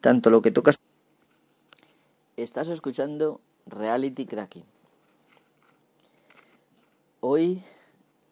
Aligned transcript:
tanto 0.00 0.30
lo 0.30 0.42
que 0.42 0.50
tocas. 0.50 0.76
Estás 2.36 2.68
escuchando 2.68 3.40
Reality 3.66 4.26
Cracking. 4.26 4.64
Hoy 7.20 7.62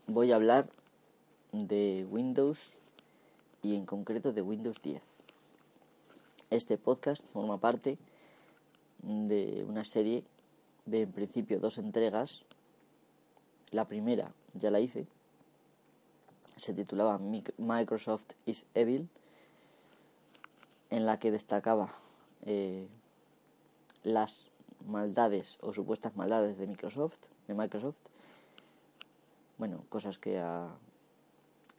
voy 0.07 0.33
a 0.33 0.37
hablar 0.37 0.71
de 1.53 2.07
Windows 2.09 2.73
y 3.63 3.75
en 3.75 3.85
concreto 3.85 4.33
de 4.33 4.41
Windows 4.41 4.81
10. 4.83 5.03
Este 6.51 6.79
podcast 6.79 7.23
forma 7.33 7.59
parte 7.59 7.99
de 9.03 9.65
una 9.69 9.85
serie 9.85 10.25
de 10.87 11.03
en 11.03 11.13
principio 11.13 11.61
dos 11.61 11.77
entregas. 11.77 12.45
La 13.71 13.85
primera 13.85 14.33
ya 14.55 14.71
la 14.71 14.81
hice. 14.81 15.07
Se 16.57 16.73
titulaba 16.73 17.21
Microsoft 17.59 18.31
is 18.47 18.65
Evil 18.75 19.09
en 20.91 21.07
la 21.07 21.19
que 21.19 21.31
destacaba 21.31 21.95
eh, 22.45 22.89
las 24.03 24.51
maldades 24.87 25.59
o 25.61 25.73
supuestas 25.73 26.17
maldades 26.17 26.59
de 26.59 26.67
Microsoft, 26.67 27.19
de 27.47 27.55
Microsoft. 27.55 27.99
Bueno, 29.59 29.85
cosas 29.89 30.19
que 30.19 30.41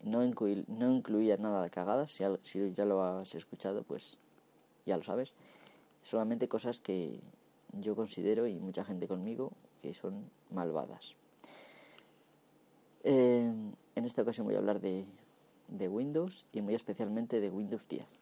no, 0.04 0.22
no 0.28 0.92
incluía 0.92 1.38
nada 1.38 1.64
de 1.64 1.70
cagadas. 1.70 2.12
Si, 2.12 2.24
si 2.44 2.74
ya 2.74 2.86
lo 2.86 3.04
has 3.04 3.34
escuchado, 3.36 3.84
pues 3.84 4.18
ya 4.86 4.98
lo 4.98 5.04
sabes. 5.04 5.34
Solamente 6.04 6.48
cosas 6.48 6.80
que 6.80 7.20
yo 7.74 7.96
considero 7.96 8.48
y 8.48 8.60
mucha 8.60 8.84
gente 8.84 9.08
conmigo 9.08 9.54
que 9.82 9.94
son 9.94 10.30
malvadas. 10.52 11.16
Eh, 13.04 13.52
en 13.96 14.06
esta 14.06 14.22
ocasión 14.24 14.46
voy 14.46 14.56
a 14.56 14.60
hablar 14.60 14.82
de, 14.82 15.06
de 15.70 15.88
Windows 15.88 16.46
y 16.52 16.62
muy 16.62 16.76
especialmente 16.76 17.40
de 17.40 17.50
Windows 17.50 17.88
10. 17.88 18.19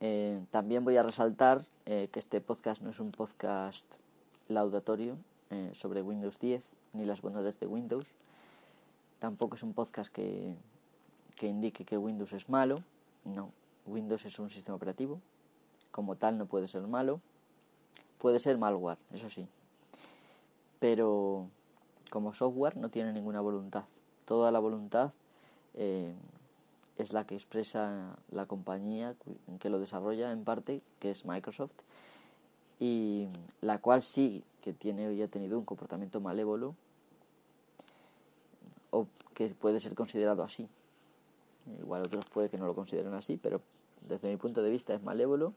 Eh, 0.00 0.40
también 0.50 0.84
voy 0.84 0.96
a 0.96 1.02
resaltar 1.02 1.64
eh, 1.86 2.08
que 2.12 2.18
este 2.20 2.40
podcast 2.40 2.82
no 2.82 2.90
es 2.90 3.00
un 3.00 3.12
podcast 3.12 3.86
laudatorio 4.48 5.16
eh, 5.50 5.70
sobre 5.72 6.02
Windows 6.02 6.38
10 6.38 6.62
ni 6.92 7.04
las 7.04 7.22
bondades 7.22 7.58
de 7.60 7.66
Windows. 7.66 8.06
Tampoco 9.18 9.56
es 9.56 9.62
un 9.62 9.72
podcast 9.72 10.12
que, 10.12 10.56
que 11.36 11.46
indique 11.46 11.84
que 11.84 11.96
Windows 11.96 12.32
es 12.32 12.48
malo. 12.48 12.82
No, 13.24 13.52
Windows 13.86 14.24
es 14.24 14.38
un 14.38 14.50
sistema 14.50 14.76
operativo. 14.76 15.20
Como 15.90 16.16
tal 16.16 16.38
no 16.38 16.46
puede 16.46 16.68
ser 16.68 16.82
malo. 16.82 17.20
Puede 18.18 18.40
ser 18.40 18.58
malware, 18.58 18.98
eso 19.12 19.30
sí. 19.30 19.46
Pero 20.80 21.48
como 22.10 22.34
software 22.34 22.76
no 22.76 22.90
tiene 22.90 23.12
ninguna 23.12 23.40
voluntad. 23.40 23.84
Toda 24.24 24.50
la 24.50 24.58
voluntad 24.58 25.12
es 26.98 27.12
la 27.12 27.26
que 27.26 27.34
expresa 27.34 28.16
la 28.30 28.46
compañía 28.46 29.16
que 29.58 29.70
lo 29.70 29.80
desarrolla 29.80 30.30
en 30.32 30.44
parte, 30.44 30.80
que 31.00 31.10
es 31.10 31.24
Microsoft, 31.24 31.72
y 32.78 33.28
la 33.60 33.78
cual 33.78 34.02
sí 34.02 34.44
que 34.60 34.72
tiene 34.72 35.08
hoy 35.08 35.22
ha 35.22 35.28
tenido 35.28 35.58
un 35.58 35.64
comportamiento 35.64 36.20
malévolo 36.20 36.74
o 38.90 39.06
que 39.34 39.48
puede 39.48 39.80
ser 39.80 39.94
considerado 39.94 40.42
así. 40.42 40.68
Igual 41.80 42.02
otros 42.02 42.26
puede 42.26 42.48
que 42.48 42.58
no 42.58 42.66
lo 42.66 42.74
consideren 42.74 43.14
así, 43.14 43.36
pero 43.36 43.60
desde 44.08 44.28
mi 44.28 44.36
punto 44.36 44.62
de 44.62 44.70
vista 44.70 44.94
es 44.94 45.02
malévolo 45.02 45.52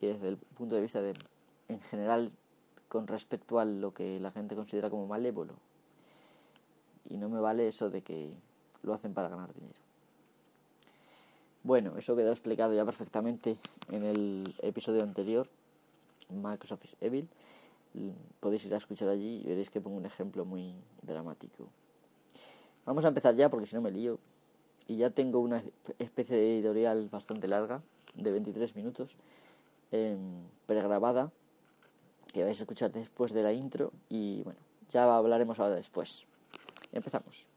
y 0.00 0.06
desde 0.06 0.28
el 0.28 0.36
punto 0.36 0.74
de 0.74 0.80
vista 0.80 1.00
de 1.00 1.14
en 1.68 1.80
general 1.80 2.30
con 2.88 3.06
respecto 3.06 3.58
a 3.58 3.64
lo 3.64 3.92
que 3.92 4.20
la 4.20 4.30
gente 4.30 4.54
considera 4.54 4.90
como 4.90 5.06
malévolo. 5.06 5.54
Y 7.08 7.16
no 7.16 7.28
me 7.28 7.40
vale 7.40 7.68
eso 7.68 7.90
de 7.90 8.02
que 8.02 8.32
lo 8.82 8.94
hacen 8.94 9.14
para 9.14 9.28
ganar 9.28 9.52
dinero. 9.52 9.85
Bueno, 11.66 11.98
eso 11.98 12.14
quedó 12.14 12.30
explicado 12.30 12.74
ya 12.74 12.84
perfectamente 12.84 13.58
en 13.90 14.04
el 14.04 14.54
episodio 14.62 15.02
anterior, 15.02 15.48
Microsoft 16.28 16.84
is 16.84 16.96
Evil. 17.00 17.28
Podéis 18.38 18.64
ir 18.66 18.74
a 18.74 18.76
escuchar 18.76 19.08
allí 19.08 19.42
y 19.44 19.48
veréis 19.48 19.68
que 19.68 19.80
pongo 19.80 19.96
un 19.96 20.06
ejemplo 20.06 20.44
muy 20.44 20.76
dramático. 21.02 21.66
Vamos 22.84 23.04
a 23.04 23.08
empezar 23.08 23.34
ya 23.34 23.48
porque 23.48 23.66
si 23.66 23.74
no 23.74 23.82
me 23.82 23.90
lío. 23.90 24.20
Y 24.86 24.98
ya 24.98 25.10
tengo 25.10 25.40
una 25.40 25.60
especie 25.98 26.36
de 26.36 26.54
editorial 26.54 27.08
bastante 27.08 27.48
larga, 27.48 27.82
de 28.14 28.30
23 28.30 28.76
minutos, 28.76 29.16
eh, 29.90 30.16
pregrabada, 30.66 31.32
que 32.32 32.44
vais 32.44 32.60
a 32.60 32.62
escuchar 32.62 32.92
después 32.92 33.32
de 33.32 33.42
la 33.42 33.52
intro. 33.52 33.90
Y 34.08 34.44
bueno, 34.44 34.60
ya 34.90 35.16
hablaremos 35.16 35.58
ahora 35.58 35.74
después. 35.74 36.26
Empezamos. 36.92 37.48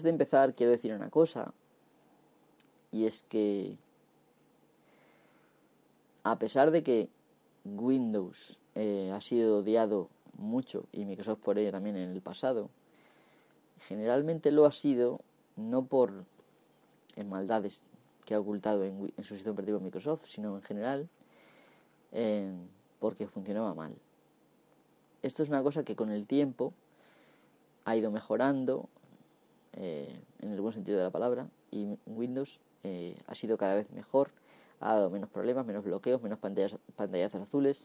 Antes 0.00 0.04
de 0.04 0.10
empezar 0.10 0.54
quiero 0.54 0.72
decir 0.72 0.94
una 0.94 1.10
cosa, 1.10 1.52
y 2.90 3.04
es 3.04 3.22
que 3.28 3.76
a 6.24 6.38
pesar 6.38 6.70
de 6.70 6.82
que 6.82 7.08
Windows 7.66 8.58
eh, 8.74 9.12
ha 9.14 9.20
sido 9.20 9.58
odiado 9.58 10.08
mucho 10.38 10.84
y 10.90 11.04
Microsoft 11.04 11.40
por 11.40 11.58
ello 11.58 11.70
también 11.70 11.96
en 11.96 12.10
el 12.12 12.22
pasado, 12.22 12.70
generalmente 13.88 14.50
lo 14.50 14.64
ha 14.64 14.72
sido 14.72 15.20
no 15.56 15.84
por 15.84 16.24
maldades 17.26 17.82
que 18.24 18.34
ha 18.34 18.40
ocultado 18.40 18.82
en, 18.84 19.12
su 19.18 19.34
sistema 19.34 19.52
operativo 19.52 19.80
Microsoft, 19.80 20.24
sino 20.24 20.56
en 20.56 20.62
general 20.62 21.08
eh, 22.12 22.50
porque 22.98 23.26
funcionaba 23.26 23.74
mal. 23.74 23.94
Esto 25.22 25.42
es 25.42 25.50
una 25.50 25.62
cosa 25.62 25.84
que 25.84 25.94
con 25.94 26.10
el 26.10 26.26
tiempo 26.26 26.72
ha 27.84 27.96
ido 27.96 28.10
mejorando, 28.10 28.88
eh, 29.74 30.20
en 30.40 30.52
el 30.52 30.60
buen 30.60 30.74
sentido 30.74 30.98
de 30.98 31.04
la 31.04 31.10
palabra, 31.10 31.48
y 31.70 31.86
Windows 32.06 32.60
eh, 32.84 33.16
ha 33.26 33.34
sido 33.34 33.58
cada 33.58 33.74
vez 33.74 33.90
mejor, 33.92 34.30
ha 34.80 34.94
dado 34.94 35.10
menos 35.10 35.28
problemas, 35.30 35.66
menos 35.66 35.84
bloqueos, 35.84 36.22
menos 36.22 36.38
pantallas, 36.38 36.76
pantallazos 36.96 37.42
azules. 37.42 37.84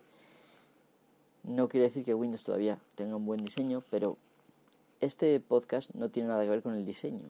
No 1.44 1.68
quiere 1.70 1.86
decir 1.86 2.04
que 2.04 2.14
Windows 2.14 2.44
todavía 2.44 2.80
tenga 2.96 3.16
un 3.16 3.26
buen 3.26 3.44
diseño, 3.44 3.84
pero 3.92 4.18
este 5.02 5.40
podcast 5.40 5.94
no 5.94 6.10
tiene 6.10 6.30
nada 6.30 6.44
que 6.44 6.50
ver 6.50 6.64
con 6.64 6.74
el 6.74 6.86
diseño. 6.86 7.28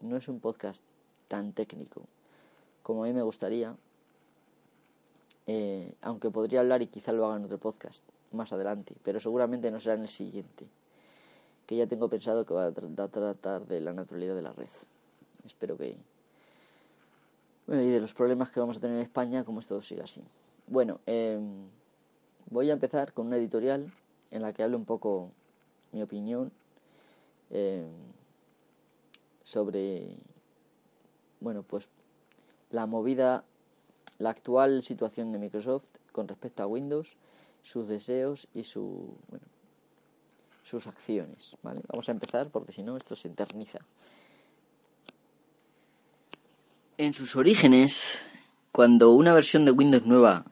No 0.00 0.16
es 0.16 0.28
un 0.28 0.40
podcast 0.40 0.80
tan 1.28 1.52
técnico 1.52 2.02
como 2.88 3.04
a 3.04 3.06
mí 3.06 3.12
me 3.12 3.20
gustaría, 3.20 3.76
eh, 5.46 5.92
aunque 6.00 6.30
podría 6.30 6.60
hablar 6.60 6.80
y 6.80 6.86
quizá 6.86 7.12
lo 7.12 7.26
haga 7.26 7.36
en 7.36 7.44
otro 7.44 7.58
podcast 7.58 8.02
más 8.32 8.50
adelante, 8.50 8.94
pero 9.04 9.20
seguramente 9.20 9.70
no 9.70 9.78
será 9.78 9.96
en 9.96 10.04
el 10.04 10.08
siguiente 10.08 10.64
que 11.68 11.76
ya 11.76 11.86
tengo 11.86 12.08
pensado 12.08 12.46
que 12.46 12.54
va 12.54 12.68
a 12.68 12.72
tratar 12.72 13.66
de 13.66 13.82
la 13.82 13.92
naturalidad 13.92 14.34
de 14.34 14.40
la 14.40 14.52
red. 14.54 14.70
Espero 15.44 15.76
que... 15.76 15.98
Bueno, 17.66 17.82
y 17.82 17.90
de 17.90 18.00
los 18.00 18.14
problemas 18.14 18.50
que 18.50 18.58
vamos 18.58 18.78
a 18.78 18.80
tener 18.80 18.96
en 18.96 19.02
España, 19.02 19.44
como 19.44 19.60
esto 19.60 19.82
siga 19.82 20.04
así. 20.04 20.22
Bueno, 20.66 21.00
em, 21.04 21.68
voy 22.48 22.70
a 22.70 22.72
empezar 22.72 23.12
con 23.12 23.26
una 23.26 23.36
editorial 23.36 23.92
en 24.30 24.40
la 24.40 24.54
que 24.54 24.62
hablo 24.62 24.78
un 24.78 24.86
poco 24.86 25.30
mi 25.92 26.00
opinión 26.00 26.50
em, 27.50 27.90
sobre, 29.44 30.16
bueno, 31.40 31.62
pues 31.64 31.86
la 32.70 32.86
movida, 32.86 33.44
la 34.16 34.30
actual 34.30 34.82
situación 34.82 35.32
de 35.32 35.38
Microsoft 35.38 35.98
con 36.12 36.28
respecto 36.28 36.62
a 36.62 36.66
Windows, 36.66 37.18
sus 37.62 37.86
deseos 37.88 38.48
y 38.54 38.64
su, 38.64 39.14
bueno, 39.28 39.44
sus 40.68 40.86
acciones. 40.86 41.56
¿vale? 41.62 41.80
Vamos 41.88 42.08
a 42.08 42.12
empezar 42.12 42.50
porque 42.50 42.72
si 42.72 42.82
no 42.82 42.96
esto 42.96 43.14
se 43.16 43.28
eterniza. 43.28 43.80
En 46.96 47.12
sus 47.14 47.36
orígenes, 47.36 48.18
cuando 48.72 49.12
una 49.12 49.32
versión 49.32 49.64
de 49.64 49.70
Windows 49.70 50.04
nueva 50.04 50.44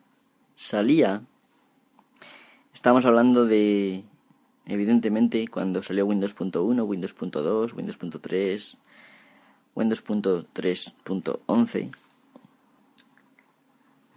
salía, 0.56 1.22
estamos 2.72 3.04
hablando 3.04 3.44
de 3.44 4.04
evidentemente, 4.66 5.48
cuando 5.48 5.82
salió 5.82 6.06
Windows.1, 6.06 6.86
Windows.2, 6.86 7.74
Windows.3, 7.74 8.78
Windows.3.11, 9.74 11.90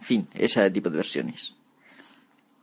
fin, 0.00 0.28
ese 0.34 0.70
tipo 0.70 0.90
de 0.90 0.96
versiones. 0.96 1.58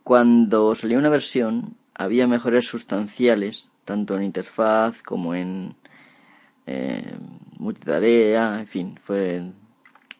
Cuando 0.03 0.75
salió 0.75 0.97
una 0.97 1.09
versión, 1.09 1.77
había 1.97 2.27
mejoras 2.27 2.65
sustanciales, 2.65 3.71
tanto 3.83 4.15
en 4.15 4.23
interfaz 4.23 5.01
como 5.01 5.33
en 5.33 5.75
eh, 6.67 7.17
multitarea, 7.57 8.59
en 8.59 8.67
fin, 8.67 8.99
fue 9.01 9.51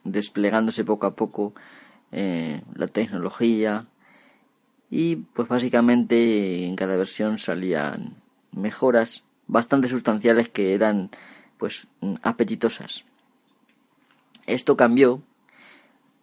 desplegándose 0.03 0.83
poco 0.83 1.06
a 1.06 1.15
poco 1.15 1.53
eh, 2.12 2.63
la 2.74 2.88
tecnología 2.88 3.85
y 4.89 5.18
pues 5.18 5.47
básicamente 5.47 6.65
en 6.65 6.75
cada 6.75 6.95
versión 6.95 7.38
salían 7.38 8.15
mejoras 8.51 9.23
bastante 9.45 9.88
sustanciales 9.88 10.50
que 10.50 10.73
eran 10.73 11.12
pues 11.57 11.89
apetitosas. 12.23 13.06
Esto 14.47 14.77
cambió 14.77 15.21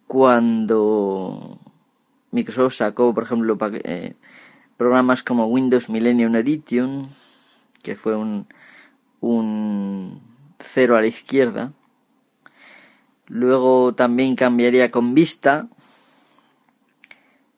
cuando 0.07 1.59
Microsoft 2.31 2.73
sacó, 2.73 3.13
por 3.13 3.23
ejemplo, 3.23 3.57
eh, 3.83 4.15
programas 4.77 5.23
como 5.23 5.47
Windows 5.47 5.89
Millennium 5.89 6.35
Edition, 6.35 7.09
que 7.81 7.95
fue 7.95 8.15
un, 8.15 8.47
un 9.21 10.21
cero 10.59 10.97
a 10.97 11.01
la 11.01 11.07
izquierda. 11.07 11.73
Luego 13.27 13.93
también 13.95 14.35
cambiaría 14.35 14.91
con 14.91 15.15
Vista, 15.15 15.67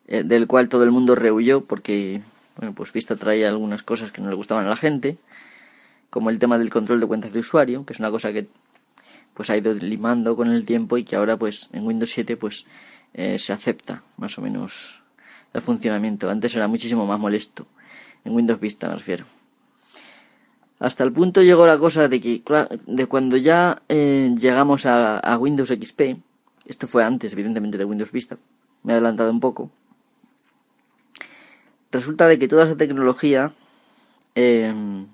eh, 0.06 0.22
del 0.22 0.46
cual 0.46 0.68
todo 0.68 0.84
el 0.84 0.90
mundo 0.90 1.14
rehuyó 1.14 1.64
porque, 1.64 2.22
bueno, 2.56 2.74
pues 2.74 2.92
Vista 2.92 3.16
traía 3.16 3.48
algunas 3.48 3.82
cosas 3.82 4.12
que 4.12 4.22
no 4.22 4.30
le 4.30 4.36
gustaban 4.36 4.66
a 4.66 4.70
la 4.70 4.76
gente, 4.76 5.18
como 6.10 6.30
el 6.30 6.38
tema 6.38 6.58
del 6.58 6.70
control 6.70 7.00
de 7.00 7.06
cuentas 7.06 7.32
de 7.32 7.40
usuario, 7.40 7.84
que 7.84 7.92
es 7.92 8.00
una 8.00 8.10
cosa 8.10 8.32
que 8.32 8.48
pues 9.34 9.50
ha 9.50 9.56
ido 9.56 9.72
limando 9.74 10.34
con 10.34 10.50
el 10.50 10.64
tiempo 10.64 10.98
y 10.98 11.04
que 11.04 11.14
ahora 11.14 11.36
pues 11.36 11.70
en 11.72 11.86
Windows 11.86 12.10
7 12.10 12.36
pues 12.36 12.66
eh, 13.14 13.38
se 13.38 13.52
acepta 13.52 14.02
más 14.16 14.36
o 14.38 14.42
menos 14.42 14.97
el 15.52 15.62
funcionamiento. 15.62 16.30
Antes 16.30 16.54
era 16.54 16.68
muchísimo 16.68 17.06
más 17.06 17.18
molesto. 17.18 17.66
En 18.24 18.34
Windows 18.34 18.60
Vista 18.60 18.88
me 18.88 18.96
refiero. 18.96 19.24
Hasta 20.80 21.02
el 21.02 21.12
punto 21.12 21.42
llegó 21.42 21.66
la 21.66 21.78
cosa 21.78 22.08
de 22.08 22.20
que 22.20 22.42
de 22.86 23.06
cuando 23.06 23.36
ya 23.36 23.82
eh, 23.88 24.32
llegamos 24.38 24.86
a, 24.86 25.36
Windows 25.40 25.70
XP, 25.70 26.16
esto 26.66 26.86
fue 26.86 27.02
antes 27.02 27.32
evidentemente 27.32 27.78
de 27.78 27.84
Windows 27.84 28.12
Vista, 28.12 28.38
me 28.84 28.92
he 28.92 28.94
adelantado 28.94 29.30
un 29.30 29.40
poco, 29.40 29.72
resulta 31.90 32.28
de 32.28 32.38
que 32.38 32.46
toda 32.46 32.64
esa 32.64 32.76
tecnología 32.76 33.52
em, 34.36 35.08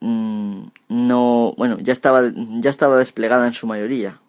mm, 0.00 0.62
no, 0.88 1.52
bueno, 1.58 1.78
ya 1.80 1.92
estaba, 1.92 2.22
ya 2.34 2.70
estaba 2.70 2.96
desplegada 2.96 3.46
en 3.46 3.52
su 3.52 3.66
mayoría 3.66 4.20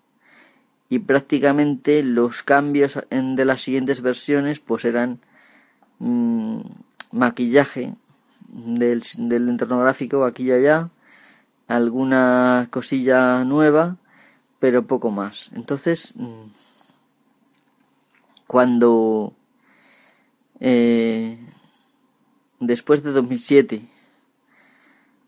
y 0.89 0.99
prácticamente 0.99 2.03
los 2.03 2.43
cambios 2.43 2.99
en, 3.09 3.35
de 3.35 3.45
las 3.45 3.61
siguientes 3.61 4.01
versiones 4.01 4.59
pues 4.59 4.85
eran 4.85 5.19
mm, 5.99 6.61
maquillaje 7.11 7.93
del, 8.47 9.03
del 9.17 9.49
entorno 9.49 9.79
gráfico 9.79 10.25
aquí 10.25 10.43
y 10.43 10.51
allá, 10.51 10.89
alguna 11.67 12.67
cosilla 12.71 13.43
nueva, 13.43 13.97
pero 14.59 14.87
poco 14.87 15.11
más. 15.11 15.51
Entonces, 15.53 16.13
mm, 16.15 16.45
cuando 18.47 19.33
eh, 20.59 21.37
después 22.59 23.03
de 23.03 23.11
2007 23.11 23.87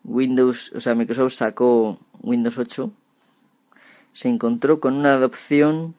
Windows, 0.04 0.72
o 0.74 0.80
sea, 0.80 0.96
Microsoft 0.96 1.34
sacó 1.34 2.00
Windows 2.22 2.58
8, 2.58 2.92
se 4.14 4.30
encontró 4.30 4.80
con 4.80 4.96
una 4.96 5.14
adopción, 5.14 5.96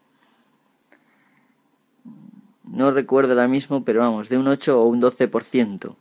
no 2.64 2.90
recuerdo 2.90 3.32
ahora 3.32 3.48
mismo, 3.48 3.84
pero 3.84 4.00
vamos, 4.00 4.28
de 4.28 4.38
un 4.38 4.48
8 4.48 4.80
o 4.80 4.86
un 4.86 5.00
12% 5.00 5.96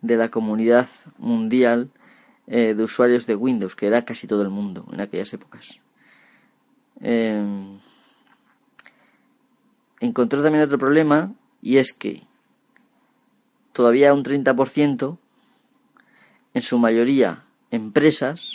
de 0.00 0.16
la 0.16 0.30
comunidad 0.30 0.88
mundial 1.18 1.90
eh, 2.46 2.74
de 2.74 2.82
usuarios 2.82 3.26
de 3.26 3.34
Windows, 3.34 3.74
que 3.74 3.86
era 3.86 4.04
casi 4.04 4.26
todo 4.26 4.42
el 4.42 4.50
mundo 4.50 4.86
en 4.92 5.00
aquellas 5.00 5.32
épocas. 5.32 5.80
Em, 7.00 7.78
encontró 10.00 10.42
también 10.42 10.64
otro 10.64 10.78
problema 10.78 11.32
y 11.62 11.76
es 11.76 11.92
que 11.92 12.22
todavía 13.72 14.14
un 14.14 14.24
30%, 14.24 15.18
en 16.54 16.62
su 16.62 16.78
mayoría 16.78 17.44
empresas, 17.70 18.54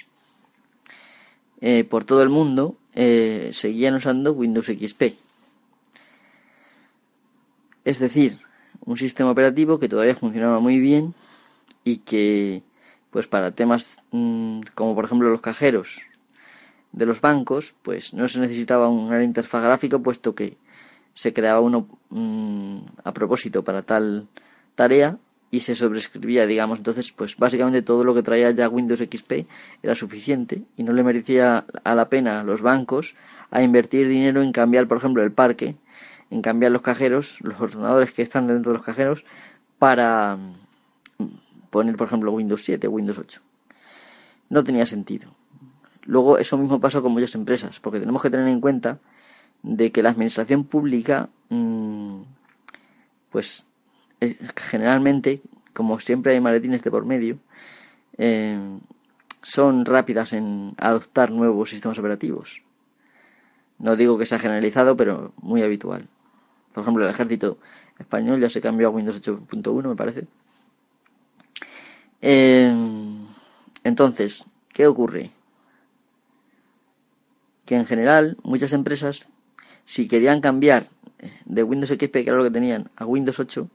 eh, 1.66 1.86
por 1.86 2.04
todo 2.04 2.22
el 2.22 2.28
mundo, 2.28 2.76
eh, 2.94 3.52
seguían 3.54 3.94
usando 3.94 4.34
Windows 4.34 4.68
XP. 4.68 5.16
Es 7.86 8.00
decir, 8.00 8.40
un 8.82 8.98
sistema 8.98 9.32
operativo 9.32 9.80
que 9.80 9.88
todavía 9.88 10.18
funcionaba 10.18 10.60
muy 10.60 10.78
bien 10.82 11.14
y 11.86 12.00
que, 12.00 12.64
pues 13.12 13.28
para 13.28 13.52
temas 13.52 13.98
mm, 14.12 14.64
como 14.76 14.94
por 14.94 15.06
ejemplo 15.06 15.30
los 15.30 15.40
cajeros 15.40 16.02
de 16.92 17.06
los 17.06 17.22
bancos, 17.22 17.76
pues 17.82 18.14
no 18.14 18.28
se 18.28 18.42
necesitaba 18.42 18.90
una 18.90 19.24
interfaz 19.24 19.64
gráfica 19.64 19.98
puesto 20.00 20.36
que 20.36 20.58
se 21.14 21.32
creaba 21.32 21.62
uno 21.62 21.88
mm, 22.10 22.80
a 23.06 23.14
propósito 23.14 23.64
para 23.64 23.84
tal 23.84 24.28
tarea 24.76 25.18
y 25.54 25.60
se 25.60 25.76
sobrescribía, 25.76 26.48
digamos. 26.48 26.80
Entonces, 26.80 27.12
pues 27.12 27.38
básicamente 27.38 27.84
todo 27.84 28.04
lo 28.04 28.16
que 28.16 28.24
traía 28.24 28.50
ya 28.50 28.68
Windows 28.68 29.00
XP 29.00 29.46
era 29.84 29.94
suficiente 29.94 30.64
y 30.78 30.82
no 30.82 30.94
le 30.94 31.04
merecía 31.04 31.66
a 31.84 31.94
la 31.94 32.10
pena 32.10 32.40
a 32.40 32.44
los 32.44 32.64
bancos 32.64 33.16
a 33.52 33.62
invertir 33.62 34.08
dinero 34.08 34.42
en 34.42 34.52
cambiar, 34.52 34.88
por 34.88 34.98
ejemplo, 34.98 35.22
el 35.22 35.32
parque, 35.32 35.76
en 36.32 36.42
cambiar 36.42 36.72
los 36.72 36.82
cajeros, 36.82 37.38
los 37.42 37.62
ordenadores 37.62 38.12
que 38.14 38.24
están 38.24 38.48
dentro 38.48 38.72
de 38.72 38.80
los 38.80 38.86
cajeros, 38.86 39.26
para 39.78 40.38
mm, 41.20 41.28
poner, 41.70 41.98
por 41.98 42.08
ejemplo, 42.08 42.32
Windows 42.32 42.64
7 42.64 42.88
o 42.88 42.90
Windows 42.90 43.20
8. 43.20 43.42
No 44.50 44.64
tenía 44.64 44.88
sentido. 44.88 45.36
Luego, 46.06 46.40
eso 46.40 46.58
mismo 46.58 46.80
pasó 46.80 47.04
con 47.04 47.12
muchas 47.12 47.36
empresas, 47.36 47.80
porque 47.80 48.00
tenemos 48.00 48.24
que 48.24 48.32
tener 48.32 48.48
en 48.48 48.60
cuenta 48.60 48.98
de 49.62 49.92
que 49.92 50.02
la 50.02 50.10
administración 50.10 50.64
pública, 50.64 51.30
mm, 51.50 52.22
pues 53.30 53.68
generalmente, 54.56 55.42
como 55.74 56.00
siempre 56.00 56.34
hay 56.34 56.42
maletines 56.42 56.84
de 56.84 56.92
por 56.92 57.06
medio, 57.06 57.38
eh, 58.18 58.58
son 59.42 59.86
rápidas 59.86 60.34
en 60.34 60.74
adoptar 60.78 61.32
nuevos 61.32 61.70
sistemas 61.70 62.00
operativos. 62.00 62.64
No 63.80 63.96
digo 63.96 64.18
que 64.18 64.26
sea 64.26 64.40
generalizado, 64.40 64.96
pero 64.96 65.34
muy 65.42 65.62
habitual. 65.62 66.08
Por 66.74 66.84
ejemplo, 66.84 67.04
el 67.04 67.12
ejército 67.12 67.58
español 68.00 68.40
ya 68.40 68.50
se 68.50 68.62
cambió 68.62 68.88
a 68.88 68.92
Windows 68.92 69.22
8.1, 69.22 69.90
me 69.90 69.96
parece. 69.96 70.28
Eh, 72.22 72.74
entonces, 73.84 74.46
¿qué 74.74 74.88
ocurre? 74.88 75.32
Que 77.66 77.76
en 77.76 77.86
general 77.86 78.38
muchas 78.44 78.74
empresas, 78.74 79.30
si 79.86 80.08
querían 80.08 80.42
cambiar 80.42 80.88
de 81.46 81.64
Windows 81.64 81.90
XP, 81.90 82.12
que 82.12 82.28
era 82.28 82.38
lo 82.38 82.44
que 82.44 82.52
tenían, 82.52 82.90
a 82.96 83.06
Windows 83.06 83.40
8, 83.40 83.68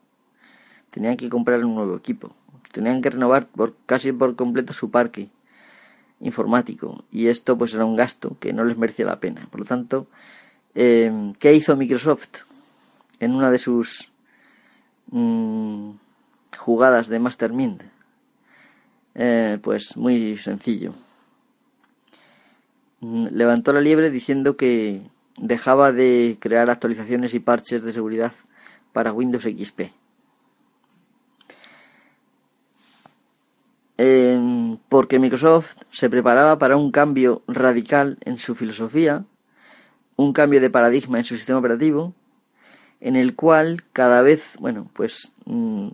tenían 0.91 1.17
que 1.17 1.29
comprar 1.29 1.65
un 1.65 1.75
nuevo 1.75 1.97
equipo, 1.97 2.35
tenían 2.73 3.03
que 3.03 3.11
renovar 3.11 3.47
por, 3.47 3.75
casi 3.87 4.13
por 4.13 4.37
completo 4.37 4.73
su 4.73 4.91
parque 4.91 5.31
informático 6.21 7.05
y 7.13 7.29
esto 7.29 7.57
pues 7.57 7.75
era 7.75 7.85
un 7.85 7.97
gasto 7.97 8.37
que 8.41 8.53
no 8.53 8.65
les 8.65 8.77
merecía 8.77 9.07
la 9.07 9.21
pena. 9.21 9.47
Por 9.51 9.61
lo 9.61 9.67
tanto, 9.67 10.07
eh, 10.75 11.33
¿qué 11.39 11.55
hizo 11.55 11.77
Microsoft 11.77 12.43
en 13.21 13.35
una 13.35 13.51
de 13.51 13.59
sus 13.59 14.13
mm, 15.11 15.91
jugadas 16.57 17.09
de 17.09 17.19
Mastermind? 17.19 17.83
Eh, 19.15 19.59
pues 19.63 19.97
muy 19.97 20.37
sencillo. 20.39 20.95
Mm, 23.01 23.29
levantó 23.33 23.73
la 23.73 23.81
liebre 23.81 24.11
diciendo 24.11 24.57
que 24.57 25.03
dejaba 25.37 25.93
de 25.93 26.37
crear 26.41 26.69
actualizaciones 26.71 27.35
y 27.35 27.41
parches 27.41 27.85
de 27.85 27.93
seguridad 27.93 28.33
para 28.93 29.13
Windows 29.13 29.45
XP. 29.45 29.93
Porque 34.89 35.19
Microsoft 35.19 35.77
se 35.91 36.09
preparaba 36.09 36.59
para 36.59 36.77
un 36.77 36.93
cambio 36.93 37.43
radical 37.49 38.19
en 38.25 38.39
su 38.39 38.55
filosofía, 38.55 39.25
un 40.17 40.33
cambio 40.33 40.61
de 40.61 40.71
paradigma 40.71 41.19
en 41.19 41.25
su 41.25 41.37
sistema 41.37 41.59
operativo, 41.59 42.15
en 43.01 43.17
el 43.17 43.35
cual 43.35 43.85
cada 43.93 44.23
vez, 44.23 44.57
bueno, 44.61 44.89
pues 44.93 45.33
mm, 45.47 45.89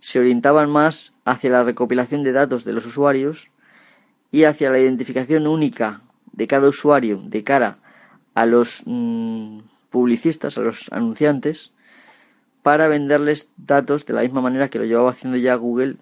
se 0.00 0.18
orientaban 0.18 0.70
más 0.70 1.12
hacia 1.24 1.50
la 1.50 1.62
recopilación 1.62 2.22
de 2.22 2.32
datos 2.32 2.64
de 2.64 2.72
los 2.72 2.86
usuarios 2.86 3.50
y 4.30 4.44
hacia 4.44 4.70
la 4.70 4.78
identificación 4.78 5.46
única 5.46 6.02
de 6.32 6.46
cada 6.46 6.68
usuario 6.68 7.22
de 7.24 7.44
cara 7.44 7.78
a 8.34 8.46
los 8.46 8.82
mm, 8.86 9.60
publicistas, 9.90 10.56
a 10.56 10.62
los 10.62 10.90
anunciantes, 10.90 11.72
para 12.62 12.88
venderles 12.88 13.50
datos 13.56 14.06
de 14.06 14.14
la 14.14 14.22
misma 14.22 14.40
manera 14.40 14.68
que 14.68 14.78
lo 14.78 14.84
llevaba 14.84 15.10
haciendo 15.10 15.38
ya 15.38 15.54
Google, 15.54 15.96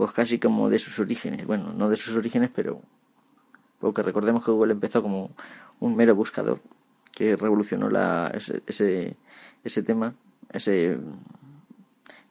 pues 0.00 0.12
casi 0.12 0.38
como 0.38 0.70
de 0.70 0.78
sus 0.78 0.98
orígenes. 0.98 1.46
Bueno, 1.46 1.74
no 1.74 1.90
de 1.90 1.96
sus 1.96 2.16
orígenes, 2.16 2.48
pero 2.54 2.80
porque 3.80 4.02
recordemos 4.02 4.42
que 4.42 4.50
Google 4.50 4.72
empezó 4.72 5.02
como 5.02 5.32
un 5.78 5.94
mero 5.94 6.14
buscador 6.14 6.62
que 7.12 7.36
revolucionó 7.36 7.90
la, 7.90 8.32
ese, 8.32 8.62
ese, 9.62 9.82
tema, 9.82 10.14
ese, 10.54 10.96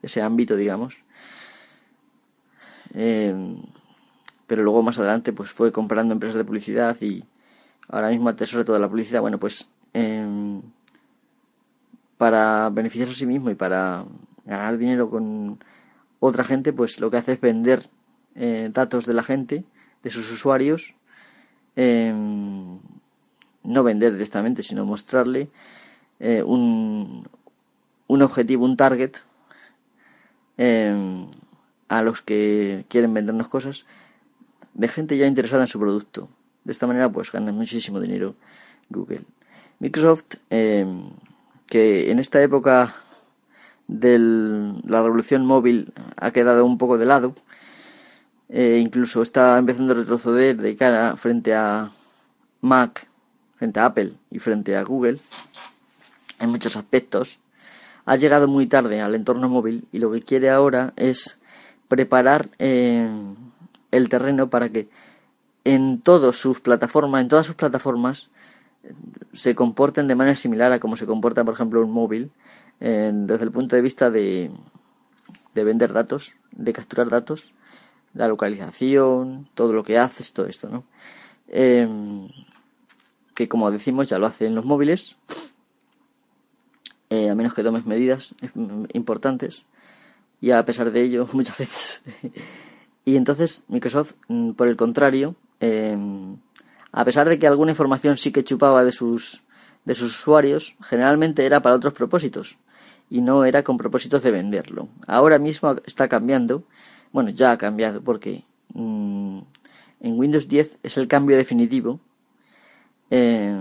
ese 0.02 0.20
ámbito, 0.20 0.56
digamos. 0.56 0.96
Eh, 2.94 3.32
pero 4.48 4.64
luego 4.64 4.82
más 4.82 4.98
adelante 4.98 5.32
pues 5.32 5.52
fue 5.52 5.70
comprando 5.70 6.12
empresas 6.12 6.38
de 6.38 6.44
publicidad 6.44 7.00
y 7.00 7.22
ahora 7.86 8.08
mismo 8.08 8.30
atesora 8.30 8.64
toda 8.64 8.80
la 8.80 8.88
publicidad. 8.88 9.20
Bueno, 9.20 9.38
pues 9.38 9.70
eh, 9.94 10.60
para 12.18 12.68
beneficiarse 12.70 13.12
a 13.12 13.16
sí 13.16 13.26
mismo 13.26 13.48
y 13.48 13.54
para 13.54 14.06
ganar 14.44 14.76
dinero 14.76 15.08
con 15.08 15.60
otra 16.20 16.44
gente, 16.44 16.72
pues 16.72 17.00
lo 17.00 17.10
que 17.10 17.16
hace 17.16 17.32
es 17.32 17.40
vender 17.40 17.88
eh, 18.36 18.70
datos 18.72 19.06
de 19.06 19.14
la 19.14 19.22
gente, 19.22 19.64
de 20.02 20.10
sus 20.10 20.30
usuarios, 20.30 20.94
em, 21.76 22.78
no 23.64 23.82
vender 23.82 24.12
directamente, 24.12 24.62
sino 24.62 24.84
mostrarle 24.84 25.48
eh, 26.20 26.42
un, 26.42 27.26
un 28.06 28.22
objetivo, 28.22 28.64
un 28.64 28.76
target 28.76 29.16
em, 30.58 31.26
a 31.88 32.02
los 32.02 32.22
que 32.22 32.84
quieren 32.88 33.14
vendernos 33.14 33.48
cosas 33.48 33.86
de 34.74 34.88
gente 34.88 35.16
ya 35.16 35.26
interesada 35.26 35.62
en 35.62 35.68
su 35.68 35.80
producto. 35.80 36.28
De 36.64 36.72
esta 36.72 36.86
manera, 36.86 37.10
pues 37.10 37.32
ganan 37.32 37.54
muchísimo 37.54 37.98
dinero 38.00 38.34
Google. 38.90 39.22
Microsoft 39.78 40.36
em, 40.50 41.10
que 41.66 42.10
en 42.10 42.18
esta 42.18 42.42
época 42.42 42.94
de 43.90 44.18
la 44.86 45.02
revolución 45.02 45.44
móvil 45.44 45.92
ha 46.16 46.30
quedado 46.30 46.64
un 46.64 46.78
poco 46.78 46.96
de 46.96 47.06
lado. 47.06 47.34
Eh, 48.48 48.78
incluso 48.82 49.20
está 49.22 49.58
empezando 49.58 49.92
a 49.92 49.96
retroceder 49.96 50.56
de 50.56 50.76
cara 50.76 51.16
frente 51.16 51.54
a 51.54 51.90
Mac, 52.60 53.08
frente 53.56 53.80
a 53.80 53.86
Apple 53.86 54.14
y 54.30 54.38
frente 54.38 54.76
a 54.76 54.84
Google 54.84 55.18
en 56.38 56.50
muchos 56.50 56.76
aspectos. 56.76 57.40
Ha 58.04 58.16
llegado 58.16 58.46
muy 58.46 58.66
tarde 58.66 59.00
al 59.00 59.14
entorno 59.14 59.48
móvil 59.48 59.86
y 59.92 59.98
lo 59.98 60.12
que 60.12 60.22
quiere 60.22 60.50
ahora 60.50 60.92
es 60.96 61.38
preparar 61.88 62.48
eh, 62.58 63.08
el 63.90 64.08
terreno 64.08 64.50
para 64.50 64.68
que 64.70 64.88
en 65.64 66.00
todas 66.00 66.36
sus 66.36 66.60
plataformas, 66.60 67.22
en 67.22 67.28
todas 67.28 67.46
sus 67.46 67.56
plataformas, 67.56 68.30
se 69.34 69.54
comporten 69.54 70.06
de 70.06 70.14
manera 70.14 70.36
similar 70.36 70.72
a 70.72 70.80
como 70.80 70.96
se 70.96 71.06
comporta, 71.06 71.44
por 71.44 71.54
ejemplo, 71.54 71.84
un 71.84 71.92
móvil, 71.92 72.30
desde 72.80 73.44
el 73.44 73.52
punto 73.52 73.76
de 73.76 73.82
vista 73.82 74.10
de, 74.10 74.50
de 75.54 75.64
vender 75.64 75.92
datos, 75.92 76.34
de 76.52 76.72
capturar 76.72 77.08
datos, 77.08 77.52
la 78.14 78.28
localización, 78.28 79.48
todo 79.54 79.72
lo 79.72 79.84
que 79.84 79.98
haces, 79.98 80.32
todo 80.32 80.46
esto, 80.46 80.68
¿no? 80.68 80.84
Em, 81.48 82.28
que 83.34 83.48
como 83.48 83.70
decimos 83.70 84.08
ya 84.08 84.18
lo 84.18 84.26
hacen 84.26 84.54
los 84.54 84.64
móviles, 84.64 85.16
eh, 87.08 87.30
a 87.30 87.34
menos 87.34 87.54
que 87.54 87.62
tomes 87.62 87.86
medidas 87.86 88.34
importantes, 88.92 89.66
y 90.40 90.52
a 90.52 90.64
pesar 90.64 90.90
de 90.90 91.02
ello, 91.02 91.26
muchas 91.32 91.58
veces. 91.58 92.02
y 93.04 93.16
entonces 93.16 93.64
Microsoft, 93.68 94.14
mm, 94.28 94.52
por 94.52 94.68
el 94.68 94.76
contrario, 94.76 95.34
eh, 95.60 95.96
a 96.92 97.04
pesar 97.04 97.28
de 97.28 97.38
que 97.38 97.46
alguna 97.46 97.72
información 97.72 98.16
sí 98.16 98.32
que 98.32 98.44
chupaba 98.44 98.84
de 98.84 98.92
sus, 98.92 99.44
de 99.84 99.94
sus 99.94 100.18
usuarios, 100.20 100.76
generalmente 100.82 101.46
era 101.46 101.60
para 101.60 101.76
otros 101.76 101.94
propósitos 101.94 102.58
y 103.10 103.20
no 103.20 103.44
era 103.44 103.64
con 103.64 103.76
propósitos 103.76 104.22
de 104.22 104.30
venderlo. 104.30 104.88
Ahora 105.06 105.38
mismo 105.38 105.74
está 105.84 106.08
cambiando, 106.08 106.62
bueno, 107.12 107.30
ya 107.30 107.50
ha 107.50 107.58
cambiado 107.58 108.00
porque 108.00 108.44
mm, 108.72 109.40
en 110.00 110.18
Windows 110.18 110.48
10 110.48 110.78
es 110.82 110.96
el 110.96 111.08
cambio 111.08 111.36
definitivo 111.36 111.98
eh, 113.10 113.54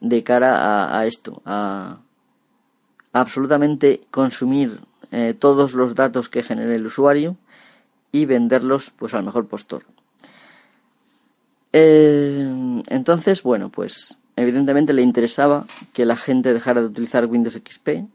de 0.00 0.24
cara 0.24 0.98
a, 0.98 1.06
esto, 1.06 1.42
a, 1.44 1.98
absolutamente 3.12 4.00
consumir 4.10 4.80
eh, 5.12 5.34
todos 5.38 5.74
los 5.74 5.94
datos 5.94 6.30
que 6.30 6.42
genere 6.42 6.76
el 6.76 6.86
usuario 6.86 7.36
y 8.12 8.24
venderlos 8.24 8.90
pues 8.90 9.12
al 9.12 9.24
mejor 9.24 9.46
postor. 9.46 9.84
Eh, 11.72 12.82
entonces, 12.86 13.42
bueno, 13.42 13.68
pues 13.68 14.18
evidentemente 14.36 14.94
le 14.94 15.02
interesaba 15.02 15.66
que 15.92 16.06
la 16.06 16.16
gente 16.16 16.54
dejara 16.54 16.80
de 16.80 16.86
utilizar 16.86 17.26
Windows 17.26 17.54
XP 17.54 18.08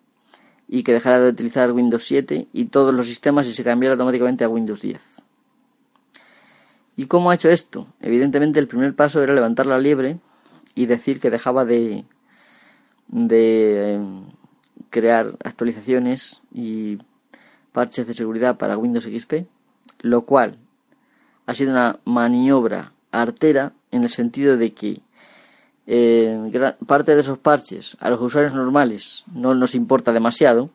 y 0.68 0.84
que 0.84 0.94
dejara 0.94 1.20
de 1.20 1.30
utilizar 1.30 1.72
Windows 1.72 2.04
7 2.04 2.48
y 2.52 2.66
todos 2.66 2.94
los 2.94 3.08
sistemas 3.08 3.48
y 3.48 3.54
se 3.54 3.64
cambiara 3.64 3.94
automáticamente 3.94 4.44
a 4.44 4.50
Windows 4.50 4.82
10. 4.82 5.02
¿Y 6.98 7.08
cómo 7.08 7.30
ha 7.30 7.36
hecho 7.36 7.50
esto? 7.50 7.88
Evidentemente 8.02 8.60
el 8.60 8.68
primer 8.68 8.96
paso 8.96 9.22
era 9.22 9.34
levantar 9.34 9.66
la 9.66 9.80
liebre 9.80 10.20
y 10.76 10.86
decir 10.86 11.20
que 11.20 11.30
dejaba 11.30 11.66
de, 11.66 12.06
de 13.08 13.94
em, 13.94 14.26
crear 14.90 15.36
actualizaciones 15.44 16.42
y 16.54 17.00
parches 17.74 18.08
de 18.08 18.14
seguridad 18.14 18.58
para 18.58 18.78
Windows 18.78 19.06
XP, 19.06 19.46
lo 20.02 20.26
cual 20.26 20.58
ha 21.46 21.54
sido 21.54 21.72
una 21.72 22.00
maniobra 22.06 22.94
artera 23.12 23.74
en 23.92 24.04
el 24.04 24.10
sentido 24.10 24.58
de 24.58 24.74
que 24.74 25.02
eh, 25.88 26.74
parte 26.88 27.14
de 27.14 27.22
esos 27.22 27.38
parches 27.38 27.96
a 28.00 28.10
los 28.10 28.20
usuarios 28.20 28.54
normales 28.54 29.24
no 29.34 29.54
nos 29.54 29.76
importa 29.76 30.12
demasiado. 30.12 30.70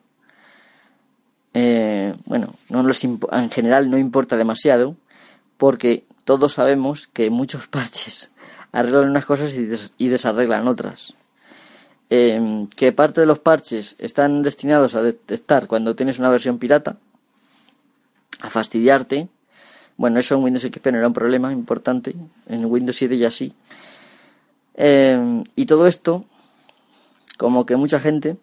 Eh, 1.52 2.14
bueno, 2.26 2.55
no 2.69 2.85
en 3.33 3.50
general 3.50 3.90
no 3.90 3.99
importa 3.99 4.37
demasiado 4.37 4.95
porque 5.57 6.05
todos 6.25 6.52
sabemos 6.52 7.09
que 7.09 7.29
muchos 7.31 7.67
parches 7.69 8.31
arreglan 8.73 9.11
unas 9.11 9.26
cosas 9.26 9.55
y, 9.55 10.09
desarreglan 10.09 10.69
otras. 10.69 11.14
Eh, 12.12 12.67
que 12.76 12.93
parte 12.93 13.21
de 13.21 13.26
los 13.26 13.38
parches 13.38 13.95
están 13.99 14.43
destinados 14.43 14.95
a 14.95 15.02
detectar 15.02 15.67
cuando 15.67 15.95
tienes 15.95 16.19
una 16.19 16.29
versión 16.29 16.59
pirata, 16.59 16.97
a 18.40 18.50
fastidiarte, 18.50 19.29
bueno, 19.97 20.19
eso 20.19 20.35
en 20.35 20.43
Windows 20.43 20.62
XP 20.64 20.87
no 20.87 20.99
era 20.99 21.07
un 21.07 21.12
problema 21.14 21.52
importante, 21.52 22.17
en 22.49 22.64
Windows 22.64 22.97
7 22.97 23.19
ya 23.19 23.31
sí. 23.31 23.52
Eh, 24.83 25.45
y 25.57 25.67
todo 25.67 25.87
esto, 25.87 26.25
como 27.37 27.67
que 27.67 27.77
mucha 27.77 28.01
gente 28.01 28.39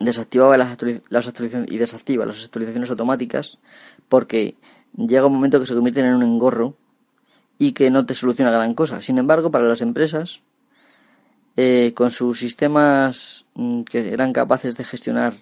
desactivaba 0.00 0.56
las, 0.56 0.72
actualizaciones 0.72 1.70
y 1.70 1.76
desactiva 1.76 2.24
las 2.24 2.42
actualizaciones 2.42 2.88
automáticas 2.88 3.58
porque 4.08 4.56
llega 4.96 5.26
un 5.26 5.34
momento 5.34 5.60
que 5.60 5.66
se 5.66 5.74
convierten 5.74 6.06
en 6.06 6.14
un 6.14 6.22
engorro 6.22 6.74
y 7.58 7.72
que 7.72 7.90
no 7.90 8.06
te 8.06 8.14
soluciona 8.14 8.50
gran 8.50 8.72
cosa. 8.72 9.02
Sin 9.02 9.18
embargo, 9.18 9.50
para 9.50 9.66
las 9.66 9.82
empresas, 9.82 10.40
eh, 11.58 11.92
con 11.94 12.10
sus 12.10 12.38
sistemas 12.38 13.44
mm, 13.56 13.82
que 13.82 14.14
eran 14.14 14.32
capaces 14.32 14.78
de 14.78 14.84
gestionar 14.84 15.34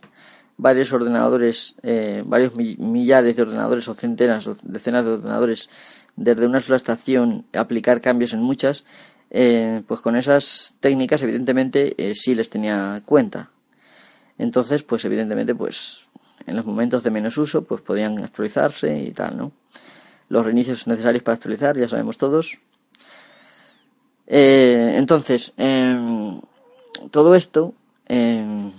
varios 0.56 0.92
ordenadores, 0.92 1.76
eh, 1.84 2.24
varios 2.26 2.56
millares 2.56 3.36
de 3.36 3.42
ordenadores 3.42 3.88
o 3.88 3.94
centenas 3.94 4.44
o 4.48 4.56
decenas 4.62 5.04
de 5.04 5.12
ordenadores 5.12 5.70
desde 6.16 6.46
una 6.46 6.60
sola 6.60 6.76
estación, 6.76 7.44
aplicar 7.52 8.00
cambios 8.00 8.32
en 8.34 8.42
muchas, 8.42 8.84
eh, 9.36 9.82
pues 9.86 10.00
con 10.00 10.14
esas 10.14 10.74
técnicas 10.78 11.20
evidentemente 11.22 11.94
eh, 11.98 12.14
sí 12.14 12.36
les 12.36 12.50
tenía 12.50 13.02
cuenta. 13.04 13.50
Entonces, 14.38 14.84
pues 14.84 15.04
evidentemente, 15.04 15.54
pues 15.54 16.06
en 16.46 16.54
los 16.54 16.64
momentos 16.64 17.02
de 17.02 17.10
menos 17.10 17.36
uso, 17.36 17.64
pues 17.64 17.80
podían 17.82 18.22
actualizarse 18.22 18.96
y 18.96 19.10
tal, 19.10 19.36
¿no? 19.36 19.52
Los 20.28 20.44
reinicios 20.46 20.86
necesarios 20.86 21.22
para 21.24 21.34
actualizar, 21.34 21.76
ya 21.76 21.88
sabemos 21.88 22.16
todos. 22.16 22.58
entonces, 24.26 25.52
em, 25.58 26.40
todo 27.10 27.34
esto 27.34 27.74
em, 28.08 28.72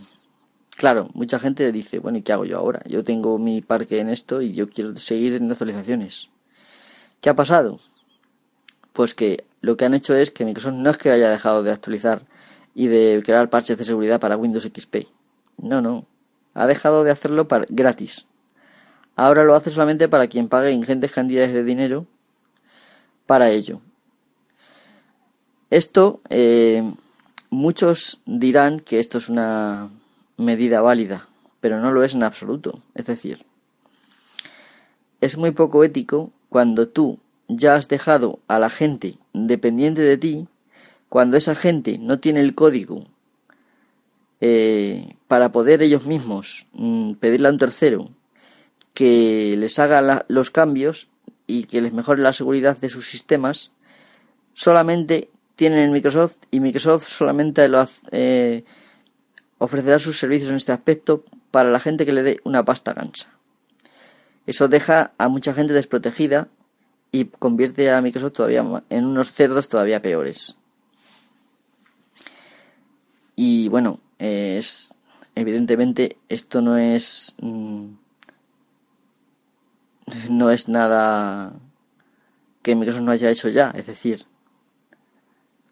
Claro, 0.75 1.09
mucha 1.13 1.39
gente 1.39 1.71
dice, 1.71 1.99
bueno, 1.99 2.17
¿y 2.17 2.21
qué 2.21 2.33
hago 2.33 2.43
yo 2.43 2.57
ahora? 2.57 2.81
Yo 2.85 3.03
tengo 3.03 3.37
mi 3.37 3.61
parque 3.61 3.99
en 3.99 4.09
esto 4.09 4.41
y 4.41 4.53
yo 4.53 4.69
quiero 4.69 4.97
seguir 4.97 5.35
en 5.35 5.49
actualizaciones. 5.49 6.29
¿Qué 7.21 7.29
ha 7.29 7.35
pasado? 7.35 7.79
Pues 8.95 9.13
que 9.13 9.43
lo 9.59 9.75
que 9.75 9.83
han 9.83 9.93
hecho 9.93 10.15
es 10.15 10.31
que 10.31 10.45
Microsoft 10.45 10.75
no 10.75 10.89
es 10.89 10.97
que 10.97 11.11
haya 11.11 11.29
dejado 11.29 11.63
de 11.63 11.71
actualizar 11.71 12.21
y 12.73 12.87
de 12.87 13.21
crear 13.25 13.49
parches 13.49 13.77
de 13.77 13.83
seguridad 13.83 14.21
para 14.21 14.37
Windows 14.37 14.63
XP. 14.63 15.07
No, 15.57 15.81
no. 15.81 16.05
Ha 16.53 16.65
dejado 16.65 17.03
de 17.03 17.11
hacerlo 17.11 17.49
para, 17.49 17.65
gratis. 17.67 18.25
Ahora 19.17 19.43
lo 19.43 19.53
hace 19.53 19.69
solamente 19.69 20.07
para 20.07 20.27
quien 20.27 20.47
pague 20.47 20.71
ingentes 20.71 21.11
cantidades 21.11 21.51
de 21.51 21.65
dinero 21.65 22.05
para 23.25 23.49
ello. 23.49 23.81
Esto, 25.69 26.21
eh, 26.29 26.81
muchos 27.49 28.21
dirán 28.25 28.79
que 28.79 29.01
esto 29.01 29.17
es 29.17 29.27
una 29.27 29.89
medida 30.37 30.79
válida, 30.79 31.27
pero 31.59 31.81
no 31.81 31.91
lo 31.91 32.01
es 32.05 32.13
en 32.13 32.23
absoluto. 32.23 32.81
Es 32.93 33.07
decir, 33.07 33.45
es 35.19 35.37
muy 35.37 35.51
poco 35.51 35.83
ético 35.83 36.31
cuando 36.47 36.87
tú 36.87 37.19
ya 37.47 37.75
has 37.75 37.87
dejado 37.87 38.39
a 38.47 38.59
la 38.59 38.69
gente 38.69 39.17
dependiente 39.33 40.01
de 40.01 40.17
ti, 40.17 40.47
cuando 41.09 41.37
esa 41.37 41.55
gente 41.55 41.97
no 41.97 42.19
tiene 42.19 42.41
el 42.41 42.55
código 42.55 43.05
eh, 44.41 45.15
para 45.27 45.51
poder 45.51 45.81
ellos 45.81 46.05
mismos 46.05 46.67
mm, 46.73 47.13
pedirle 47.13 47.47
a 47.47 47.51
un 47.51 47.57
tercero 47.57 48.09
que 48.93 49.55
les 49.57 49.77
haga 49.79 50.25
los 50.27 50.51
cambios 50.51 51.09
y 51.47 51.65
que 51.65 51.81
les 51.81 51.93
mejore 51.93 52.21
la 52.21 52.33
seguridad 52.33 52.77
de 52.77 52.89
sus 52.89 53.07
sistemas, 53.07 53.71
solamente 54.53 55.29
tienen 55.55 55.79
en 55.79 55.91
Microsoft 55.91 56.37
y 56.51 56.59
Microsoft 56.59 57.07
solamente 57.07 57.67
lo 57.67 57.87
eh, 58.11 58.63
ofrecerá 59.57 59.99
sus 59.99 60.17
servicios 60.17 60.49
en 60.49 60.57
este 60.57 60.71
aspecto 60.71 61.23
para 61.51 61.69
la 61.71 61.79
gente 61.79 62.05
que 62.05 62.13
le 62.13 62.23
dé 62.23 62.39
una 62.43 62.65
pasta 62.65 62.93
gansa. 62.93 63.29
Eso 64.45 64.67
deja 64.67 65.13
a 65.17 65.27
mucha 65.27 65.53
gente 65.53 65.73
desprotegida 65.73 66.49
y 67.15 67.25
convierte 67.25 67.89
a 67.89 68.01
Microsoft 68.01 68.33
todavía 68.33 68.83
en 68.89 69.05
unos 69.05 69.31
cerdos 69.31 69.69
todavía 69.69 70.01
peores. 70.01 70.57
Y 73.37 73.69
bueno, 73.69 74.01
es 74.19 74.93
evidentemente 75.33 76.17
esto 76.27 76.59
no 76.59 76.77
es 76.77 77.33
mm, 77.39 77.85
no 80.29 80.51
es 80.51 80.67
nada 80.67 81.53
que 82.61 82.75
Microsoft 82.75 83.03
no 83.03 83.11
haya 83.11 83.29
hecho 83.29 83.47
ya, 83.47 83.69
es 83.69 83.87
decir, 83.87 84.25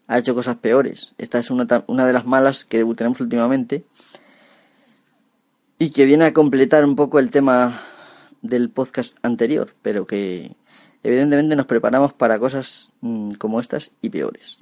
ha 0.06 0.18
hecho 0.18 0.34
cosas 0.34 0.56
peores. 0.56 1.14
Esta 1.18 1.38
es 1.38 1.50
una, 1.50 1.66
una 1.88 2.06
de 2.06 2.12
las 2.14 2.24
malas 2.24 2.64
que 2.64 2.82
tenemos 2.96 3.20
últimamente 3.20 3.84
y 5.78 5.90
que 5.90 6.06
viene 6.06 6.24
a 6.24 6.32
completar 6.32 6.86
un 6.86 6.96
poco 6.96 7.18
el 7.18 7.30
tema 7.30 7.82
del 8.40 8.70
podcast 8.70 9.18
anterior, 9.22 9.74
pero 9.82 10.06
que 10.06 10.56
evidentemente 11.04 11.54
nos 11.54 11.66
preparamos 11.66 12.12
para 12.12 12.38
cosas 12.38 12.90
mm, 13.02 13.34
como 13.34 13.60
estas 13.60 13.92
y 14.00 14.08
peores. 14.08 14.58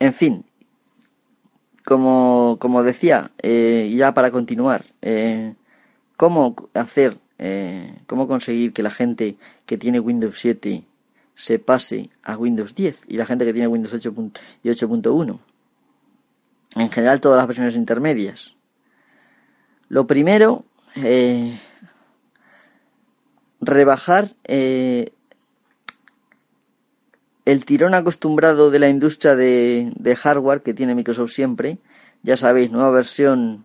En 0.00 0.12
fin, 0.12 0.44
como, 1.84 2.58
como 2.60 2.82
decía, 2.82 3.30
eh, 3.40 3.94
ya 3.96 4.12
para 4.12 4.32
continuar, 4.32 4.84
eh, 5.00 5.54
¿cómo 6.16 6.56
hacer, 6.74 7.18
eh, 7.38 8.00
cómo 8.08 8.26
conseguir 8.26 8.72
que 8.72 8.82
la 8.82 8.90
gente 8.90 9.36
que 9.64 9.78
tiene 9.78 10.00
Windows 10.00 10.38
7 10.40 10.84
se 11.36 11.58
pase 11.60 12.10
a 12.24 12.36
Windows 12.36 12.74
10 12.74 13.02
y 13.06 13.16
la 13.16 13.26
gente 13.26 13.44
que 13.44 13.52
tiene 13.52 13.68
Windows 13.68 13.94
8 13.94 14.12
y 14.64 14.70
8.1? 14.70 15.38
En 16.74 16.90
general, 16.90 17.20
todas 17.20 17.38
las 17.38 17.46
versiones 17.46 17.76
intermedias. 17.76 18.56
Lo 19.88 20.06
primero, 20.08 20.64
rebajar 23.62 24.34
el 27.44 27.64
tirón 27.64 27.94
acostumbrado 27.94 28.70
de 28.70 28.78
la 28.78 28.88
industria 28.88 29.34
de, 29.34 30.16
hardware 30.20 30.62
que 30.62 30.74
tiene 30.74 30.94
Microsoft 30.94 31.30
siempre, 31.30 31.78
ya 32.22 32.36
sabéis, 32.36 32.70
nueva 32.70 32.90
versión, 32.90 33.64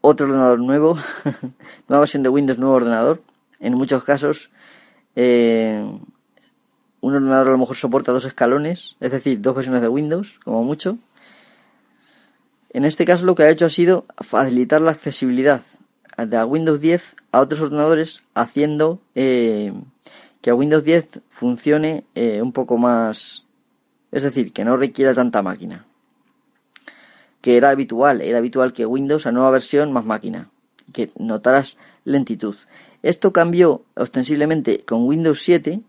otro 0.00 0.26
ordenador 0.26 0.60
nuevo, 0.60 0.96
nueva 1.88 2.00
versión 2.00 2.22
de 2.22 2.28
Windows, 2.28 2.58
nuevo 2.58 2.74
ordenador. 2.74 3.22
En 3.60 3.74
muchos 3.74 4.04
casos, 4.04 4.50
eh, 5.16 5.84
un 7.00 7.14
ordenador 7.14 7.48
a 7.48 7.52
lo 7.52 7.58
mejor 7.58 7.76
soporta 7.76 8.12
dos 8.12 8.24
escalones, 8.24 8.96
es 9.00 9.12
decir, 9.12 9.40
dos 9.40 9.54
versiones 9.54 9.82
de 9.82 9.88
Windows, 9.88 10.40
como 10.44 10.64
mucho. 10.64 10.98
En 12.70 12.84
este 12.84 13.04
caso 13.04 13.24
lo 13.24 13.36
que 13.36 13.44
ha 13.44 13.50
hecho 13.50 13.66
ha 13.66 13.70
sido 13.70 14.04
facilitar 14.18 14.80
la 14.80 14.90
accesibilidad 14.90 15.62
de 16.16 16.44
Windows 16.44 16.80
10 16.80 17.16
a 17.32 17.40
otros 17.40 17.60
ordenadores 17.60 18.22
haciendo 18.34 19.00
eh, 19.14 19.72
que 20.40 20.52
Windows 20.52 20.84
10 20.84 21.20
funcione 21.28 22.04
eh, 22.14 22.40
un 22.40 22.52
poco 22.52 22.78
más, 22.78 23.46
es 24.12 24.22
decir, 24.22 24.52
que 24.52 24.64
no 24.64 24.76
requiera 24.76 25.14
tanta 25.14 25.42
máquina. 25.42 25.86
Que 27.40 27.56
era 27.56 27.70
habitual, 27.70 28.20
era 28.20 28.38
habitual 28.38 28.72
que 28.72 28.86
Windows 28.86 29.26
a 29.26 29.32
nueva 29.32 29.50
versión 29.50 29.92
más 29.92 30.04
máquina, 30.04 30.50
que 30.92 31.10
notaras 31.18 31.76
lentitud. 32.04 32.56
Esto 33.02 33.32
cambió 33.32 33.84
ostensiblemente 33.94 34.84
con 34.84 35.06
Windows 35.06 35.42
7. 35.42 35.80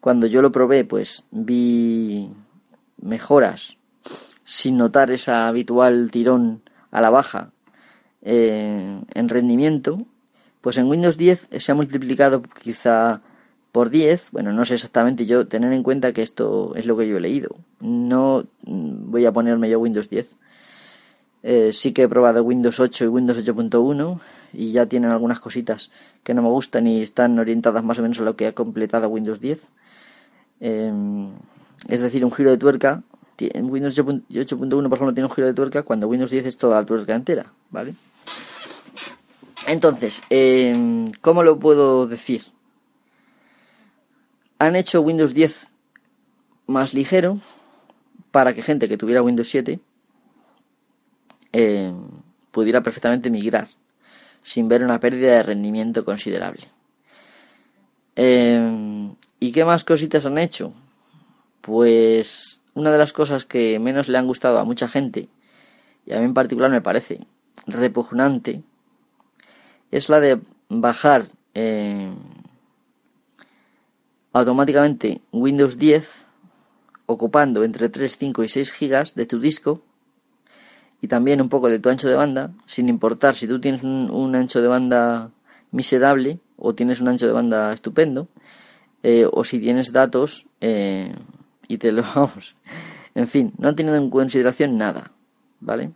Cuando 0.00 0.26
yo 0.26 0.42
lo 0.42 0.52
probé, 0.52 0.84
pues 0.84 1.26
vi 1.30 2.30
mejoras 3.00 3.76
sin 4.44 4.76
notar 4.76 5.10
ese 5.10 5.32
habitual 5.32 6.10
tirón 6.12 6.62
a 6.92 7.00
la 7.00 7.10
baja 7.10 7.50
eh, 8.22 9.00
en 9.14 9.28
rendimiento 9.28 10.06
pues 10.66 10.78
en 10.78 10.88
Windows 10.88 11.16
10 11.16 11.48
se 11.58 11.70
ha 11.70 11.76
multiplicado 11.76 12.42
quizá 12.42 13.20
por 13.70 13.88
10, 13.88 14.32
bueno, 14.32 14.52
no 14.52 14.64
sé 14.64 14.74
exactamente 14.74 15.24
yo, 15.24 15.46
tener 15.46 15.72
en 15.72 15.84
cuenta 15.84 16.12
que 16.12 16.22
esto 16.22 16.74
es 16.74 16.86
lo 16.86 16.96
que 16.96 17.06
yo 17.06 17.18
he 17.18 17.20
leído. 17.20 17.54
No 17.78 18.46
mm, 18.64 19.10
voy 19.12 19.26
a 19.26 19.32
ponerme 19.32 19.70
yo 19.70 19.78
Windows 19.78 20.10
10. 20.10 20.28
Eh, 21.44 21.72
sí 21.72 21.92
que 21.92 22.02
he 22.02 22.08
probado 22.08 22.42
Windows 22.42 22.80
8 22.80 23.04
y 23.04 23.06
Windows 23.06 23.38
8.1 23.38 24.18
y 24.54 24.72
ya 24.72 24.86
tienen 24.86 25.12
algunas 25.12 25.38
cositas 25.38 25.92
que 26.24 26.34
no 26.34 26.42
me 26.42 26.48
gustan 26.48 26.88
y 26.88 27.00
están 27.00 27.38
orientadas 27.38 27.84
más 27.84 28.00
o 28.00 28.02
menos 28.02 28.18
a 28.18 28.24
lo 28.24 28.34
que 28.34 28.48
ha 28.48 28.52
completado 28.52 29.08
Windows 29.08 29.40
10. 29.40 29.60
Em, 30.58 31.30
es 31.86 32.00
decir, 32.00 32.24
un 32.24 32.32
giro 32.32 32.50
de 32.50 32.58
tuerca. 32.58 33.04
Windows 33.38 33.98
8.1, 33.98 34.88
por 34.88 34.98
ejemplo, 34.98 35.14
tiene 35.14 35.28
un 35.28 35.34
giro 35.34 35.46
de 35.46 35.54
tuerca 35.54 35.82
cuando 35.82 36.08
Windows 36.08 36.30
10 36.30 36.46
es 36.46 36.56
toda 36.56 36.80
la 36.80 36.86
tuerca 36.86 37.14
entera, 37.14 37.52
¿vale? 37.70 37.94
Entonces, 39.66 40.22
em, 40.30 41.12
¿cómo 41.20 41.42
lo 41.42 41.58
puedo 41.58 42.06
decir? 42.06 42.44
Han 44.58 44.76
hecho 44.76 45.02
Windows 45.02 45.34
10 45.34 45.68
más 46.66 46.94
ligero 46.94 47.40
para 48.30 48.54
que 48.54 48.62
gente 48.62 48.88
que 48.88 48.96
tuviera 48.96 49.22
Windows 49.22 49.48
7 49.48 49.80
em, 51.52 51.96
pudiera 52.52 52.82
perfectamente 52.82 53.30
migrar 53.30 53.68
sin 54.42 54.68
ver 54.68 54.84
una 54.84 55.00
pérdida 55.00 55.32
de 55.36 55.42
rendimiento 55.42 56.04
considerable. 56.04 56.68
Em, 58.14 59.14
¿Y 59.40 59.52
qué 59.52 59.64
más 59.64 59.84
cositas 59.84 60.24
han 60.26 60.38
hecho? 60.38 60.72
Pues 61.60 62.55
una 62.76 62.92
de 62.92 62.98
las 62.98 63.12
cosas 63.12 63.46
que 63.46 63.78
menos 63.78 64.06
le 64.08 64.18
han 64.18 64.26
gustado 64.26 64.58
a 64.58 64.64
mucha 64.64 64.86
gente, 64.86 65.28
y 66.04 66.12
a 66.12 66.18
mí 66.18 66.26
en 66.26 66.34
particular 66.34 66.70
me 66.70 66.82
parece 66.82 67.26
repugnante, 67.66 68.62
es 69.90 70.08
la 70.10 70.20
de 70.20 70.40
bajar 70.68 71.28
eh, 71.54 72.12
automáticamente 74.32 75.22
Windows 75.32 75.78
10 75.78 76.26
ocupando 77.06 77.64
entre 77.64 77.88
3, 77.88 78.18
5 78.18 78.44
y 78.44 78.48
6 78.48 78.72
gigas 78.72 79.14
de 79.14 79.24
tu 79.24 79.40
disco 79.40 79.80
y 81.00 81.08
también 81.08 81.40
un 81.40 81.48
poco 81.48 81.68
de 81.68 81.78
tu 81.78 81.88
ancho 81.88 82.08
de 82.08 82.14
banda, 82.14 82.52
sin 82.66 82.90
importar 82.90 83.36
si 83.36 83.48
tú 83.48 83.58
tienes 83.58 83.82
un, 83.82 84.34
ancho 84.34 84.60
de 84.60 84.68
banda 84.68 85.30
miserable 85.70 86.40
o 86.58 86.74
tienes 86.74 87.00
un 87.00 87.08
ancho 87.08 87.26
de 87.26 87.32
banda 87.32 87.72
estupendo, 87.72 88.28
eh, 89.02 89.26
o 89.30 89.44
si 89.44 89.60
tienes 89.60 89.92
datos 89.92 90.46
eh, 90.60 91.14
y 91.68 91.78
te 91.78 91.92
lo 91.92 92.02
vamos. 92.14 92.56
En 93.14 93.28
fin, 93.28 93.52
no 93.58 93.68
han 93.68 93.76
tenido 93.76 93.96
en 93.96 94.10
consideración 94.10 94.76
nada, 94.76 95.12
¿vale? 95.60 95.90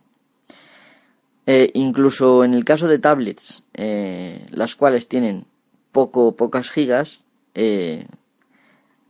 Eh, 1.46 1.70
incluso 1.74 2.44
en 2.44 2.54
el 2.54 2.64
caso 2.64 2.86
de 2.86 2.98
tablets, 2.98 3.64
eh, 3.74 4.46
las 4.50 4.76
cuales 4.76 5.08
tienen 5.08 5.46
poco, 5.90 6.36
pocas 6.36 6.70
gigas, 6.70 7.24
eh, 7.54 8.06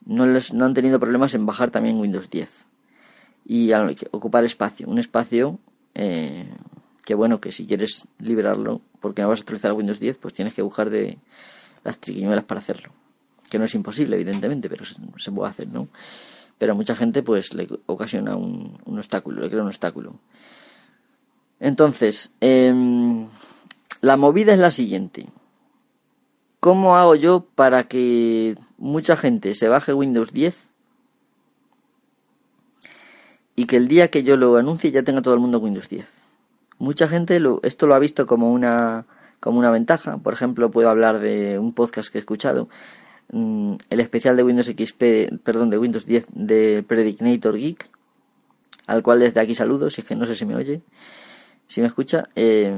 no, 0.06 0.26
les, 0.26 0.54
no 0.54 0.64
han 0.64 0.74
tenido 0.74 0.98
problemas 0.98 1.34
en 1.34 1.44
bajar 1.44 1.70
también 1.70 2.00
Windows 2.00 2.30
10 2.30 2.66
y 3.44 3.72
ocupar 4.10 4.44
espacio. 4.44 4.88
Un 4.88 4.98
espacio 4.98 5.58
que, 5.92 7.14
bueno, 7.14 7.40
que 7.40 7.52
si 7.52 7.66
quieres 7.66 8.06
liberarlo, 8.18 8.80
porque 9.00 9.22
no 9.22 9.28
vas 9.28 9.40
a 9.40 9.42
utilizar 9.42 9.72
Windows 9.72 10.00
10, 10.00 10.16
pues 10.18 10.32
tienes 10.32 10.54
que 10.54 10.62
buscar 10.62 10.88
de 10.88 11.18
las 11.84 11.98
triquiñuelas 11.98 12.44
para 12.44 12.60
hacerlo. 12.60 12.92
Que 13.50 13.58
no 13.58 13.64
es 13.64 13.74
imposible, 13.74 14.16
evidentemente, 14.16 14.68
pero 14.68 14.84
se, 14.84 15.32
puede 15.32 15.50
hacer, 15.50 15.68
¿no? 15.68 15.88
Pero 16.60 16.72
a 16.72 16.74
mucha 16.74 16.94
gente, 16.94 17.22
pues 17.22 17.54
le 17.54 17.66
ocasiona 17.86 18.36
un, 18.36 18.78
obstáculo, 18.84 19.40
le 19.40 19.48
crea 19.48 19.62
un 19.62 19.68
obstáculo. 19.68 20.16
Entonces, 21.58 22.34
em, 22.40 23.28
la 24.02 24.18
movida 24.18 24.52
es 24.52 24.58
la 24.58 24.70
siguiente. 24.70 25.28
¿Cómo 26.60 26.98
hago 26.98 27.14
yo 27.14 27.46
para 27.54 27.84
que 27.84 28.58
mucha 28.76 29.16
gente 29.16 29.54
se 29.54 29.68
baje 29.68 29.94
Windows 29.94 30.34
10 30.34 30.68
y 33.56 33.64
que 33.64 33.76
el 33.76 33.88
día 33.88 34.08
que 34.08 34.22
yo 34.22 34.36
lo 34.36 34.58
anuncie 34.58 34.90
ya 34.90 35.02
tenga 35.02 35.22
todo 35.22 35.32
el 35.32 35.40
mundo 35.40 35.60
Windows 35.60 35.88
10? 35.88 36.12
Mucha 36.78 37.08
gente 37.08 37.40
lo, 37.40 37.60
esto 37.62 37.86
lo 37.86 37.94
ha 37.94 37.98
visto 37.98 38.26
como 38.26 38.52
una, 38.52 39.06
como 39.40 39.58
una 39.58 39.70
ventaja. 39.70 40.18
Por 40.18 40.34
ejemplo, 40.34 40.70
puedo 40.70 40.90
hablar 40.90 41.20
de 41.20 41.58
un 41.58 41.72
podcast 41.72 42.12
que 42.12 42.18
he 42.18 42.20
escuchado, 42.20 42.68
mm, 43.32 43.74
el 43.90 44.00
especial 44.00 44.36
de 44.36 44.44
Windows 44.44 44.66
XP, 44.66 45.42
perdón, 45.42 45.70
de 45.70 45.78
Windows 45.78 46.06
10 46.06 46.26
de 46.32 46.84
Predicnator 46.86 47.56
Geek, 47.56 47.88
al 48.86 49.02
cual 49.02 49.20
desde 49.20 49.40
aquí 49.40 49.54
saludo, 49.54 49.90
si 49.90 50.00
es 50.00 50.06
que 50.06 50.16
no 50.16 50.26
sé 50.26 50.34
si 50.34 50.46
me 50.46 50.56
oye 50.56 50.82
si 51.70 51.80
me 51.80 51.86
escucha, 51.86 52.28
eh, 52.34 52.76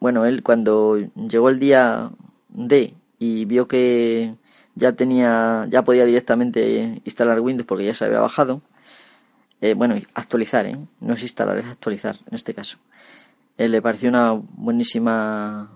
bueno, 0.00 0.24
él 0.24 0.42
cuando 0.42 0.96
llegó 0.96 1.50
el 1.50 1.58
día 1.58 2.10
D 2.48 2.94
y 3.18 3.44
vio 3.44 3.68
que 3.68 4.34
ya 4.74 4.92
tenía, 4.92 5.66
ya 5.68 5.82
podía 5.82 6.06
directamente 6.06 7.02
instalar 7.04 7.38
Windows 7.40 7.66
porque 7.66 7.84
ya 7.84 7.94
se 7.94 8.06
había 8.06 8.20
bajado, 8.20 8.62
eh, 9.60 9.74
bueno, 9.74 9.94
actualizar, 10.14 10.64
¿eh? 10.64 10.78
no 11.00 11.12
es 11.12 11.22
instalar, 11.22 11.58
es 11.58 11.66
actualizar 11.66 12.16
en 12.30 12.34
este 12.34 12.54
caso. 12.54 12.78
Eh, 13.58 13.68
le 13.68 13.82
pareció 13.82 14.08
una 14.08 14.32
buenísima, 14.32 15.70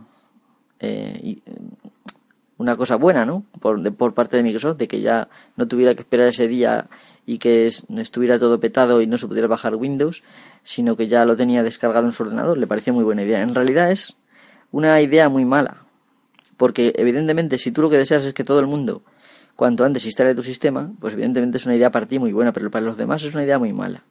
una 2.57 2.77
cosa 2.77 2.97
buena, 2.97 3.25
¿no? 3.25 3.45
Por, 3.61 3.95
por 3.95 4.14
parte 4.14 4.37
de 4.37 4.43
Microsoft, 4.43 4.79
de 4.79 4.88
que 4.88 5.01
ya 5.01 5.29
no 5.57 5.67
tuviera 5.67 5.95
que 5.95 6.03
esperar 6.03 6.29
ese 6.29 6.47
día 6.49 6.87
y 7.27 7.38
que 7.38 7.67
estuviera 7.67 8.38
todo 8.38 8.61
petado 8.61 9.01
y 9.01 9.07
no 9.07 9.19
se 9.19 9.27
pudiera 9.27 9.49
bajar 9.49 9.75
Windows, 9.75 10.23
sino 10.62 10.97
que 10.97 11.09
ya 11.09 11.25
lo 11.25 11.37
tenía 11.37 11.62
descargado 11.62 12.07
en 12.07 12.12
su 12.12 12.23
ordenador. 12.23 12.59
Le 12.59 12.67
pareció 12.67 12.93
muy 12.93 13.05
buena 13.05 13.23
idea. 13.23 13.43
En 13.43 13.55
realidad 13.55 13.90
es 13.90 14.17
una 14.71 15.01
idea 15.01 15.29
muy 15.29 15.45
mala, 15.45 15.85
porque 16.57 16.93
evidentemente 16.97 17.59
si 17.59 17.73
tú 17.73 17.83
lo 17.83 17.90
que 17.90 17.99
deseas 17.99 18.25
es 18.25 18.35
que 18.35 18.45
todo 18.45 18.61
el 18.61 18.67
mundo 18.67 19.03
cuanto 19.57 19.85
antes 19.85 20.05
instale 20.05 20.35
tu 20.35 20.43
sistema, 20.43 20.93
pues 21.01 21.14
evidentemente 21.14 21.59
es 21.59 21.67
una 21.67 21.77
idea 21.77 21.90
para 21.90 22.07
ti 22.07 22.19
muy 22.19 22.33
buena, 22.33 22.53
pero 22.53 22.71
para 22.71 22.85
los 22.85 22.97
demás 22.97 23.23
es 23.23 23.35
una 23.35 23.45
idea 23.45 23.59
muy 23.59 23.73
mala. 23.73 24.03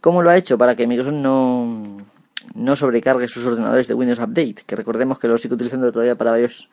¿Cómo 0.00 0.22
lo 0.22 0.30
ha 0.30 0.36
hecho? 0.36 0.56
Para 0.58 0.76
que 0.76 0.86
Microsoft 0.86 1.14
no, 1.14 2.06
no 2.54 2.76
sobrecargue 2.76 3.28
sus 3.28 3.44
ordenadores 3.46 3.88
de 3.88 3.94
Windows 3.94 4.20
Update, 4.20 4.62
que 4.66 4.76
recordemos 4.76 5.18
que 5.18 5.28
lo 5.28 5.38
sigue 5.38 5.54
utilizando 5.54 5.90
todavía 5.90 6.16
para 6.16 6.32
varios 6.32 6.68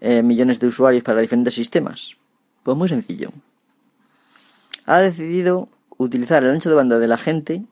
eh, 0.00 0.22
millones 0.22 0.60
de 0.60 0.66
usuarios 0.66 1.02
para 1.02 1.20
diferentes 1.20 1.54
sistemas. 1.54 2.16
Pues 2.62 2.76
muy 2.76 2.88
sencillo. 2.88 3.32
Ha 4.86 5.00
decidido 5.00 5.68
utilizar 5.96 6.44
el 6.44 6.50
ancho 6.50 6.70
de 6.70 6.76
banda 6.76 6.98
de 6.98 7.08
la 7.08 7.18
gente 7.18 7.64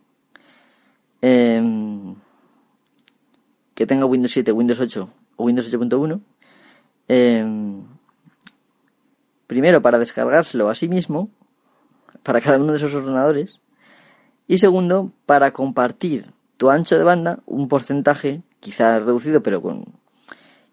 em, 1.22 2.14
que 3.74 3.86
tenga 3.86 4.06
Windows 4.06 4.32
7, 4.32 4.52
Windows 4.52 4.80
8 4.80 5.08
o 5.36 5.44
Windows 5.44 5.72
8.1 5.72 6.20
Primero, 9.46 9.80
para 9.80 9.98
descargárselo 9.98 10.68
a 10.68 10.74
sí 10.74 10.88
mismo, 10.88 11.30
para 12.22 12.40
cada 12.40 12.58
uno 12.58 12.72
de 12.72 12.78
esos 12.78 12.94
ordenadores. 12.94 13.60
Y 14.48 14.58
segundo, 14.58 15.12
para 15.24 15.52
compartir 15.52 16.32
tu 16.56 16.70
ancho 16.70 16.98
de 16.98 17.04
banda, 17.04 17.40
un 17.46 17.68
porcentaje, 17.68 18.42
quizá 18.60 18.98
reducido, 18.98 19.42
pero 19.42 19.62
con 19.62 19.84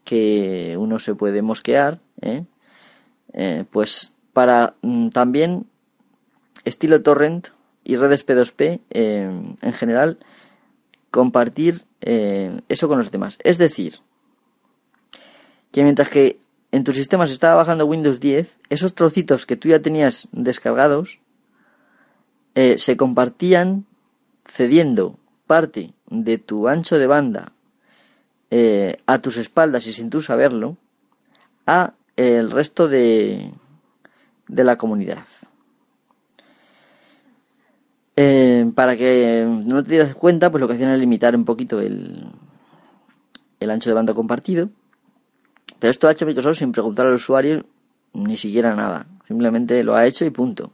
que 0.03 0.75
uno 0.77 0.99
se 0.99 1.15
puede 1.15 1.41
mosquear, 1.41 1.99
¿eh? 2.21 2.45
Eh, 3.33 3.65
pues 3.71 4.13
para 4.33 4.75
mm, 4.81 5.09
también 5.09 5.65
estilo 6.65 7.01
torrent 7.01 7.49
y 7.83 7.95
redes 7.95 8.25
P2P 8.27 8.81
eh, 8.89 9.55
en 9.61 9.73
general, 9.73 10.19
compartir 11.11 11.85
eso 12.05 12.89
con 12.89 12.97
los 12.97 13.11
demás. 13.11 13.37
Es 13.45 13.57
decir, 13.57 13.99
que 15.71 15.83
mientras 15.83 16.09
que 16.09 16.41
en 16.73 16.83
tu 16.83 16.91
sistema 16.91 17.27
se 17.27 17.33
estaba 17.33 17.55
bajando 17.55 17.85
Windows 17.85 18.19
10, 18.19 18.59
esos 18.69 18.93
trocitos 18.93 19.45
que 19.45 19.55
tú 19.55 19.69
ya 19.69 19.81
tenías 19.81 20.27
descargados 20.33 21.21
se 22.53 22.97
compartían 22.97 23.85
cediendo 24.45 25.17
parte 25.47 25.93
de 26.09 26.37
tu 26.39 26.67
ancho 26.67 26.97
de 26.97 27.07
banda 27.07 27.53
eh, 28.55 28.97
a 29.07 29.17
tus 29.17 29.37
espaldas 29.37 29.87
y 29.87 29.93
sin 29.93 30.11
tú 30.11 30.21
saberlo 30.21 30.77
a 31.65 31.93
el 32.15 32.51
resto 32.51 32.87
de, 32.87 33.51
de 34.47 34.63
la 34.63 34.77
comunidad. 34.77 35.25
Eh, 38.15 38.71
para 38.75 38.95
que 38.95 39.43
no 39.47 39.81
te 39.81 39.89
dieras 39.89 40.13
cuenta, 40.13 40.51
pues 40.51 40.61
lo 40.61 40.67
que 40.67 40.75
hacían 40.75 40.89
era 40.89 40.97
limitar 40.97 41.35
un 41.35 41.45
poquito 41.45 41.79
el, 41.79 42.27
el 43.59 43.71
ancho 43.71 43.89
de 43.89 43.95
banda 43.95 44.13
compartido 44.13 44.69
pero 45.83 45.91
esto 45.91 46.07
ha 46.07 46.13
hecho 46.13 46.25
Microsoft 46.25 46.59
sin 46.59 46.71
preguntar 46.71 47.07
al 47.07 47.15
usuario 47.15 47.65
ni 48.13 48.37
siquiera 48.37 48.73
nada. 48.73 49.05
Simplemente 49.27 49.83
lo 49.83 49.97
ha 49.97 50.05
hecho 50.05 50.23
y 50.23 50.29
punto. 50.29 50.71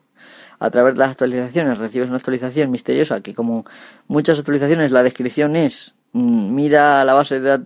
A 0.59 0.69
través 0.69 0.93
de 0.93 0.99
las 0.99 1.09
actualizaciones 1.09 1.79
recibes 1.79 2.09
una 2.09 2.17
actualización 2.17 2.69
misteriosa 2.69 3.19
que 3.21 3.33
como 3.33 3.65
muchas 4.07 4.37
actualizaciones 4.37 4.91
la 4.91 5.01
descripción 5.01 5.55
es 5.55 5.95
mira 6.13 7.03
la 7.05 7.13
base 7.13 7.39
de 7.39 7.59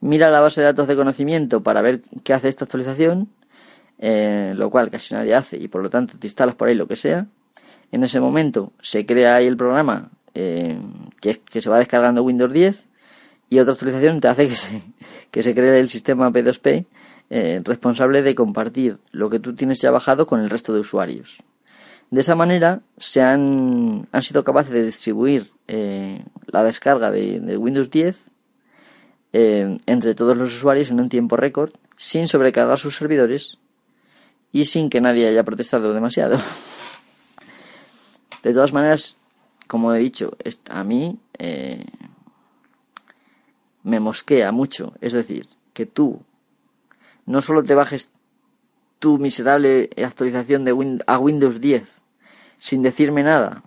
mira 0.00 0.30
la 0.30 0.40
base 0.40 0.60
de 0.60 0.66
datos 0.66 0.88
de 0.88 0.96
conocimiento 0.96 1.62
para 1.62 1.82
ver 1.82 2.02
qué 2.24 2.32
hace 2.32 2.48
esta 2.48 2.64
actualización, 2.64 3.28
eh, 3.98 4.54
lo 4.56 4.70
cual 4.70 4.90
casi 4.90 5.14
nadie 5.14 5.34
hace 5.34 5.56
y 5.56 5.68
por 5.68 5.82
lo 5.82 5.90
tanto 5.90 6.18
te 6.18 6.26
instalas 6.26 6.54
por 6.54 6.68
ahí 6.68 6.74
lo 6.74 6.88
que 6.88 6.96
sea. 6.96 7.26
En 7.92 8.04
ese 8.04 8.20
momento 8.20 8.72
se 8.80 9.04
crea 9.04 9.36
ahí 9.36 9.46
el 9.46 9.56
programa 9.56 10.10
eh, 10.34 10.78
que, 11.20 11.40
que 11.40 11.60
se 11.60 11.68
va 11.68 11.78
descargando 11.78 12.22
Windows 12.22 12.52
10 12.52 12.86
y 13.50 13.58
otra 13.58 13.74
actualización 13.74 14.20
te 14.20 14.28
hace 14.28 14.48
que 14.48 14.54
se, 14.54 14.82
que 15.30 15.42
se 15.42 15.54
cree 15.54 15.78
el 15.78 15.88
sistema 15.88 16.30
P2P 16.30 16.86
eh, 17.30 17.60
responsable 17.64 18.22
de 18.22 18.34
compartir 18.34 18.98
lo 19.12 19.30
que 19.30 19.38
tú 19.38 19.54
tienes 19.54 19.80
ya 19.80 19.90
bajado 19.90 20.26
con 20.26 20.40
el 20.40 20.50
resto 20.50 20.72
de 20.72 20.80
usuarios. 20.80 21.42
De 22.10 22.22
esa 22.22 22.34
manera 22.34 22.82
se 22.98 23.22
han, 23.22 24.08
han 24.10 24.22
sido 24.22 24.42
capaces 24.42 24.72
de 24.72 24.84
distribuir 24.84 25.52
eh, 25.68 26.24
la 26.46 26.64
descarga 26.64 27.12
de, 27.12 27.56
Windows 27.56 27.88
10 27.88 28.26
eh, 29.32 29.78
entre 29.86 30.16
todos 30.16 30.36
los 30.36 30.52
usuarios 30.52 30.90
en 30.90 31.00
un 31.00 31.08
tiempo 31.08 31.36
récord 31.36 31.72
sin 31.96 32.26
sobrecargar 32.26 32.78
sus 32.78 32.96
servidores 32.96 33.58
y 34.50 34.64
sin 34.64 34.90
que 34.90 35.00
nadie 35.00 35.28
haya 35.28 35.44
protestado 35.44 35.94
demasiado. 35.94 36.36
De 38.42 38.52
todas 38.52 38.72
maneras, 38.72 39.16
como 39.68 39.94
he 39.94 40.00
dicho, 40.00 40.36
a 40.68 40.82
mí 40.82 41.20
me 43.84 44.00
mosquea 44.00 44.50
mucho. 44.50 44.94
Es 45.00 45.12
decir, 45.12 45.46
que 45.74 45.86
tú 45.86 46.22
no 47.26 47.40
solo 47.40 47.62
te 47.62 47.74
bajes 47.74 48.10
tu 48.98 49.18
miserable 49.18 49.90
actualización 50.04 50.64
de 50.64 51.02
a 51.06 51.18
Windows 51.18 51.60
10 51.60 51.99
sin 52.60 52.82
decirme 52.82 53.24
nada, 53.24 53.64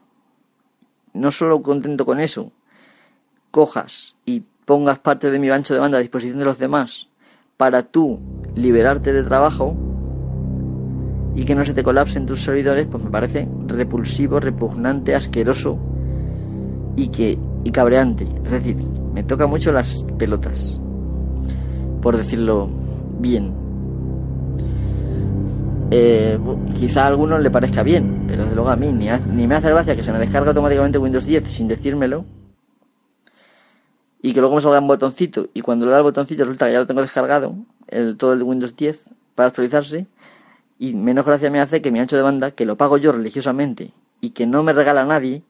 no 1.14 1.32
solo 1.32 1.62
contento 1.62 2.06
con 2.06 2.20
eso, 2.20 2.52
cojas 3.52 4.16
y 4.26 4.44
pongas 4.66 5.00
parte 5.00 5.30
de 5.32 5.40
mi 5.40 5.50
ancho 5.50 5.74
de 5.74 5.80
banda 5.80 5.98
a 5.98 6.02
disposición 6.02 6.40
de 6.40 6.46
los 6.46 6.60
demás 6.60 7.10
para 7.58 7.84
tú 7.84 8.20
liberarte 8.56 9.12
de 9.12 9.24
trabajo 9.24 9.76
y 11.36 11.46
que 11.46 11.56
no 11.56 11.66
se 11.66 11.74
te 11.74 11.84
colapsen 11.84 12.28
tus 12.28 12.42
servidores, 12.42 12.88
pues 12.90 13.04
me 13.04 13.10
parece 13.10 13.48
repulsivo, 13.66 14.40
repugnante, 14.40 15.16
asqueroso 15.16 15.78
y 16.96 17.10
que 17.10 17.40
y 17.64 17.72
cabreante. 17.72 18.28
Es 18.46 18.52
decir, 18.52 18.76
me 18.76 19.24
toca 19.24 19.48
mucho 19.48 19.72
las 19.72 20.06
pelotas, 20.20 20.80
por 22.02 22.18
decirlo 22.18 22.70
bien. 23.20 23.63
Eh, 25.96 26.40
quizá 26.74 27.04
a 27.04 27.08
algunos 27.08 27.40
le 27.40 27.52
parezca 27.52 27.84
bien, 27.84 28.24
pero 28.26 28.42
desde 28.42 28.56
luego 28.56 28.72
a 28.72 28.76
mí 28.76 28.92
ni, 28.92 29.10
ni 29.12 29.46
me 29.46 29.54
hace 29.54 29.70
gracia 29.70 29.96
que 29.96 30.04
se 30.04 30.12
me 30.12 30.18
descargue 30.18 30.50
automáticamente 30.50 30.98
Windows 30.98 31.24
10 31.24 31.54
sin 31.54 31.68
decírmelo 31.68 32.26
y 34.20 34.34
que 34.34 34.40
luego 34.40 34.56
me 34.56 34.62
salga 34.62 34.80
un 34.80 34.88
botoncito 34.88 35.50
y 35.54 35.62
cuando 35.62 35.86
le 35.86 35.92
da 35.92 35.98
el 35.98 36.04
botoncito 36.04 36.46
resulta 36.46 36.66
que 36.66 36.72
ya 36.74 36.80
lo 36.80 36.88
tengo 36.88 37.02
descargado, 37.02 37.54
el, 37.90 38.18
todo 38.18 38.34
el 38.34 38.42
Windows 38.42 38.76
10 38.76 39.06
para 39.36 39.50
actualizarse 39.50 40.08
y 40.80 40.96
menos 40.96 41.28
gracia 41.28 41.52
me 41.52 41.62
hace 41.62 41.84
que 41.84 41.92
mi 41.92 42.00
ancho 42.00 42.16
de 42.16 42.24
banda, 42.24 42.50
que 42.50 42.66
lo 42.66 42.76
pago 42.76 42.98
yo 42.98 43.12
religiosamente 43.12 43.92
y 44.20 44.32
que 44.32 44.48
no 44.48 44.64
me 44.64 44.74
regala 44.74 45.06
nadie, 45.06 45.44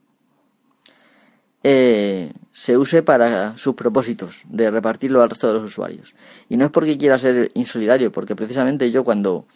eh, 1.62 2.34
se 2.52 2.76
use 2.76 3.02
para 3.02 3.56
sus 3.56 3.74
propósitos 3.76 4.42
de 4.50 4.70
repartirlo 4.70 5.22
al 5.22 5.30
resto 5.30 5.48
de 5.48 5.54
los 5.54 5.64
usuarios. 5.64 6.14
Y 6.50 6.58
no 6.58 6.66
es 6.66 6.70
porque 6.70 6.98
quiera 6.98 7.18
ser 7.18 7.50
insolidario, 7.54 8.12
porque 8.12 8.36
precisamente 8.36 8.90
yo 8.90 9.04
cuando 9.04 9.46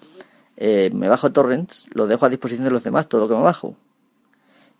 eh, 0.61 0.90
me 0.92 1.09
bajo 1.09 1.31
torrents 1.31 1.87
lo 1.92 2.09
dejo 2.09 2.27
a 2.27 2.29
disposición 2.29 2.64
de 2.64 2.73
los 2.73 2.83
demás, 2.83 3.09
todo 3.09 3.23
lo 3.23 3.29
que 3.29 3.37
me 3.37 3.42
bajo. 3.42 3.77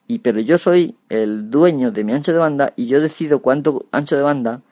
Y 0.09 0.19
pero 0.19 0.41
yo 0.41 0.59
soy 0.59 0.97
el 1.09 1.51
dueño 1.51 1.93
de 1.93 2.03
mi 2.03 2.13
ancho 2.13 2.33
de 2.33 2.39
banda 2.39 2.73
y 2.75 2.87
yo 2.87 3.01
decido 3.01 3.41
cuánto 3.41 3.87
ancho 3.93 4.17
de 4.17 4.23
banda 4.23 4.63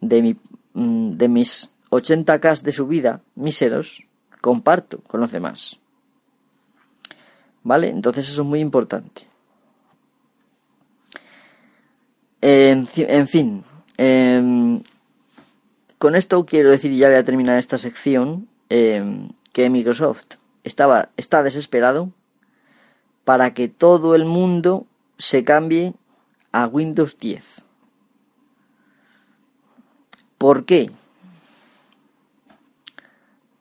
de 0.00 0.22
mi 0.22 0.36
mm, 0.72 1.18
de 1.18 1.28
mis 1.28 1.74
80k 1.90 2.62
de 2.62 2.72
subida 2.72 3.20
míseros 3.34 4.06
comparto 4.40 5.00
con 5.06 5.20
los 5.20 5.30
demás. 5.30 5.78
¿Vale? 7.62 7.90
Entonces 7.90 8.28
eso 8.28 8.40
es 8.40 8.48
muy 8.48 8.60
importante. 8.60 9.28
En, 12.40 12.88
fin, 12.88 13.64
em, 13.98 14.82
con 15.98 16.16
esto 16.16 16.44
quiero 16.44 16.72
decir, 16.72 16.92
ya 16.92 17.08
voy 17.08 17.16
a 17.16 17.24
terminar 17.24 17.56
esta 17.58 17.78
sección, 17.78 18.48
em, 18.68 19.28
que 19.52 19.70
Microsoft 19.70 20.36
estaba, 20.64 21.10
está 21.16 21.42
desesperado 21.42 22.10
para 23.24 23.54
que 23.54 23.68
todo 23.68 24.14
el 24.14 24.24
mundo 24.24 24.86
se 25.18 25.44
cambie 25.44 25.94
a 26.50 26.66
Windows 26.66 27.18
10. 27.18 27.62
¿Por 30.38 30.64
qué? 30.64 30.90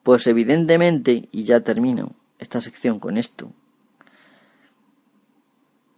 Pues 0.03 0.25
evidentemente, 0.25 1.29
y 1.31 1.43
ya 1.43 1.59
termino 1.59 2.15
esta 2.39 2.59
sección 2.59 2.99
con 2.99 3.17
esto, 3.17 3.51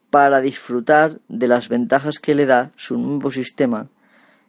para 0.09 0.41
disfrutar 0.41 1.21
de 1.29 1.47
las 1.47 1.69
ventajas 1.69 2.19
que 2.19 2.35
le 2.35 2.45
da 2.45 2.71
su 2.75 2.97
nuevo 2.97 3.31
sistema 3.31 3.87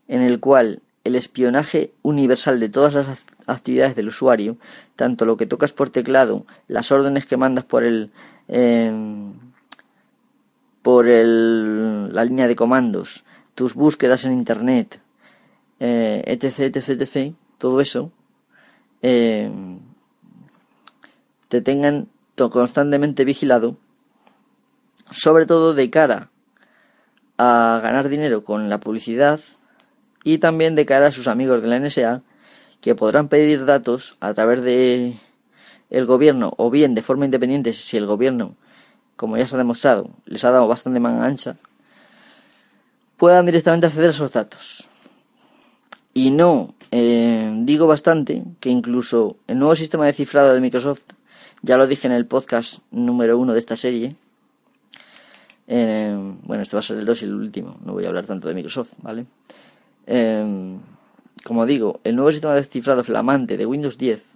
en 0.08 0.20
el 0.20 0.40
cual 0.40 0.82
el 1.04 1.14
espionaje 1.14 1.92
universal 2.02 2.60
de 2.60 2.68
todas 2.68 2.94
las 2.94 3.06
actividades 3.46 3.94
del 3.96 4.08
usuario, 4.08 4.56
tanto 4.96 5.24
lo 5.24 5.36
que 5.36 5.46
tocas 5.46 5.72
por 5.72 5.90
teclado, 5.90 6.46
las 6.68 6.92
órdenes 6.92 7.26
que 7.26 7.36
mandas 7.36 7.64
por 7.64 7.84
el 7.84 8.10
em, 8.48 9.32
por 10.82 11.08
el, 11.08 12.14
la 12.14 12.24
línea 12.24 12.46
de 12.46 12.56
comandos, 12.56 13.24
tus 13.54 13.72
búsquedas 13.72 14.26
en 14.26 14.34
Internet, 14.34 15.00
eh, 15.80 16.22
etc, 16.26 16.76
etc, 16.76 17.00
etc, 17.00 17.34
todo 17.56 17.80
eso, 17.80 18.12
eh, 19.00 19.50
te 21.48 21.62
tengan 21.62 22.08
constantemente 22.36 23.24
vigilado, 23.24 23.78
sobre 25.10 25.46
todo 25.46 25.72
de 25.72 25.88
cara 25.88 26.30
a 27.38 27.80
ganar 27.82 28.08
dinero 28.08 28.44
con 28.44 28.68
la 28.68 28.80
publicidad 28.80 29.40
y 30.22 30.38
también 30.38 30.74
de 30.74 30.86
cara 30.86 31.06
a 31.06 31.12
sus 31.12 31.28
amigos 31.28 31.62
de 31.62 31.68
la 31.68 31.78
NSA 31.78 32.22
que 32.84 32.94
podrán 32.94 33.28
pedir 33.28 33.64
datos 33.64 34.18
a 34.20 34.34
través 34.34 34.62
de 34.62 35.16
el 35.88 36.04
gobierno 36.04 36.52
o 36.58 36.70
bien 36.70 36.94
de 36.94 37.00
forma 37.00 37.24
independiente 37.24 37.72
si 37.72 37.96
el 37.96 38.04
gobierno, 38.04 38.56
como 39.16 39.38
ya 39.38 39.48
se 39.48 39.54
ha 39.54 39.58
demostrado, 39.58 40.10
les 40.26 40.44
ha 40.44 40.50
dado 40.50 40.68
bastante 40.68 41.00
manga 41.00 41.24
ancha, 41.24 41.56
puedan 43.16 43.46
directamente 43.46 43.86
acceder 43.86 44.08
a 44.08 44.10
esos 44.10 44.34
datos. 44.34 44.90
Y 46.12 46.30
no, 46.30 46.74
eh, 46.90 47.50
digo 47.62 47.86
bastante 47.86 48.44
que 48.60 48.68
incluso 48.68 49.38
el 49.46 49.60
nuevo 49.60 49.74
sistema 49.76 50.04
de 50.04 50.12
cifrado 50.12 50.52
de 50.52 50.60
Microsoft, 50.60 51.04
ya 51.62 51.78
lo 51.78 51.86
dije 51.86 52.06
en 52.06 52.12
el 52.12 52.26
podcast 52.26 52.80
número 52.90 53.38
uno 53.38 53.54
de 53.54 53.60
esta 53.60 53.78
serie, 53.78 54.14
eh, 55.68 56.14
bueno, 56.42 56.62
este 56.62 56.76
va 56.76 56.80
a 56.80 56.82
ser 56.82 56.98
el 56.98 57.06
2 57.06 57.22
y 57.22 57.24
el 57.24 57.34
último, 57.34 57.78
no 57.82 57.94
voy 57.94 58.04
a 58.04 58.08
hablar 58.08 58.26
tanto 58.26 58.46
de 58.46 58.54
Microsoft, 58.54 58.92
¿vale? 58.98 59.24
Eh, 60.06 60.76
como 61.44 61.66
digo, 61.66 62.00
el 62.04 62.16
nuevo 62.16 62.32
sistema 62.32 62.54
de 62.54 62.64
cifrado 62.64 63.04
flamante 63.04 63.56
de 63.56 63.66
Windows 63.66 63.98
10 63.98 64.34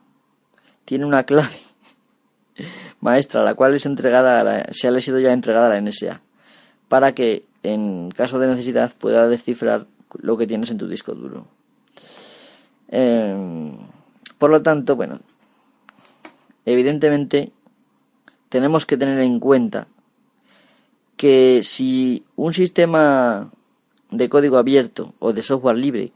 tiene 0.84 1.06
una 1.06 1.24
clave 1.24 1.58
maestra, 3.00 3.42
la 3.42 3.54
cual 3.54 3.74
es 3.74 3.86
entregada 3.86 4.68
se 4.72 4.88
ha 4.88 5.00
sido 5.00 5.18
ya 5.18 5.32
entregada 5.32 5.66
a 5.66 5.70
la 5.70 5.80
NSA, 5.80 6.20
para 6.88 7.14
que 7.14 7.44
en 7.62 8.10
caso 8.10 8.38
de 8.38 8.48
necesidad 8.48 8.92
pueda 8.96 9.26
descifrar 9.26 9.86
lo 10.20 10.36
que 10.36 10.46
tienes 10.46 10.70
en 10.70 10.78
tu 10.78 10.86
disco 10.86 11.14
duro. 11.14 11.46
Eh, 12.90 13.72
por 14.38 14.50
lo 14.50 14.62
tanto, 14.62 14.94
bueno, 14.94 15.20
evidentemente 16.66 17.52
tenemos 18.50 18.86
que 18.86 18.96
tener 18.96 19.18
en 19.20 19.40
cuenta 19.40 19.88
que 21.16 21.62
si 21.64 22.24
un 22.36 22.52
sistema 22.52 23.50
de 24.10 24.28
código 24.28 24.58
abierto 24.58 25.14
o 25.18 25.32
de 25.32 25.42
software 25.42 25.76
libre, 25.76 26.12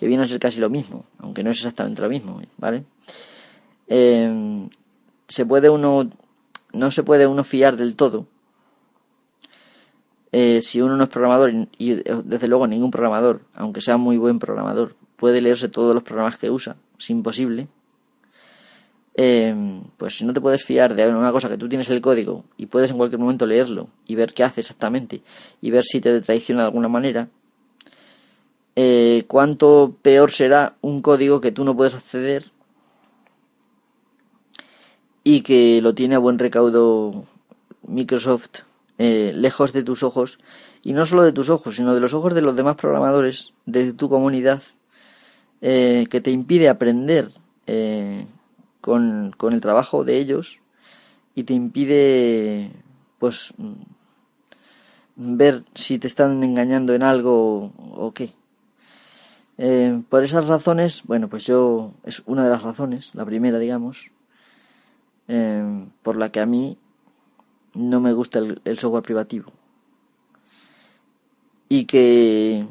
que 0.00 0.08
viene 0.08 0.22
a 0.22 0.26
ser 0.26 0.40
casi 0.40 0.58
lo 0.58 0.70
mismo, 0.70 1.04
aunque 1.18 1.44
no 1.44 1.50
es 1.50 1.58
exactamente 1.58 2.00
lo 2.00 2.08
mismo, 2.08 2.40
¿vale? 2.56 2.84
Eh, 3.86 4.66
se 5.28 5.44
puede 5.44 5.68
uno, 5.68 6.10
no 6.72 6.90
se 6.90 7.02
puede 7.02 7.26
uno 7.26 7.44
fiar 7.44 7.76
del 7.76 7.96
todo. 7.96 8.26
Eh, 10.32 10.62
si 10.62 10.80
uno 10.80 10.96
no 10.96 11.04
es 11.04 11.10
programador 11.10 11.52
y 11.76 11.96
desde 12.24 12.48
luego 12.48 12.66
ningún 12.66 12.90
programador, 12.90 13.42
aunque 13.52 13.82
sea 13.82 13.98
muy 13.98 14.16
buen 14.16 14.38
programador, 14.38 14.96
puede 15.16 15.42
leerse 15.42 15.68
todos 15.68 15.94
los 15.94 16.02
programas 16.02 16.38
que 16.38 16.48
usa, 16.48 16.76
es 16.98 17.10
imposible. 17.10 17.68
Eh, 19.16 19.82
pues 19.98 20.16
si 20.16 20.24
no 20.24 20.32
te 20.32 20.40
puedes 20.40 20.64
fiar 20.64 20.94
de 20.94 21.06
una 21.10 21.30
cosa 21.30 21.50
que 21.50 21.58
tú 21.58 21.68
tienes 21.68 21.90
el 21.90 22.00
código 22.00 22.44
y 22.56 22.66
puedes 22.66 22.90
en 22.90 22.96
cualquier 22.96 23.20
momento 23.20 23.44
leerlo 23.44 23.88
y 24.06 24.14
ver 24.14 24.32
qué 24.32 24.44
hace 24.44 24.62
exactamente 24.62 25.20
y 25.60 25.70
ver 25.70 25.84
si 25.84 26.00
te 26.00 26.22
traiciona 26.22 26.62
de 26.62 26.68
alguna 26.68 26.88
manera, 26.88 27.28
eh, 28.76 29.24
cuánto 29.26 29.96
peor 30.02 30.30
será 30.30 30.76
un 30.80 31.02
código 31.02 31.40
que 31.40 31.52
tú 31.52 31.64
no 31.64 31.76
puedes 31.76 31.94
acceder 31.94 32.50
y 35.24 35.42
que 35.42 35.80
lo 35.82 35.94
tiene 35.94 36.14
a 36.14 36.18
buen 36.18 36.38
recaudo 36.38 37.24
Microsoft 37.86 38.60
eh, 38.98 39.32
lejos 39.34 39.72
de 39.72 39.82
tus 39.82 40.02
ojos 40.02 40.38
y 40.82 40.92
no 40.92 41.04
solo 41.04 41.22
de 41.22 41.32
tus 41.32 41.50
ojos 41.50 41.76
sino 41.76 41.94
de 41.94 42.00
los 42.00 42.14
ojos 42.14 42.34
de 42.34 42.42
los 42.42 42.56
demás 42.56 42.76
programadores 42.76 43.52
de 43.66 43.92
tu 43.92 44.08
comunidad 44.08 44.62
que 45.60 46.22
te 46.24 46.30
impide 46.30 46.70
aprender 46.70 47.32
con, 48.80 49.34
con 49.36 49.52
el 49.52 49.60
trabajo 49.60 50.04
de 50.04 50.16
ellos 50.16 50.60
y 51.34 51.44
te 51.44 51.52
impide 51.52 52.70
pues 53.18 53.52
ver 55.16 55.64
si 55.74 55.98
te 55.98 56.06
están 56.06 56.42
engañando 56.42 56.94
en 56.94 57.02
algo 57.02 57.72
o 57.76 58.12
qué. 58.12 58.30
Eh, 59.62 60.00
por 60.08 60.24
esas 60.24 60.46
razones, 60.46 61.02
bueno, 61.04 61.28
pues 61.28 61.44
yo 61.44 61.92
es 62.04 62.22
una 62.24 62.44
de 62.44 62.50
las 62.50 62.62
razones, 62.62 63.14
la 63.14 63.26
primera, 63.26 63.58
digamos, 63.58 64.10
eh, 65.28 65.86
por 66.02 66.16
la 66.16 66.32
que 66.32 66.40
a 66.40 66.46
mí 66.46 66.78
no 67.74 68.00
me 68.00 68.14
gusta 68.14 68.38
el, 68.38 68.78
software 68.78 69.02
privativo. 69.02 69.52
Y 71.68 71.84
que, 71.84 72.66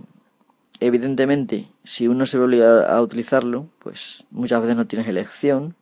evidentemente, 0.79 1.67
si 1.83 2.07
uno 2.07 2.25
se 2.25 2.39
ve 2.39 2.45
obligado 2.45 2.87
a 2.87 2.99
utilizarlo, 3.03 3.67
pues 3.77 4.25
muchas 4.31 4.59
veces 4.59 4.75
no 4.75 4.87
tienes 4.87 5.07
elección 5.07 5.75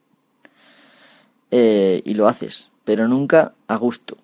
eh, 1.52 2.02
y 2.04 2.16
lo 2.16 2.28
haces, 2.28 2.70
pero 2.84 3.08
nunca 3.08 3.54
a 3.70 3.78
gusto. 3.78 4.18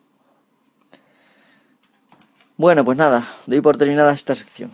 Bueno, 2.58 2.84
pues 2.84 2.98
nada, 2.98 3.26
doy 3.48 3.62
por 3.62 3.78
terminada 3.78 4.12
esta 4.12 4.36
sección. 4.36 4.72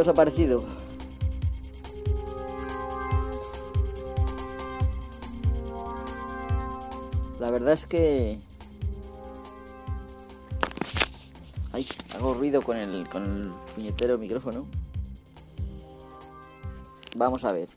¿Qué 0.00 0.02
os 0.02 0.08
ha 0.08 0.14
parecido? 0.14 0.64
La 7.38 7.50
verdad 7.50 7.74
es 7.74 7.84
que... 7.84 8.38
Ay, 11.72 11.86
hago 12.14 12.32
ruido 12.32 12.62
con 12.62 12.78
el, 12.78 13.06
con 13.10 13.24
el 13.24 13.52
puñetero 13.74 14.16
micrófono. 14.16 14.64
Vamos 17.14 17.44
a 17.44 17.52
ver. 17.52 17.68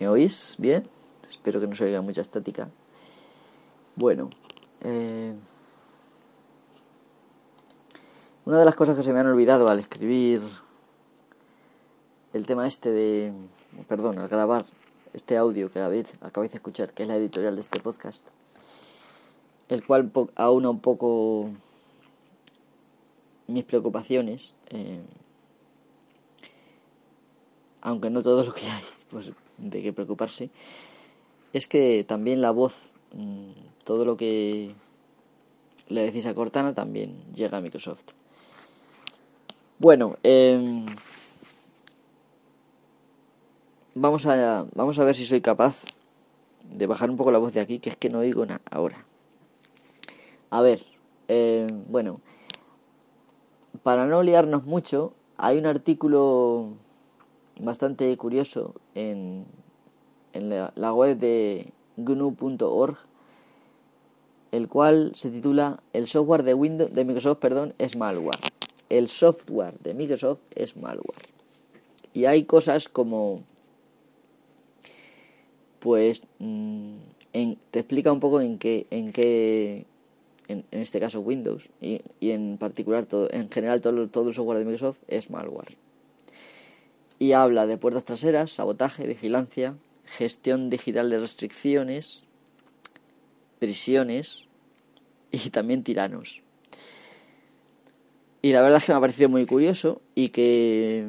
¿Me 0.00 0.08
oís 0.08 0.56
bien? 0.58 0.88
Espero 1.30 1.60
que 1.60 1.68
no 1.68 1.76
se 1.76 1.84
oiga 1.84 2.00
mucha 2.00 2.22
estática. 2.22 2.70
Bueno, 3.94 4.30
eh... 4.80 5.32
Una 8.44 8.58
de 8.58 8.64
las 8.64 8.74
cosas 8.74 8.96
que 8.96 9.04
se 9.04 9.12
me 9.12 9.20
han 9.20 9.28
olvidado 9.28 9.68
al 9.68 9.78
escribir 9.78 10.42
el 12.32 12.44
tema 12.44 12.66
este 12.66 12.90
de, 12.90 13.32
perdón, 13.86 14.18
al 14.18 14.26
grabar 14.26 14.64
este 15.12 15.36
audio 15.36 15.70
que 15.70 15.78
acabáis 15.78 16.50
de 16.50 16.56
escuchar, 16.56 16.92
que 16.92 17.04
es 17.04 17.08
la 17.08 17.14
editorial 17.14 17.54
de 17.54 17.60
este 17.60 17.78
podcast, 17.78 18.26
el 19.68 19.86
cual 19.86 20.10
aúna 20.34 20.70
un 20.70 20.80
poco 20.80 21.50
mis 23.46 23.62
preocupaciones, 23.62 24.54
eh, 24.70 25.02
aunque 27.80 28.10
no 28.10 28.24
todo 28.24 28.42
lo 28.42 28.52
que 28.52 28.66
hay, 28.66 28.82
pues 29.08 29.30
de 29.56 29.82
qué 29.82 29.92
preocuparse, 29.92 30.50
es 31.52 31.68
que 31.68 32.02
también 32.02 32.40
la 32.40 32.50
voz, 32.50 32.74
mm, 33.12 33.52
todo 33.84 34.04
lo 34.04 34.16
que 34.16 34.74
le 35.86 36.02
decís 36.02 36.26
a 36.26 36.34
Cortana 36.34 36.74
también 36.74 37.22
llega 37.32 37.58
a 37.58 37.60
Microsoft. 37.60 38.14
Bueno, 39.82 40.16
eh, 40.22 40.86
vamos, 43.96 44.26
a, 44.26 44.64
vamos 44.76 44.96
a 45.00 45.02
ver 45.02 45.16
si 45.16 45.26
soy 45.26 45.40
capaz 45.40 45.74
de 46.62 46.86
bajar 46.86 47.10
un 47.10 47.16
poco 47.16 47.32
la 47.32 47.38
voz 47.38 47.52
de 47.52 47.58
aquí, 47.58 47.80
que 47.80 47.90
es 47.90 47.96
que 47.96 48.08
no 48.08 48.20
oigo 48.20 48.46
nada 48.46 48.60
ahora. 48.70 49.04
A 50.50 50.62
ver, 50.62 50.84
eh, 51.26 51.66
bueno, 51.88 52.20
para 53.82 54.06
no 54.06 54.22
liarnos 54.22 54.62
mucho, 54.66 55.14
hay 55.36 55.58
un 55.58 55.66
artículo 55.66 56.74
bastante 57.58 58.16
curioso 58.16 58.76
en, 58.94 59.46
en 60.32 60.48
la, 60.48 60.72
la 60.76 60.94
web 60.94 61.18
de 61.18 61.72
gnu.org 61.96 62.98
el 64.52 64.68
cual 64.68 65.10
se 65.16 65.30
titula 65.30 65.82
El 65.92 66.06
software 66.06 66.44
de 66.44 66.54
Windows 66.54 66.92
de 66.92 67.04
Microsoft, 67.04 67.38
perdón, 67.38 67.74
es 67.78 67.96
malware 67.96 68.38
el 68.92 69.08
software 69.08 69.78
de 69.78 69.94
Microsoft 69.94 70.40
es 70.54 70.76
malware. 70.76 71.30
Y 72.12 72.26
hay 72.26 72.44
cosas 72.44 72.90
como, 72.90 73.42
pues, 75.80 76.22
mm, 76.38 76.96
te 77.70 77.78
explica 77.78 78.12
un 78.12 78.20
poco 78.20 78.42
en 78.42 78.58
qué, 78.58 78.86
en 78.90 79.12
qué, 79.12 79.86
en, 80.48 80.64
este 80.72 81.00
caso 81.00 81.20
Windows 81.20 81.70
y, 81.80 82.02
en 82.20 82.58
particular 82.58 83.06
en 83.30 83.48
general 83.48 83.80
todo, 83.80 84.08
todo 84.08 84.28
el 84.28 84.34
software 84.34 84.58
de 84.58 84.66
Microsoft 84.66 84.98
es 85.08 85.30
malware. 85.30 85.74
Y 87.18 87.32
habla 87.32 87.66
de 87.66 87.78
puertas 87.78 88.04
traseras, 88.04 88.52
sabotaje, 88.52 89.06
vigilancia, 89.06 89.74
gestión 90.04 90.68
digital 90.68 91.08
de 91.08 91.18
restricciones, 91.18 92.24
prisiones 93.58 94.48
y 95.30 95.48
también 95.48 95.82
tiranos. 95.82 96.42
Y 98.42 98.52
la 98.52 98.60
verdad 98.60 98.78
es 98.78 98.84
que 98.84 98.92
me 98.92 98.98
ha 98.98 99.00
parecido 99.00 99.28
muy 99.28 99.46
curioso 99.46 100.02
y 100.16 100.30
que 100.30 101.06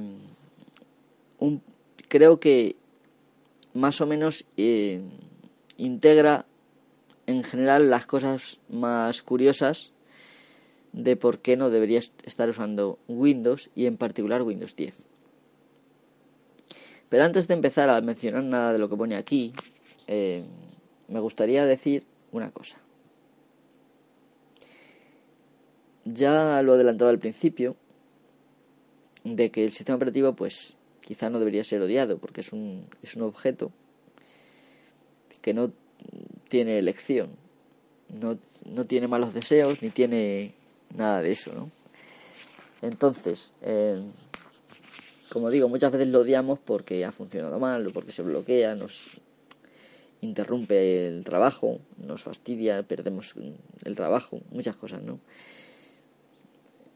un, 1.40 1.62
creo 2.08 2.40
que 2.40 2.76
más 3.74 4.00
o 4.02 4.06
menos 4.06 4.46
eh, 4.56 5.02
integra 5.78 6.46
en 7.26 7.44
general 7.44 7.90
las 7.90 8.06
cosas 8.06 8.60
más 8.70 9.24
curiosas 9.24 9.94
de 10.92 11.16
por 11.16 11.40
qué 11.40 11.58
no 11.58 11.72
deberías 11.72 12.12
estar 12.24 12.48
usando 12.50 13.00
Windows 13.08 13.72
y 13.76 13.88
en 13.88 13.98
particular 13.98 14.44
Windows 14.44 14.76
10. 14.76 14.94
Pero 17.10 17.24
antes 17.24 17.48
de 17.48 17.56
empezar 17.56 17.90
a 17.90 18.00
mencionar 18.02 18.44
nada 18.44 18.74
de 18.74 18.80
lo 18.80 18.90
que 18.90 18.96
pone 18.96 19.16
aquí, 19.16 19.54
eh, 20.06 20.44
me 21.08 21.20
gustaría 21.20 21.66
decir 21.66 22.06
una 22.32 22.52
cosa. 22.52 22.83
Ya 26.06 26.62
lo 26.62 26.74
he 26.74 26.76
adelantado 26.76 27.10
al 27.10 27.20
principio, 27.20 27.76
de 29.24 29.52
que 29.52 29.64
el 29.64 29.72
sistema 29.72 29.96
operativo 29.96 30.34
pues 30.34 30.76
quizá 31.02 31.30
no 31.30 31.40
debería 31.40 31.64
ser 31.64 31.82
odiado 31.82 32.18
porque 32.18 32.42
es 32.42 32.52
un, 32.52 32.88
es 33.02 33.16
un 33.16 33.24
objeto 33.24 33.72
que 35.42 35.54
no 35.54 35.72
tiene 36.50 36.78
elección, 36.78 37.30
no, 38.10 38.38
no 38.66 38.86
tiene 38.86 39.08
malos 39.08 39.34
deseos 39.34 39.82
ni 39.82 39.90
tiene 39.90 40.54
nada 40.96 41.22
de 41.22 41.32
eso, 41.32 41.54
¿no? 41.54 41.72
Entonces, 42.82 43.54
eh, 43.62 44.02
como 45.30 45.50
digo, 45.50 45.70
muchas 45.70 45.92
veces 45.92 46.08
lo 46.10 46.20
odiamos 46.20 46.60
porque 46.60 47.06
ha 47.06 47.12
funcionado 47.12 47.60
mal 47.60 47.88
o 47.88 47.92
porque 47.92 48.12
se 48.12 48.22
bloquea, 48.22 48.76
nos 48.76 49.10
interrumpe 50.22 51.08
el 51.08 51.24
trabajo, 51.24 51.80
nos 51.98 52.22
fastidia, 52.24 52.84
perdemos 52.84 53.36
el 53.84 53.96
trabajo, 53.96 54.42
muchas 54.52 54.76
cosas, 54.76 55.02
¿no? 55.02 55.20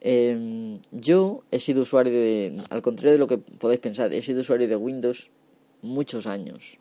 Em, 0.01 0.79
yo 0.91 1.43
he 1.51 1.59
sido 1.59 1.81
usuario 1.81 2.13
de, 2.13 2.61
al 2.69 2.81
contrario 2.81 3.13
de 3.13 3.17
lo 3.17 3.27
que 3.27 3.37
podéis 3.37 3.81
pensar, 3.81 4.13
he 4.13 4.21
sido 4.21 4.41
usuario 4.41 4.67
de 4.67 4.75
Windows 4.75 5.29
muchos 5.81 6.27
años. 6.27 6.77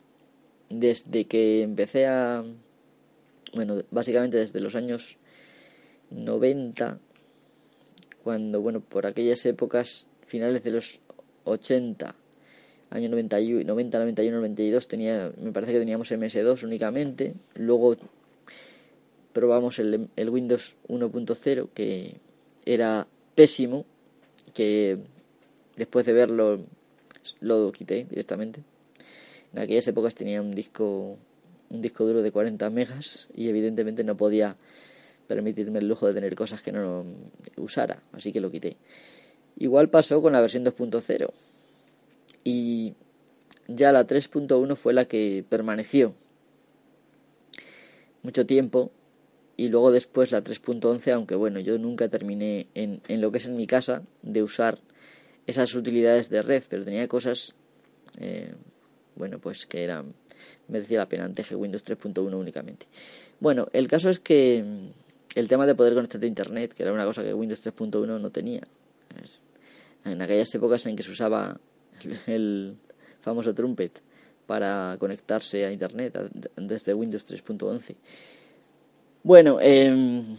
Desde 0.69 1.25
que 1.25 1.63
empecé 1.63 2.05
a, 2.05 2.43
bueno, 3.53 3.83
básicamente 3.89 4.37
desde 4.37 4.59
los 4.59 4.75
años 4.75 5.17
90, 6.11 6.99
cuando, 8.23 8.61
bueno, 8.61 8.81
por 8.81 9.07
aquellas 9.07 9.45
épocas, 9.45 10.07
finales 10.25 10.63
de 10.63 10.71
los 10.71 10.99
80, 11.45 12.15
año 12.89 13.09
91, 13.09 13.63
90, 13.63 13.99
91, 13.99 14.37
92, 14.37 14.87
tenía, 14.87 15.31
me 15.41 15.51
parece 15.51 15.73
que 15.73 15.79
teníamos 15.79 16.11
MS2 16.11 16.63
únicamente. 16.63 17.33
Luego 17.55 17.95
probamos 19.33 19.79
el, 19.79 20.09
el 20.15 20.29
Windows 20.29 20.77
1.0, 20.87 21.69
que 21.73 22.17
era 22.73 23.07
pésimo, 23.35 23.85
que 24.53 24.97
después 25.75 26.05
de 26.05 26.13
verlo 26.13 26.59
lo 27.39 27.71
quité 27.71 28.05
directamente. 28.09 28.61
En 29.53 29.59
aquellas 29.59 29.87
épocas 29.87 30.15
tenía 30.15 30.41
un 30.41 30.53
disco 30.53 31.17
un 31.69 31.81
disco 31.81 32.05
duro 32.05 32.21
de 32.21 32.31
40 32.31 32.69
megas 32.69 33.27
y 33.35 33.49
evidentemente 33.49 34.03
no 34.03 34.15
podía 34.15 34.55
permitirme 35.27 35.79
el 35.79 35.87
lujo 35.87 36.07
de 36.07 36.13
tener 36.13 36.35
cosas 36.35 36.61
que 36.61 36.71
no 36.71 37.05
usara, 37.57 38.01
así 38.13 38.31
que 38.31 38.39
lo 38.39 38.51
quité. 38.51 38.77
Igual 39.57 39.89
pasó 39.89 40.21
con 40.21 40.33
la 40.33 40.41
versión 40.41 40.63
2.0 40.63 41.29
y 42.43 42.93
ya 43.67 43.91
la 43.91 44.07
3.1 44.07 44.75
fue 44.75 44.93
la 44.93 45.05
que 45.05 45.43
permaneció 45.49 46.13
mucho 48.23 48.45
tiempo 48.45 48.91
y 49.57 49.69
luego 49.69 49.91
después 49.91 50.31
la 50.31 50.43
3.11, 50.43 51.11
aunque 51.13 51.35
bueno, 51.35 51.59
yo 51.59 51.77
nunca 51.79 52.07
terminé 52.07 52.67
en, 52.75 53.01
en, 53.07 53.21
lo 53.21 53.31
que 53.31 53.39
es 53.39 53.45
en 53.45 53.55
mi 53.57 53.65
casa 53.65 54.03
de 54.21 54.43
usar 54.43 54.79
esas 55.47 55.73
utilidades 55.73 56.29
de 56.29 56.43
red, 56.43 56.63
pero 56.69 56.85
tenía 56.85 57.07
cosas, 57.07 57.55
eh, 58.19 58.53
bueno, 59.15 59.39
pues 59.39 59.65
que 59.65 59.83
eran, 59.83 60.13
merecía 60.67 60.99
la 60.99 61.09
pena 61.09 61.25
antes 61.25 61.51
Windows 61.51 61.83
3.1 61.83 62.33
únicamente. 62.35 62.85
Bueno, 63.39 63.67
el 63.73 63.87
caso 63.87 64.09
es 64.09 64.19
que 64.19 64.63
el 65.33 65.47
tema 65.47 65.65
de 65.65 65.73
poder 65.73 65.95
conectarte 65.95 66.25
a 66.25 66.29
Internet, 66.29 66.73
que 66.73 66.83
era 66.83 66.93
una 66.93 67.05
cosa 67.05 67.23
que 67.23 67.33
Windows 67.33 67.65
3.1 67.65 68.19
no 68.19 68.29
tenía, 68.29 68.61
en 70.05 70.21
aquellas 70.21 70.53
épocas 70.53 70.85
en 70.85 70.95
que 70.95 71.03
se 71.03 71.11
usaba 71.11 71.59
el, 72.27 72.75
famoso 73.21 73.53
trumpet 73.53 74.01
para 74.45 74.95
conectarse 74.99 75.65
a 75.65 75.71
Internet 75.71 76.17
desde 76.55 76.93
Windows 76.93 77.27
3.11. 77.27 77.95
Bueno, 79.27 79.59
em, 79.59 80.37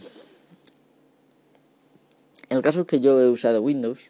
el 2.49 2.61
caso 2.63 2.81
es 2.81 2.87
que 2.87 2.99
yo 2.99 3.21
he 3.21 3.29
usado 3.29 3.61
Windows, 3.61 4.09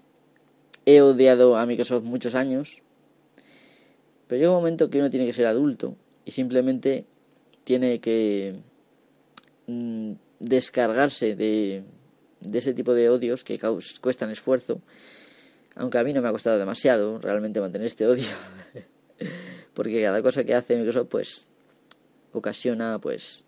he 0.86 1.02
odiado 1.02 1.58
a 1.58 1.66
Microsoft 1.66 2.06
muchos 2.06 2.34
años, 2.34 2.82
pero 4.26 4.40
llega 4.40 4.52
un 4.52 4.56
momento 4.56 4.90
que 4.90 5.00
uno 5.00 5.10
tiene 5.10 5.26
que 5.26 5.34
ser 5.34 5.48
adulto 5.48 5.98
y 6.24 6.32
simplemente 6.32 7.04
tiene 7.66 8.00
que 8.00 8.56
mm, 9.68 10.14
descargarse 10.40 11.36
de, 11.36 11.84
de 12.40 12.58
ese 12.58 12.74
tipo 12.74 12.94
de 12.94 13.10
odios 13.10 13.44
que 13.44 13.60
cuestan 14.00 14.32
esfuerzo 14.32 14.80
aunque 15.76 15.98
a 15.98 16.06
mí 16.06 16.14
no 16.14 16.22
me 16.22 16.30
ha 16.30 16.32
costado 16.32 16.58
demasiado 16.58 17.20
realmente 17.20 17.60
mantener 17.60 17.88
este 17.88 18.08
odio, 18.08 18.30
porque 19.74 20.02
cada 20.02 20.22
cosa 20.22 20.46
que 20.46 20.56
hace 20.56 20.78
Microsoft 20.78 21.10
pues 21.10 21.48
ocasiona 22.32 22.98
pues 23.00 23.44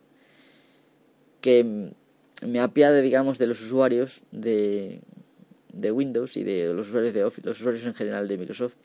que 1.41 1.91
me 2.45 2.59
apiade 2.59 3.01
digamos 3.01 3.37
de 3.37 3.47
los 3.47 3.61
usuarios 3.61 4.21
de, 4.31 5.01
de 5.73 5.91
Windows 5.91 6.37
y 6.37 6.43
de 6.43 6.73
los 6.73 6.89
usuarios 6.89 7.13
de 7.13 7.23
Office, 7.23 7.47
los 7.47 7.59
usuarios 7.59 7.85
en 7.85 7.93
general 7.93 8.27
de 8.27 8.37
Microsoft 8.37 8.75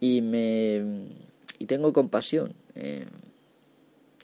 y 0.00 0.20
me 0.20 1.08
y 1.58 1.66
tengo 1.66 1.92
compasión 1.92 2.54
eh, 2.74 3.06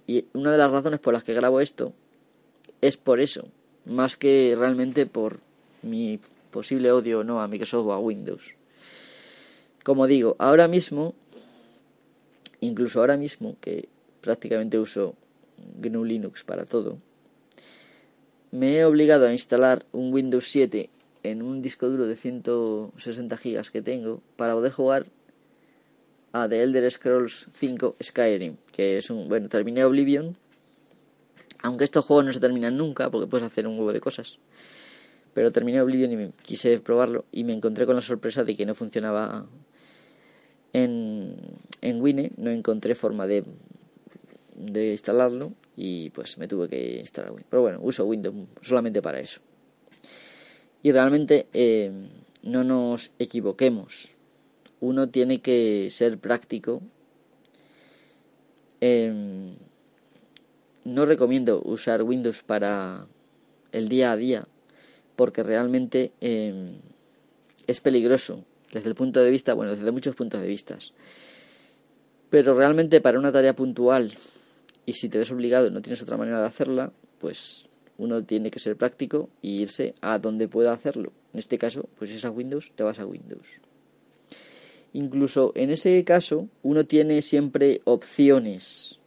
y 0.06 0.26
una 0.32 0.52
de 0.52 0.58
las 0.58 0.70
razones 0.70 1.00
por 1.00 1.14
las 1.14 1.24
que 1.24 1.34
grabo 1.34 1.60
esto 1.60 1.92
es 2.80 2.96
por 2.96 3.20
eso 3.20 3.48
más 3.84 4.16
que 4.16 4.54
realmente 4.58 5.06
por 5.06 5.40
mi 5.82 6.20
posible 6.50 6.92
odio 6.92 7.24
no 7.24 7.40
a 7.40 7.48
Microsoft 7.48 7.86
o 7.86 7.92
a 7.92 7.98
Windows. 7.98 8.54
Como 9.82 10.06
digo, 10.06 10.36
ahora 10.38 10.68
mismo, 10.68 11.14
incluso 12.60 13.00
ahora 13.00 13.16
mismo, 13.16 13.56
que 13.60 13.88
prácticamente 14.20 14.78
uso 14.78 15.14
GNU 15.80 16.04
Linux 16.04 16.44
para 16.44 16.66
todo, 16.66 16.98
me 18.52 18.76
he 18.76 18.84
obligado 18.84 19.26
a 19.26 19.32
instalar 19.32 19.86
un 19.92 20.12
Windows 20.12 20.48
7 20.48 20.90
en 21.22 21.42
un 21.42 21.62
disco 21.62 21.88
duro 21.88 22.06
de 22.06 22.16
160 22.16 23.36
GB 23.36 23.70
que 23.70 23.82
tengo 23.82 24.22
para 24.36 24.54
poder 24.54 24.72
jugar 24.72 25.06
a 26.32 26.48
The 26.48 26.62
Elder 26.62 26.90
Scrolls 26.90 27.48
5 27.52 27.96
Skyrim, 28.02 28.56
que 28.72 28.98
es 28.98 29.10
un, 29.10 29.28
bueno, 29.28 29.48
terminé 29.48 29.84
Oblivion, 29.84 30.36
aunque 31.62 31.84
estos 31.84 32.04
juegos 32.04 32.24
no 32.24 32.32
se 32.32 32.40
terminan 32.40 32.76
nunca 32.76 33.10
porque 33.10 33.26
puedes 33.26 33.46
hacer 33.46 33.66
un 33.66 33.78
huevo 33.78 33.92
de 33.92 34.00
cosas. 34.00 34.38
Pero 35.34 35.52
terminé 35.52 35.80
Oblivion 35.80 36.12
y 36.12 36.16
me 36.16 36.30
quise 36.42 36.80
probarlo 36.80 37.24
y 37.30 37.44
me 37.44 37.52
encontré 37.52 37.86
con 37.86 37.96
la 37.96 38.02
sorpresa 38.02 38.42
de 38.44 38.56
que 38.56 38.66
no 38.66 38.74
funcionaba 38.74 39.46
en, 40.72 41.36
en 41.80 42.02
Wine, 42.02 42.32
no 42.36 42.50
encontré 42.50 42.94
forma 42.94 43.26
de, 43.26 43.44
de 44.60 44.92
instalarlo 44.92 45.52
y 45.76 46.10
pues 46.10 46.38
me 46.38 46.48
tuve 46.48 46.68
que 46.68 47.00
instalar 47.00 47.32
Wine. 47.32 47.46
Pero 47.48 47.62
bueno, 47.62 47.78
uso 47.82 48.04
Windows 48.04 48.34
solamente 48.62 49.02
para 49.02 49.20
eso. 49.20 49.40
Y 50.82 50.92
realmente 50.92 51.46
eh, 51.52 51.90
no 52.42 52.64
nos 52.64 53.12
equivoquemos. 53.18 54.16
Uno 54.80 55.08
tiene 55.08 55.40
que 55.40 55.88
ser 55.90 56.18
práctico. 56.18 56.82
Em, 58.80 59.54
no 60.84 61.04
recomiendo 61.04 61.60
usar 61.62 62.02
Windows 62.02 62.42
para 62.42 63.06
el 63.72 63.88
día 63.88 64.12
a 64.12 64.16
día 64.16 64.46
porque 65.16 65.42
realmente 65.42 66.12
em, 66.22 66.76
es 67.66 67.80
peligroso 67.80 68.42
desde 68.72 68.88
el 68.88 68.94
punto 68.94 69.20
de 69.20 69.30
vista, 69.30 69.52
bueno, 69.52 69.76
desde 69.76 69.90
muchos 69.90 70.14
puntos 70.14 70.40
de 70.40 70.46
vista. 70.46 70.78
Pero 72.30 72.54
realmente 72.54 73.02
para 73.02 73.18
una 73.18 73.30
tarea 73.30 73.54
puntual 73.54 74.14
y 74.90 74.92
si 74.92 75.08
te 75.08 75.18
ves 75.18 75.30
obligado 75.30 75.68
y 75.68 75.70
no 75.70 75.82
tienes 75.82 76.02
otra 76.02 76.16
manera 76.16 76.40
de 76.40 76.48
hacerla, 76.48 76.92
pues 77.20 77.68
uno 77.96 78.24
tiene 78.24 78.50
que 78.50 78.58
ser 78.58 78.76
práctico 78.76 79.30
y 79.40 79.60
irse 79.60 79.94
a 80.00 80.18
donde 80.18 80.48
pueda 80.48 80.72
hacerlo. 80.72 81.12
En 81.32 81.38
este 81.38 81.58
caso, 81.58 81.88
pues 81.96 82.10
si 82.10 82.16
es 82.16 82.24
a 82.24 82.30
Windows, 82.32 82.72
te 82.74 82.82
vas 82.82 82.98
a 82.98 83.06
Windows. 83.06 83.46
incluso 84.92 85.52
en 85.54 85.70
ese 85.70 86.02
caso 86.02 86.48
uno 86.64 86.86
tiene 86.86 87.22
siempre 87.22 87.82
opciones. 87.84 88.98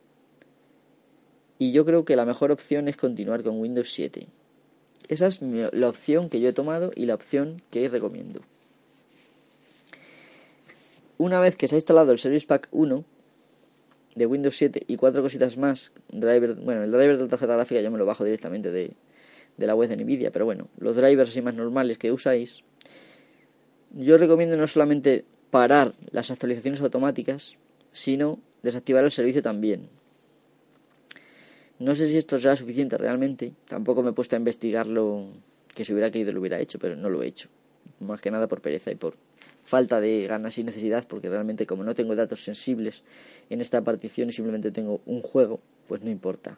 Y 1.59 1.73
yo 1.73 1.83
creo 1.83 2.05
que 2.05 2.15
la 2.15 2.23
mejor 2.23 2.53
opción 2.53 2.87
es 2.87 2.95
continuar 2.95 3.43
con 3.43 3.59
Windows 3.59 3.91
7. 3.91 4.27
Esa 5.09 5.27
es 5.27 5.41
la 5.41 5.89
opción 5.89 6.29
que 6.29 6.39
yo 6.39 6.47
he 6.47 6.53
tomado 6.53 6.91
y 6.95 7.07
la 7.07 7.15
opción 7.15 7.61
que 7.71 7.89
recomiendo. 7.89 8.39
Una 11.17 11.41
vez 11.41 11.57
que 11.57 11.67
se 11.67 11.75
ha 11.75 11.77
instalado 11.77 12.13
el 12.13 12.19
Service 12.19 12.47
Pack 12.47 12.69
1 12.71 13.03
de 14.15 14.25
Windows 14.25 14.55
7 14.57 14.83
y 14.87 14.97
cuatro 14.97 15.21
cositas 15.21 15.57
más, 15.57 15.91
driver, 16.11 16.55
bueno, 16.55 16.83
el 16.83 16.91
driver 16.91 17.17
de 17.17 17.23
la 17.23 17.29
tarjeta 17.29 17.55
gráfica 17.55 17.81
yo 17.81 17.91
me 17.91 17.97
lo 17.97 18.05
bajo 18.05 18.23
directamente 18.23 18.71
de, 18.71 18.91
de 19.57 19.67
la 19.67 19.75
web 19.75 19.89
de 19.89 20.03
Nvidia, 20.03 20.31
pero 20.31 20.45
bueno, 20.45 20.67
los 20.77 20.95
drivers 20.95 21.29
así 21.29 21.41
más 21.41 21.55
normales 21.55 21.97
que 21.97 22.11
usáis, 22.11 22.63
yo 23.91 24.17
recomiendo 24.17 24.57
no 24.57 24.67
solamente 24.67 25.25
parar 25.49 25.93
las 26.11 26.31
actualizaciones 26.31 26.81
automáticas, 26.81 27.55
sino 27.91 28.39
desactivar 28.63 29.03
el 29.03 29.11
servicio 29.11 29.41
también. 29.41 29.89
No 31.79 31.95
sé 31.95 32.07
si 32.07 32.17
esto 32.17 32.39
será 32.39 32.55
suficiente 32.55 32.97
realmente, 32.97 33.53
tampoco 33.67 34.03
me 34.03 34.11
he 34.11 34.13
puesto 34.13 34.35
a 34.35 34.39
investigarlo, 34.39 35.25
que 35.75 35.85
si 35.85 35.93
hubiera 35.93 36.11
querido 36.11 36.31
lo 36.31 36.39
hubiera 36.39 36.59
hecho, 36.59 36.79
pero 36.79 36.95
no 36.95 37.09
lo 37.09 37.21
he 37.21 37.27
hecho. 37.27 37.49
Más 37.99 38.21
que 38.21 38.31
nada 38.31 38.47
por 38.47 38.61
pereza 38.61 38.91
y 38.91 38.95
por 38.95 39.15
falta 39.63 40.01
de 40.01 40.27
ganas 40.27 40.57
y 40.57 40.63
necesidad, 40.63 41.07
porque 41.07 41.29
realmente 41.29 41.65
como 41.65 41.83
no 41.83 41.95
tengo 41.95 42.15
datos 42.15 42.43
sensibles 42.43 43.03
en 43.49 43.61
esta 43.61 43.81
partición 43.81 44.29
y 44.29 44.33
simplemente 44.33 44.71
tengo 44.71 45.01
un 45.05 45.21
juego, 45.21 45.59
pues 45.87 46.01
no 46.01 46.09
importa. 46.09 46.57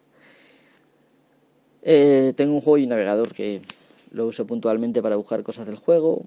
Eh, 1.83 2.33
tengo 2.35 2.55
un 2.55 2.61
juego 2.61 2.79
y 2.79 2.83
un 2.83 2.89
navegador 2.89 3.33
que 3.33 3.61
lo 4.11 4.25
uso 4.25 4.47
puntualmente 4.47 5.01
para 5.01 5.15
buscar 5.17 5.43
cosas 5.43 5.67
del 5.67 5.75
juego. 5.75 6.25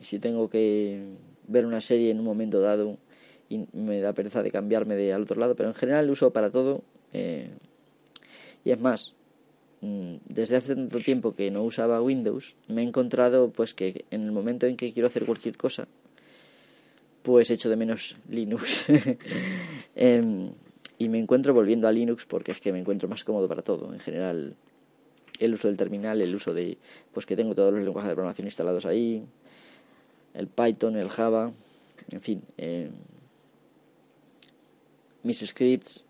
Si 0.00 0.18
tengo 0.18 0.48
que 0.48 1.02
ver 1.48 1.66
una 1.66 1.80
serie 1.80 2.10
en 2.10 2.20
un 2.20 2.24
momento 2.24 2.60
dado 2.60 2.96
y 3.48 3.66
me 3.72 4.00
da 4.00 4.12
pereza 4.12 4.42
de 4.42 4.50
cambiarme 4.50 4.94
de 4.94 5.12
al 5.12 5.22
otro 5.22 5.40
lado, 5.40 5.56
pero 5.56 5.68
en 5.68 5.74
general 5.74 6.06
lo 6.06 6.12
uso 6.12 6.32
para 6.32 6.50
todo. 6.50 6.82
Eh, 7.12 7.50
y 8.64 8.70
es 8.70 8.80
más, 8.80 9.14
mm, 9.80 10.16
desde 10.28 10.56
hace 10.56 10.74
tanto 10.74 10.98
tiempo 10.98 11.34
que 11.34 11.50
no 11.50 11.64
usaba 11.64 12.00
Windows, 12.00 12.56
me 12.68 12.82
he 12.82 12.84
encontrado 12.84 13.50
pues 13.50 13.74
que 13.74 14.04
en 14.10 14.22
el 14.22 14.32
momento 14.32 14.66
en 14.66 14.76
que 14.76 14.92
quiero 14.92 15.08
hacer 15.08 15.26
cualquier 15.26 15.56
cosa, 15.56 15.88
pues 17.24 17.50
echo 17.50 17.70
de 17.70 17.76
menos 17.76 18.16
Linux. 18.28 18.84
Em, 19.96 20.50
y 20.98 21.08
me 21.08 21.18
encuentro 21.18 21.54
volviendo 21.54 21.88
a 21.88 21.92
Linux 21.92 22.26
porque 22.26 22.52
es 22.52 22.60
que 22.60 22.70
me 22.72 22.78
encuentro 22.78 23.08
más 23.08 23.24
cómodo 23.24 23.48
para 23.48 23.62
todo. 23.62 23.92
En 23.92 23.98
general, 23.98 24.56
el 25.40 25.54
uso 25.54 25.68
del 25.68 25.76
terminal, 25.76 26.20
el 26.20 26.34
uso 26.34 26.52
de, 26.52 26.76
pues 27.12 27.24
que 27.24 27.34
tengo 27.34 27.54
todos 27.54 27.72
los 27.72 27.82
lenguajes 27.82 28.10
de 28.10 28.14
programación 28.14 28.46
instalados 28.46 28.84
ahí, 28.84 29.24
el 30.34 30.48
Python, 30.48 30.96
el 30.96 31.08
Java, 31.08 31.52
en 32.10 32.20
fin, 32.20 32.42
eh, 32.58 32.90
mis 35.22 35.38
scripts, 35.38 36.06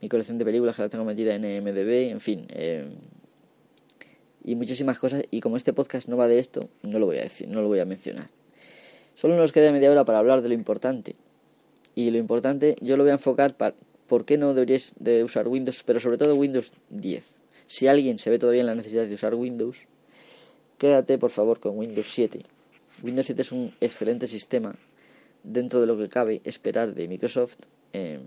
mi 0.00 0.08
colección 0.08 0.38
de 0.38 0.44
películas 0.44 0.76
que 0.76 0.82
la 0.82 0.88
tengo 0.88 1.04
metida 1.04 1.34
en 1.34 1.42
MDB, 1.64 2.10
en 2.12 2.20
fin, 2.20 2.46
eh, 2.50 2.88
y 4.44 4.54
muchísimas 4.54 5.00
cosas. 5.00 5.24
Y 5.32 5.40
como 5.40 5.56
este 5.56 5.72
podcast 5.72 6.08
no 6.08 6.16
va 6.16 6.28
de 6.28 6.38
esto, 6.38 6.68
no 6.82 7.00
lo 7.00 7.06
voy 7.06 7.18
a 7.18 7.22
decir, 7.22 7.48
no 7.48 7.60
lo 7.60 7.66
voy 7.66 7.80
a 7.80 7.84
mencionar. 7.84 8.30
Solo 9.14 9.36
nos 9.36 9.52
queda 9.52 9.72
media 9.72 9.90
hora 9.90 10.04
para 10.04 10.18
hablar 10.18 10.42
de 10.42 10.48
lo 10.48 10.54
importante. 10.54 11.16
Y 11.94 12.10
lo 12.10 12.18
importante 12.18 12.76
yo 12.80 12.96
lo 12.96 13.04
voy 13.04 13.10
a 13.10 13.14
enfocar 13.14 13.56
para 13.56 13.74
por 14.08 14.24
qué 14.24 14.36
no 14.36 14.54
deberíais 14.54 14.92
de 14.98 15.24
usar 15.24 15.48
Windows, 15.48 15.82
pero 15.84 16.00
sobre 16.00 16.18
todo 16.18 16.34
Windows 16.34 16.72
10. 16.90 17.24
Si 17.66 17.86
alguien 17.86 18.18
se 18.18 18.30
ve 18.30 18.38
todavía 18.38 18.60
en 18.60 18.66
la 18.66 18.74
necesidad 18.74 19.06
de 19.06 19.14
usar 19.14 19.34
Windows, 19.34 19.86
quédate 20.78 21.18
por 21.18 21.30
favor 21.30 21.60
con 21.60 21.78
Windows 21.78 22.12
7. 22.12 22.42
Windows 23.02 23.26
7 23.26 23.42
es 23.42 23.52
un 23.52 23.72
excelente 23.80 24.26
sistema 24.26 24.74
dentro 25.42 25.80
de 25.80 25.86
lo 25.86 25.96
que 25.96 26.08
cabe 26.08 26.40
esperar 26.44 26.94
de 26.94 27.08
Microsoft 27.08 27.56
eh, 27.92 28.20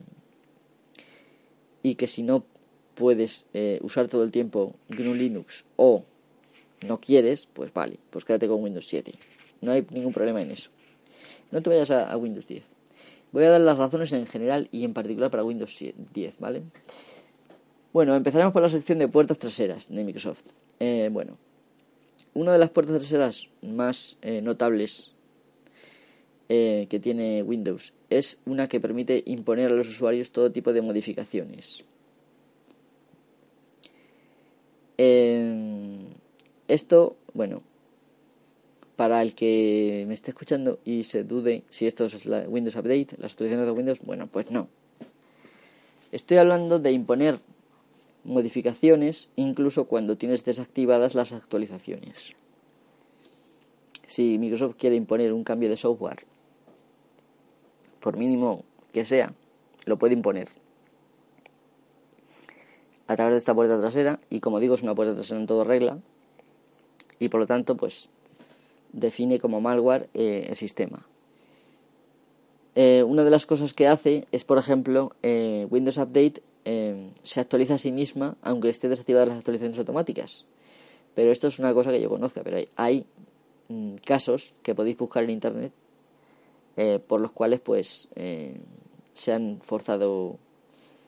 y 1.84 1.96
que 1.96 2.08
si 2.08 2.24
no 2.24 2.46
puedes 2.96 3.46
eh, 3.54 3.80
usar 3.82 4.08
todo 4.08 4.24
el 4.24 4.32
tiempo 4.32 4.76
GNU 4.90 5.14
Linux 5.14 5.66
o 5.76 6.04
no 6.86 7.00
quieres, 7.00 7.48
pues 7.54 7.74
vale, 7.74 8.00
pues 8.10 8.26
quédate 8.26 8.48
con 8.48 8.64
Windows 8.64 8.88
7. 8.88 9.14
No 9.62 9.72
hay 9.72 9.86
ningún 9.92 10.14
problema 10.14 10.42
en 10.42 10.52
eso. 10.52 10.72
No 11.56 11.62
te 11.62 11.70
vayas 11.70 11.90
a, 11.90 12.18
Windows 12.18 12.46
10. 12.48 12.66
Voy 13.32 13.46
a 13.46 13.52
dar 13.52 13.62
las 13.62 13.78
razones 13.78 14.12
en 14.12 14.28
general 14.28 14.68
y 14.74 14.84
en 14.84 14.94
particular 14.94 15.32
para 15.32 15.46
Windows 15.46 15.82
10, 16.14 16.38
¿vale? 16.38 16.64
Bueno, 17.94 18.14
empezaremos 18.14 18.52
por 18.52 18.62
la 18.62 18.68
sección 18.68 19.00
de 19.00 19.08
puertas 19.08 19.40
traseras 19.40 19.88
de 19.88 20.04
Microsoft. 20.04 20.44
Eh, 20.82 21.08
bueno, 21.10 21.38
una 22.34 22.52
de 22.52 22.58
las 22.58 22.72
puertas 22.72 22.98
traseras 22.98 23.48
más 23.62 24.18
eh, 24.22 24.42
notables 24.42 25.14
eh, 26.50 26.88
que 26.90 27.00
tiene 27.00 27.42
Windows 27.42 27.94
es 28.10 28.38
una 28.46 28.68
que 28.68 28.82
permite 28.82 29.24
imponer 29.26 29.72
a 29.72 29.76
los 29.76 29.88
usuarios 29.88 30.32
todo 30.34 30.52
tipo 30.52 30.74
de 30.74 30.82
modificaciones. 30.82 31.86
esto, 36.68 37.16
bueno, 37.34 37.62
para 38.96 39.22
el 39.22 39.36
que 39.36 40.06
me 40.08 40.14
esté 40.14 40.32
escuchando 40.32 40.80
y 40.86 41.04
se 41.04 41.24
dude 41.24 41.64
si 41.70 41.86
esto 41.86 42.06
es 42.06 42.26
la 42.26 42.42
Windows 42.48 42.76
Update, 42.76 43.18
las 43.18 43.34
actualizaciones 43.34 43.66
de 43.66 43.72
Windows, 43.72 44.02
bueno, 44.02 44.28
pues 44.28 44.52
no. 44.52 44.68
Estoy 46.12 46.38
hablando 46.38 46.80
de 46.80 46.92
imponer 46.92 47.40
modificaciones 48.24 49.30
incluso 49.36 49.86
cuando 49.86 50.18
tienes 50.18 50.46
desactivadas 50.46 51.14
las 51.14 51.32
actualizaciones. 51.34 52.34
Si 54.08 54.38
Microsoft 54.38 54.76
quiere 54.78 54.96
imponer 54.96 55.34
un 55.34 55.44
cambio 55.44 55.70
de 55.70 55.78
software, 55.78 56.26
por 58.00 58.18
mínimo 58.18 58.64
que 58.94 59.04
sea, 59.04 59.34
lo 59.86 59.98
puede 59.98 60.14
imponer 60.14 60.48
a 63.08 63.16
través 63.16 63.34
de 63.34 63.38
esta 63.38 63.54
puerta 63.54 63.80
trasera 63.80 64.20
y 64.30 64.40
como 64.40 64.60
digo 64.60 64.76
es 64.76 64.82
una 64.82 64.96
puerta 64.96 65.14
trasera 65.14 65.40
en 65.40 65.48
todo 65.48 65.64
regla 65.64 66.00
y 67.20 67.30
por 67.30 67.40
lo 67.40 67.48
tanto 67.48 67.76
pues 67.76 68.10
define 68.96 69.40
como 69.40 69.62
malware 69.62 70.10
eh, 70.14 70.48
el 70.50 70.56
sistema. 70.56 71.06
Eh, 72.76 73.04
una 73.04 73.24
de 73.24 73.30
las 73.30 73.46
cosas 73.46 73.74
que 73.74 73.88
hace 73.88 74.28
es, 74.32 74.44
por 74.44 74.58
ejemplo, 74.58 75.12
eh, 75.22 75.68
Windows 75.70 75.98
Update 75.98 76.42
se 77.22 77.40
actualiza 77.40 77.76
a 77.76 77.78
sí 77.78 77.92
misma 77.92 78.38
aunque 78.42 78.70
esté 78.70 78.90
desactivadas 78.90 79.28
las 79.28 79.38
actualizaciones 79.38 79.78
automáticas. 79.78 80.46
Pero 81.14 81.32
esto 81.32 81.48
es 81.48 81.60
una 81.60 81.76
cosa 81.76 81.92
que 81.92 82.02
yo 82.02 82.10
conozca, 82.10 82.42
pero 82.44 82.58
hay, 82.76 83.06
mm, 83.68 83.98
casos 84.04 84.56
que 84.64 84.74
podéis 84.74 84.98
buscar 84.98 85.24
en 85.26 85.30
internet 85.30 85.72
por 87.08 87.22
los 87.22 87.32
cuales 87.32 87.62
pues 87.62 88.10
se 89.14 89.32
han 89.32 89.62
forzado 89.62 90.38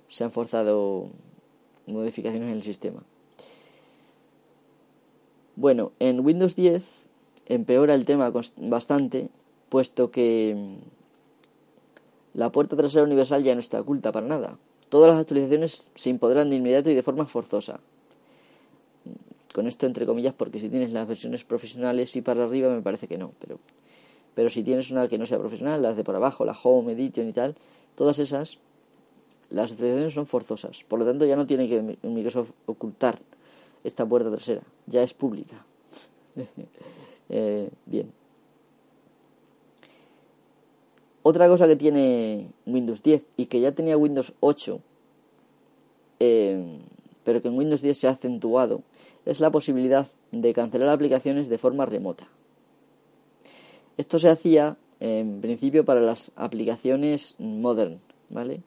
se 0.07 0.23
han 0.23 0.31
forzado 0.31 1.09
modificaciones 1.87 2.49
en 2.49 2.55
el 2.55 2.63
sistema. 2.63 3.03
Bueno, 5.57 5.91
en 5.99 6.23
Windows 6.25 6.55
10 6.55 7.06
empeora 7.47 7.93
el 7.93 8.05
tema 8.05 8.31
bastante, 8.57 9.29
puesto 9.69 10.11
que 10.11 10.53
mm, 10.55 12.37
la 12.37 12.51
puerta 12.51 12.75
trasera 12.75 13.03
universal 13.03 13.43
ya 13.43 13.53
no 13.53 13.59
está 13.59 13.81
oculta 13.81 14.11
para 14.11 14.27
nada. 14.27 14.57
Todas 14.89 15.11
las 15.11 15.19
actualizaciones 15.19 15.89
se 15.95 16.09
impondrán 16.09 16.49
de 16.49 16.55
inmediato 16.55 16.89
y 16.89 16.95
de 16.95 17.03
forma 17.03 17.25
forzosa. 17.25 17.79
Con 19.53 19.67
esto 19.67 19.85
entre 19.85 20.05
comillas 20.05 20.33
porque 20.33 20.59
si 20.59 20.69
tienes 20.69 20.91
las 20.91 21.07
versiones 21.07 21.43
profesionales 21.43 22.15
y 22.15 22.21
para 22.21 22.43
arriba 22.43 22.69
me 22.69 22.81
parece 22.81 23.07
que 23.07 23.17
no, 23.17 23.31
pero 23.39 23.59
pero 24.37 24.51
si 24.51 24.61
tienes 24.61 24.91
una 24.91 25.07
que 25.07 25.17
no 25.17 25.25
sea 25.25 25.39
profesional, 25.39 25.81
las 25.81 25.97
de 25.97 26.03
por 26.03 26.15
abajo, 26.15 26.45
la 26.45 26.55
Home 26.61 26.91
Edition 26.91 27.27
y 27.27 27.33
tal, 27.33 27.55
todas 27.95 28.19
esas 28.19 28.59
las 29.49 29.71
actualizaciones 29.71 30.13
son 30.13 30.27
forzosas. 30.27 30.83
Por 30.87 30.99
lo 30.99 31.05
tanto, 31.05 31.25
ya 31.25 31.35
no 31.35 31.47
tiene 31.47 31.67
que 31.67 31.97
Microsoft 32.03 32.51
ocultar 32.67 33.17
esta 33.83 34.05
puerta 34.05 34.29
trasera, 34.29 34.61
ya 34.85 35.01
es 35.01 35.15
pública. 35.15 35.65
Eh, 37.29 37.69
bien. 37.85 38.11
Otra 41.23 41.47
cosa 41.49 41.67
que 41.67 41.75
tiene 41.75 42.51
Windows 42.65 43.03
10 43.03 43.23
y 43.35 43.47
que 43.47 43.59
ya 43.59 43.73
tenía 43.73 43.97
Windows 43.97 44.33
8, 44.39 44.79
eh, 46.21 46.79
pero 47.25 47.41
que 47.41 47.49
en 47.49 47.57
Windows 47.57 47.81
10 47.81 47.97
se 47.97 48.07
ha 48.07 48.11
acentuado, 48.11 48.81
es 49.25 49.41
la 49.41 49.51
posibilidad 49.51 50.07
de 50.31 50.53
cancelar 50.53 50.87
aplicaciones 50.87 51.49
de 51.49 51.57
forma 51.57 51.85
remota. 51.85 52.29
Esto 53.97 54.19
se 54.19 54.29
hacía 54.29 54.77
en 54.99 55.41
principio 55.41 55.83
para 55.83 55.99
las 55.99 56.31
aplicaciones 56.35 57.35
modern, 57.39 57.99
¿vale? 58.29 58.61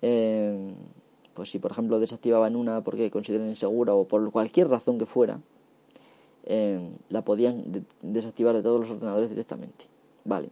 Eh, 0.00 0.74
pues 1.34 1.50
si 1.50 1.58
por 1.58 1.72
ejemplo 1.72 2.00
desactivaban 2.00 2.56
una 2.56 2.82
porque 2.82 3.10
consideran 3.10 3.48
insegura 3.48 3.94
o 3.94 4.04
por 4.08 4.30
cualquier 4.30 4.68
razón 4.68 4.98
que 4.98 5.06
fuera, 5.06 5.40
eh, 6.44 6.90
la 7.08 7.22
podían 7.22 7.86
desactivar 8.00 8.54
de 8.54 8.62
todos 8.62 8.80
los 8.80 8.90
ordenadores 8.90 9.30
directamente. 9.30 9.86
Vale. 10.24 10.48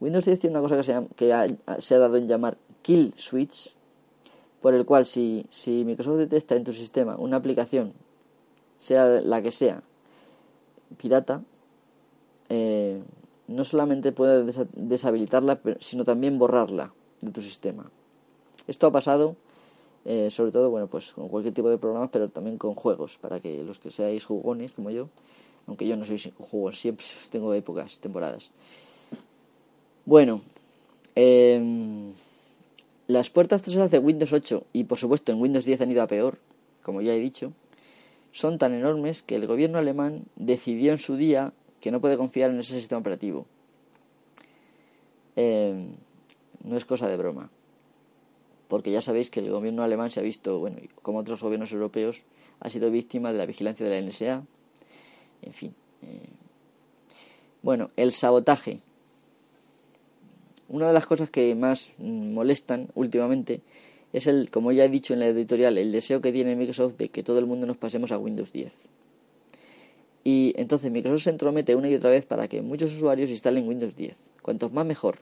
Windows 0.00 0.24
10 0.24 0.38
tiene 0.38 0.58
una 0.58 0.62
cosa 0.62 0.76
que, 0.76 0.82
se, 0.82 1.08
que 1.16 1.56
se 1.80 1.94
ha 1.94 1.98
dado 1.98 2.16
en 2.16 2.28
llamar 2.28 2.56
Kill 2.82 3.14
Switch, 3.16 3.74
por 4.60 4.74
el 4.74 4.84
cual 4.84 5.06
si, 5.06 5.46
si 5.50 5.84
Microsoft 5.84 6.18
detecta 6.18 6.54
en 6.54 6.64
tu 6.64 6.72
sistema 6.72 7.16
una 7.16 7.36
aplicación, 7.36 7.92
sea 8.76 9.20
la 9.20 9.42
que 9.42 9.52
sea, 9.52 9.82
pirata, 10.96 11.42
eh, 12.48 13.02
no 13.48 13.64
solamente 13.64 14.12
puede 14.12 14.50
deshabilitarla, 14.74 15.60
sino 15.80 16.04
también 16.04 16.38
borrarla 16.38 16.92
de 17.20 17.30
tu 17.30 17.42
sistema. 17.42 17.90
Esto 18.66 18.86
ha 18.86 18.92
pasado 18.92 19.36
eh, 20.04 20.30
sobre 20.30 20.52
todo, 20.52 20.70
bueno, 20.70 20.86
pues 20.86 21.12
con 21.12 21.28
cualquier 21.28 21.54
tipo 21.54 21.68
de 21.68 21.78
programas, 21.78 22.10
pero 22.10 22.28
también 22.28 22.58
con 22.58 22.74
juegos, 22.74 23.18
para 23.18 23.40
que 23.40 23.62
los 23.62 23.78
que 23.78 23.90
seáis 23.90 24.24
jugones 24.24 24.72
como 24.72 24.90
yo, 24.90 25.08
aunque 25.66 25.86
yo 25.86 25.96
no 25.96 26.04
soy 26.04 26.32
jugón 26.38 26.72
siempre, 26.72 27.04
tengo 27.30 27.52
épocas, 27.54 27.98
temporadas. 27.98 28.50
Bueno, 30.06 30.40
em, 31.14 32.12
las 33.06 33.28
puertas 33.28 33.62
traseras 33.62 33.90
de 33.90 33.98
Windows 33.98 34.32
8 34.32 34.64
y 34.72 34.84
por 34.84 34.98
supuesto 34.98 35.32
en 35.32 35.40
Windows 35.40 35.64
10 35.64 35.82
han 35.82 35.92
ido 35.92 36.02
a 36.02 36.06
peor, 36.06 36.38
como 36.82 37.02
ya 37.02 37.12
he 37.12 37.20
dicho, 37.20 37.52
son 38.32 38.58
tan 38.58 38.72
enormes 38.72 39.22
que 39.22 39.36
el 39.36 39.46
gobierno 39.46 39.78
alemán 39.78 40.24
decidió 40.36 40.92
en 40.92 40.98
su 40.98 41.16
día 41.16 41.52
que 41.80 41.90
no 41.90 42.00
puede 42.00 42.16
confiar 42.16 42.50
en 42.50 42.60
ese 42.60 42.74
sistema 42.74 43.00
operativo. 43.00 43.46
Em, 45.36 45.90
no 46.64 46.76
es 46.76 46.84
cosa 46.84 47.08
de 47.08 47.16
broma 47.16 47.50
porque 48.68 48.92
ya 48.92 49.02
sabéis 49.02 49.30
que 49.30 49.40
el 49.40 49.50
gobierno 49.50 49.82
alemán 49.82 50.10
se 50.10 50.20
ha 50.20 50.22
visto, 50.22 50.58
bueno, 50.58 50.76
como 51.02 51.18
otros 51.18 51.42
gobiernos 51.42 51.72
europeos, 51.72 52.22
ha 52.60 52.70
sido 52.70 52.90
víctima 52.90 53.32
de 53.32 53.38
la 53.38 53.46
vigilancia 53.46 53.86
de 53.86 54.00
la 54.00 54.06
NSA. 54.06 54.44
En 55.42 55.52
fin. 55.52 55.74
Eh, 56.02 56.28
bueno, 57.62 57.90
el 57.96 58.12
sabotaje. 58.12 58.80
Una 60.68 60.88
de 60.88 60.92
las 60.92 61.06
cosas 61.06 61.30
que 61.30 61.54
más 61.54 61.88
molestan 61.98 62.88
últimamente 62.94 63.62
es 64.12 64.26
el, 64.26 64.50
como 64.50 64.72
ya 64.72 64.84
he 64.84 64.88
dicho 64.88 65.14
en 65.14 65.20
la 65.20 65.26
editorial, 65.28 65.78
el 65.78 65.92
deseo 65.92 66.20
que 66.20 66.32
tiene 66.32 66.56
Microsoft 66.56 66.96
de 66.96 67.08
que 67.08 67.22
todo 67.22 67.38
el 67.38 67.46
mundo 67.46 67.66
nos 67.66 67.78
pasemos 67.78 68.12
a 68.12 68.18
Windows 68.18 68.52
10. 68.52 68.72
Y 70.24 70.52
entonces 70.56 70.90
Microsoft 70.90 71.24
se 71.24 71.30
entromete 71.30 71.74
una 71.74 71.88
y 71.88 71.94
otra 71.94 72.10
vez 72.10 72.26
para 72.26 72.48
que 72.48 72.60
muchos 72.60 72.94
usuarios 72.94 73.30
instalen 73.30 73.66
Windows 73.66 73.96
10. 73.96 74.16
Cuantos 74.42 74.72
más 74.72 74.84
mejor. 74.84 75.18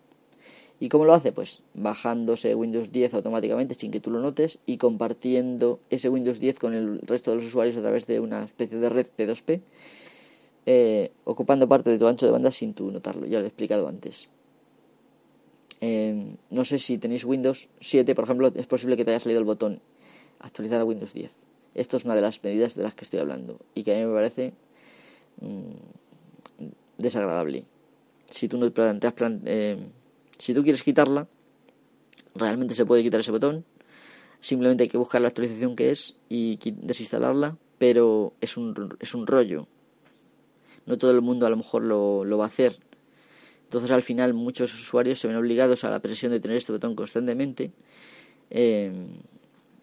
¿Y 0.79 0.89
cómo 0.91 1.07
lo 1.07 1.15
hace? 1.15 1.33
Pues 1.33 1.63
bajándose 1.75 2.55
Windows 2.55 2.93
10 2.93 3.15
automáticamente 3.15 3.75
sin 3.75 3.91
que 3.91 4.01
tú 4.01 4.11
lo 4.11 4.21
notes 4.21 4.59
y 4.67 4.77
compartiendo 4.77 5.81
ese 5.89 6.09
Windows 6.11 6.39
10 6.39 6.59
con 6.59 6.75
el 6.75 7.01
resto 7.01 7.31
de 7.31 7.39
los 7.39 7.47
usuarios 7.47 7.77
a 7.77 7.81
través 7.81 8.07
de 8.07 8.21
una 8.21 8.45
especie 8.45 8.79
de 8.79 8.89
red 8.91 9.07
P2P, 9.17 9.61
eh, 10.67 11.13
ocupando 11.25 11.67
parte 11.67 11.91
de 11.91 11.99
tu 11.99 12.07
ancho 12.07 12.27
de 12.27 12.33
banda 12.33 12.51
sin 12.51 12.75
tú 12.75 12.91
notarlo. 12.91 13.27
Ya 13.27 13.39
lo 13.39 13.45
he 13.45 13.49
explicado 13.49 13.89
antes. 13.89 14.29
Eh, 15.81 16.35
no 16.51 16.65
sé 16.65 16.79
si 16.79 16.99
tenéis 16.99 17.25
Windows 17.25 17.69
7, 17.81 18.15
por 18.15 18.25
ejemplo, 18.25 18.53
es 18.55 18.67
posible 18.67 18.97
que 18.97 19.05
te 19.05 19.13
haya 19.13 19.21
salido 19.21 19.39
el 19.39 19.45
botón 19.47 19.81
actualizar 20.41 20.81
a 20.81 20.85
Windows 20.85 21.15
10. 21.15 21.33
Esto 21.75 21.97
es 21.97 22.05
una 22.05 22.15
de 22.15 22.23
las 22.23 22.43
medidas 22.43 22.75
de 22.75 22.83
las 22.83 22.95
que 22.95 23.05
estoy 23.05 23.21
hablando 23.21 23.59
y 23.75 23.83
que 23.83 23.95
a 23.95 23.99
mí 23.99 24.07
me 24.07 24.15
parece 24.15 24.53
mm, 25.41 26.67
desagradable. 26.99 27.65
Si 28.31 28.49
tú 28.49 28.59
no 28.59 28.67
te 28.67 28.73
planteas 28.73 29.15
eh, 29.45 29.79
si 30.39 30.55
tú 30.55 30.63
quieres 30.63 30.83
quitarla, 30.83 31.29
realmente 32.35 32.75
se 32.75 32.85
puede 32.87 33.03
quitar 33.03 33.21
ese 33.21 33.31
botón. 33.31 33.65
Simplemente 34.41 34.85
hay 34.85 34.89
que 34.89 34.99
buscar 34.99 35.21
la 35.21 35.29
actualización 35.29 35.77
que 35.77 35.91
es 35.91 36.17
y 36.29 36.59
desinstalarla, 36.63 37.57
pero 37.79 38.35
es 38.41 38.57
un, 38.57 38.97
es 39.01 39.15
un 39.15 39.27
rollo. 39.27 39.67
No 40.85 40.99
todo 40.99 41.11
el 41.11 41.21
mundo 41.21 41.47
a 41.47 41.51
lo 41.51 41.57
mejor 41.57 41.83
lo, 41.83 42.25
lo 42.25 42.39
va 42.39 42.45
a 42.45 42.49
hacer. 42.49 42.79
Entonces 43.65 43.91
al 43.91 44.03
final 44.03 44.35
muchos 44.35 44.73
usuarios 44.75 45.19
se 45.19 45.27
ven 45.27 45.37
obligados 45.37 45.83
a 45.85 45.91
la 45.91 45.99
presión 45.99 46.31
de 46.31 46.39
tener 46.39 46.57
este 46.57 46.73
botón 46.73 46.95
constantemente, 46.95 47.73
eh, 48.51 48.93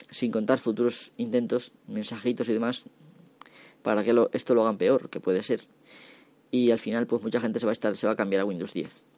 sin 0.10 0.32
contar 0.32 0.60
futuros 0.60 1.12
intentos, 1.18 1.74
mensajitos 1.88 2.48
y 2.48 2.54
demás, 2.54 2.86
para 3.82 4.04
que 4.04 4.16
esto 4.32 4.56
lo 4.56 4.62
hagan 4.62 4.78
peor, 4.78 5.10
que 5.10 5.20
puede 5.20 5.44
ser. 5.44 5.68
Y 6.50 6.72
al 6.72 6.80
final 6.80 7.08
pues 7.08 7.22
mucha 7.22 7.42
gente 7.42 7.60
se 7.60 7.66
va 7.66 7.72
a, 7.72 7.74
estar, 7.74 7.98
se 7.98 8.08
va 8.08 8.14
a 8.14 8.16
cambiar 8.16 8.42
a 8.42 8.46
Windows 8.46 8.72
10. 8.74 9.13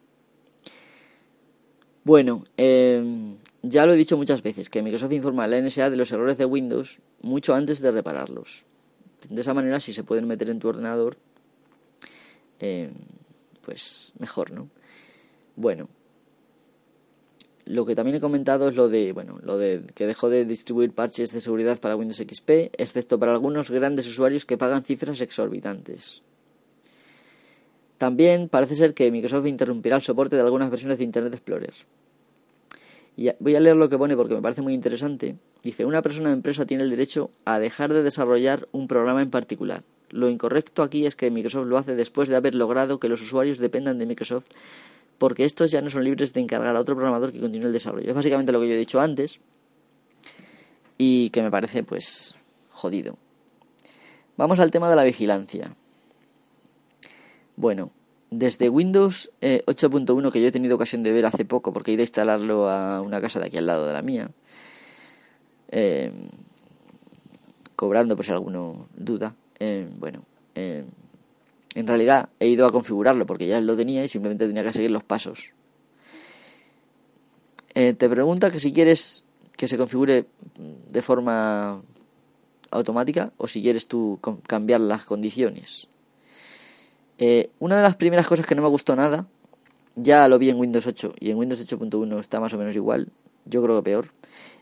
Bueno, 2.06 2.44
em, 2.56 3.36
ya 3.64 3.88
lo 3.88 3.94
he 3.94 3.98
dicho 3.98 4.16
muchas 4.16 4.44
veces, 4.44 4.70
que 4.70 4.84
Microsoft 4.84 5.12
informa 5.12 5.46
a 5.46 5.48
la 5.48 5.58
NSA 5.58 5.90
de 5.90 5.98
los 5.98 6.12
errores 6.12 6.38
de 6.38 6.46
Windows 6.46 7.00
mucho 7.24 7.56
antes 7.56 7.82
de 7.82 7.90
repararlos. 7.90 8.68
De 9.28 9.42
esa 9.42 9.56
manera, 9.56 9.80
si 9.80 9.92
se 9.92 10.04
pueden 10.04 10.28
meter 10.28 10.52
en 10.52 10.60
tu 10.60 10.68
ordenador, 10.68 11.18
em, 12.60 12.94
pues 13.64 14.14
mejor, 14.20 14.52
¿no? 14.52 14.70
Bueno, 15.56 15.90
lo 17.66 17.88
que 17.88 17.96
también 17.96 18.18
he 18.18 18.22
comentado 18.22 18.70
es 18.70 18.76
lo 18.76 18.88
de, 18.88 19.12
bueno, 19.12 19.40
lo 19.42 19.58
de 19.58 19.86
que 19.96 20.06
dejó 20.06 20.30
de 20.30 20.46
distribuir 20.46 20.94
parches 20.94 21.32
de 21.32 21.42
seguridad 21.42 21.80
para 21.80 21.96
Windows 21.96 22.20
XP, 22.20 22.70
excepto 22.78 23.18
para 23.18 23.32
algunos 23.32 23.72
grandes 23.72 24.06
usuarios 24.06 24.46
que 24.46 24.60
pagan 24.60 24.84
cifras 24.84 25.22
exorbitantes. 25.22 26.22
También 27.98 28.50
parece 28.50 28.76
ser 28.76 28.94
que 28.94 29.10
Microsoft 29.12 29.46
interrumpirá 29.48 29.96
el 29.96 30.02
soporte 30.02 30.36
de 30.36 30.42
algunas 30.42 30.70
versiones 30.70 30.98
de 30.98 31.06
Internet 31.06 31.34
Explorer. 31.34 31.74
Y 33.18 33.30
voy 33.40 33.56
a 33.56 33.60
leer 33.62 33.78
lo 33.78 33.88
que 33.88 33.98
pone 33.98 34.18
porque 34.18 34.36
me 34.36 34.42
parece 34.42 34.62
muy 34.62 34.74
interesante. 34.74 35.38
Dice, 35.64 35.86
una 35.86 36.02
persona 36.02 36.30
o 36.30 36.34
empresa 36.34 36.66
tiene 36.66 36.84
el 36.84 36.90
derecho 36.90 37.32
a 37.46 37.60
dejar 37.60 37.94
de 37.94 38.04
desarrollar 38.04 38.68
un 38.74 38.88
programa 38.88 39.22
en 39.22 39.30
particular. 39.30 39.84
Lo 40.10 40.30
incorrecto 40.30 40.84
aquí 40.84 41.06
es 41.06 41.16
que 41.16 41.32
Microsoft 41.32 41.68
lo 41.68 41.78
hace 41.78 41.96
después 41.96 42.28
de 42.28 42.36
haber 42.36 42.56
logrado 42.56 43.00
que 43.00 43.10
los 43.10 43.22
usuarios 43.22 43.58
dependan 43.58 43.98
de 43.98 44.06
Microsoft 44.06 44.48
porque 45.18 45.46
estos 45.46 45.72
ya 45.72 45.82
no 45.82 45.90
son 45.90 46.04
libres 46.04 46.34
de 46.34 46.42
encargar 46.42 46.76
a 46.76 46.82
otro 46.82 46.96
programador 46.96 47.32
que 47.32 47.40
continúe 47.40 47.68
el 47.68 47.74
desarrollo. 47.74 48.10
Es 48.10 48.14
básicamente 48.14 48.52
lo 48.52 48.60
que 48.60 48.68
yo 48.68 48.74
he 48.74 48.78
dicho 48.78 49.00
antes 49.00 49.40
y 50.98 51.30
que 51.30 51.42
me 51.42 51.52
parece 51.52 51.84
pues 51.84 52.36
jodido. 52.70 53.18
Vamos 54.38 54.60
al 54.60 54.72
tema 54.72 54.90
de 54.90 54.98
la 54.98 55.04
vigilancia. 55.04 55.76
Bueno, 57.58 57.92
desde 58.32 58.70
Windows 58.70 59.32
8.1 59.42 60.28
eh, 60.28 60.32
que 60.32 60.42
yo 60.42 60.48
he 60.48 60.52
tenido 60.52 60.76
ocasión 60.76 61.04
de 61.04 61.12
ver 61.12 61.26
hace 61.26 61.46
poco 61.46 61.72
porque 61.72 61.92
he 61.92 61.94
ido 61.94 62.02
a 62.02 62.04
instalarlo 62.04 62.70
a 62.70 63.02
una 63.02 63.22
casa 63.22 63.40
de 63.40 63.48
aquí 63.48 63.58
al 63.58 63.66
lado 63.66 63.88
de 63.88 63.94
la 63.94 64.02
mía, 64.02 64.30
eh, 65.70 66.12
cobrando 67.76 68.16
por 68.16 68.26
si 68.26 68.32
alguno 68.32 68.88
duda, 68.96 69.36
eh, 69.60 69.88
bueno, 69.98 70.24
en 70.56 71.88
realidad 71.88 72.30
he 72.40 72.48
ido 72.48 72.66
a 72.66 72.72
configurarlo 72.72 73.26
porque 73.26 73.48
ya 73.48 73.60
lo 73.60 73.76
tenía 73.76 74.04
y 74.04 74.10
simplemente 74.10 74.48
tenía 74.48 74.64
que 74.64 74.74
seguir 74.74 74.92
los 74.92 75.04
pasos. 75.04 75.54
te 77.74 77.94
pregunta 77.94 78.52
que 78.52 78.60
si 78.60 78.72
quieres 78.72 79.26
que 79.58 79.68
se 79.68 79.78
configure 79.78 80.26
de 80.58 81.02
forma 81.02 81.82
automática 82.72 83.32
o 83.38 83.48
si 83.48 83.62
quieres 83.62 83.88
tú 83.88 84.20
cambiar 84.48 84.82
las 84.82 85.06
condiciones. 85.06 85.88
Eh, 87.18 87.50
una 87.60 87.78
de 87.78 87.84
las 87.84 87.96
primeras 87.96 88.28
cosas 88.28 88.46
que 88.46 88.56
no 88.56 88.62
me 88.62 88.68
gustó 88.68 88.96
nada, 88.96 89.26
ya 89.96 90.28
lo 90.28 90.38
vi 90.38 90.50
en 90.50 90.58
Windows 90.58 90.86
8 90.86 91.14
y 91.20 91.32
en 91.32 91.38
Windows 91.38 91.66
8.1 91.66 92.20
está 92.20 92.40
más 92.40 92.54
o 92.54 92.58
menos 92.58 92.76
igual, 92.76 93.10
yo 93.46 93.64
creo 93.64 93.78
que 93.78 93.84
peor, 93.84 94.08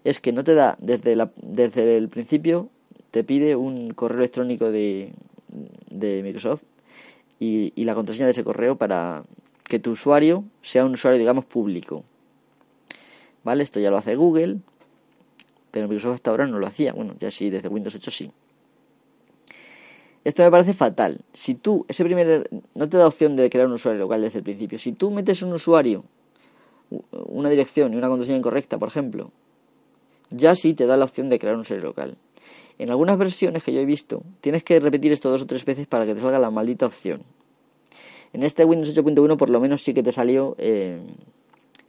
es 0.04 0.20
que 0.20 0.32
no 0.32 0.44
te 0.44 0.54
da 0.54 0.78
desde, 0.80 1.16
la, 1.16 1.32
desde 1.42 1.98
el 1.98 2.10
principio, 2.10 2.70
te 3.12 3.24
pide 3.24 3.56
un 3.56 3.94
correo 3.94 4.20
electrónico 4.20 4.72
de, 4.72 5.14
de 5.90 6.22
Microsoft 6.22 6.64
y, 7.40 7.74
y 7.76 7.86
la 7.86 7.96
contraseña 7.96 8.26
de 8.26 8.32
ese 8.32 8.44
correo 8.44 8.76
para 8.76 9.24
que 9.64 9.80
tu 9.80 9.92
usuario 9.92 10.44
sea 10.62 10.86
un 10.86 10.94
usuario, 10.94 11.18
digamos, 11.18 11.46
público. 11.46 12.04
¿Vale? 13.44 13.64
Esto 13.64 13.80
ya 13.80 13.90
lo 13.90 13.98
hace 13.98 14.16
Google, 14.16 14.60
pero 15.72 15.88
Microsoft 15.88 16.16
hasta 16.16 16.32
ahora 16.32 16.46
no 16.48 16.60
lo 16.60 16.68
hacía. 16.68 16.94
Bueno, 16.94 17.16
ya 17.20 17.32
sí, 17.32 17.50
desde 17.50 17.68
Windows 17.70 17.96
8 17.96 18.12
sí. 18.12 18.32
Esto 20.24 20.44
me 20.44 20.52
parece 20.52 20.74
fatal. 20.74 21.22
Si 21.34 21.56
tú, 21.56 21.86
ese 21.90 22.04
primer, 22.04 22.50
no 22.76 22.90
te 22.90 22.98
da 22.98 23.08
opción 23.08 23.36
de 23.36 23.50
crear 23.50 23.68
un 23.68 23.74
usuario 23.74 24.00
local 24.00 24.22
desde 24.22 24.40
el 24.40 24.44
principio. 24.44 24.80
Si 24.80 24.94
tú 24.94 25.12
metes 25.12 25.42
un 25.42 25.52
usuario, 25.52 26.06
una 27.12 27.50
dirección 27.50 27.94
y 27.94 27.98
una 27.98 28.08
contraseña 28.08 28.38
incorrecta, 28.38 28.78
por 28.78 28.88
ejemplo, 28.88 29.32
ya 30.30 30.56
sí 30.56 30.74
te 30.74 30.86
da 30.86 30.98
la 30.98 31.06
opción 31.06 31.30
de 31.30 31.40
crear 31.40 31.56
un 31.56 31.62
usuario 31.62 31.86
local. 31.86 32.16
En 32.80 32.90
algunas 32.90 33.18
versiones 33.18 33.64
que 33.64 33.74
yo 33.74 33.82
he 33.82 33.86
visto, 33.86 34.24
tienes 34.42 34.64
que 34.64 34.80
repetir 34.80 35.12
esto 35.12 35.30
dos 35.30 35.42
o 35.42 35.46
tres 35.46 35.66
veces 35.66 35.88
para 35.88 36.06
que 36.06 36.16
te 36.16 36.22
salga 36.22 36.40
la 36.40 36.50
maldita 36.50 36.86
opción. 36.86 37.24
En 38.32 38.44
este 38.44 38.66
Windows 38.66 38.96
8.1 38.96 39.38
por 39.38 39.50
lo 39.50 39.60
menos 39.60 39.84
sí 39.84 39.94
que 39.94 40.02
te 40.02 40.12
salió 40.12 40.56
eh, 40.58 41.00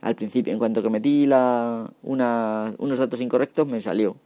al 0.03 0.15
principio. 0.15 0.53
En 0.53 0.59
cuanto 0.59 0.83
que 0.83 0.91
metí 0.91 1.25
la, 1.25 1.91
unos 2.03 2.99
datos 2.99 3.21
incorrectos, 3.21 3.67
me 3.67 3.81
salió. 3.81 4.17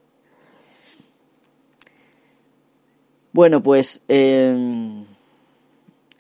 Bueno, 3.33 3.63
pues 3.63 4.03
em, 4.09 5.05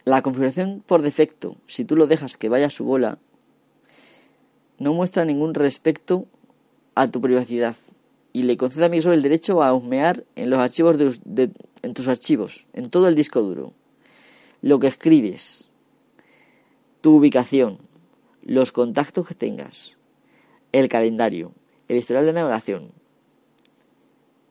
la 0.04 0.22
configuración 0.22 0.82
por 0.86 1.02
defecto, 1.02 1.56
si 1.66 1.84
tú 1.84 1.96
lo 1.96 2.06
dejas 2.06 2.36
que 2.36 2.48
vaya 2.48 2.66
a 2.66 2.70
su 2.70 2.84
bola, 2.84 3.18
no 4.78 4.92
muestra 4.92 5.24
ningún 5.24 5.54
respeto 5.54 6.26
a 6.94 7.10
tu 7.10 7.20
privacidad. 7.20 7.76
Y 8.32 8.42
le 8.42 8.56
concede 8.56 8.84
a 8.84 8.88
Microsoft 8.88 9.14
el 9.14 9.22
derecho 9.22 9.62
a 9.62 9.72
husmear 9.72 10.24
en 10.36 10.50
los 10.50 10.58
archivos 10.58 10.98
de, 10.98 11.50
en 11.82 11.94
tus 11.94 12.08
archivos, 12.08 12.68
en 12.74 12.90
todo 12.90 13.08
el 13.08 13.14
disco 13.14 13.40
duro, 13.40 13.72
lo 14.60 14.78
que 14.78 14.86
escribes, 14.86 15.68
tu 17.00 17.16
ubicación, 17.16 17.78
los 18.42 18.70
contactos 18.70 19.26
que 19.26 19.34
tengas, 19.34 19.96
el 20.72 20.88
calendario, 20.88 21.52
el 21.88 21.96
historial 21.96 22.26
de 22.26 22.34
navegación, 22.34 22.92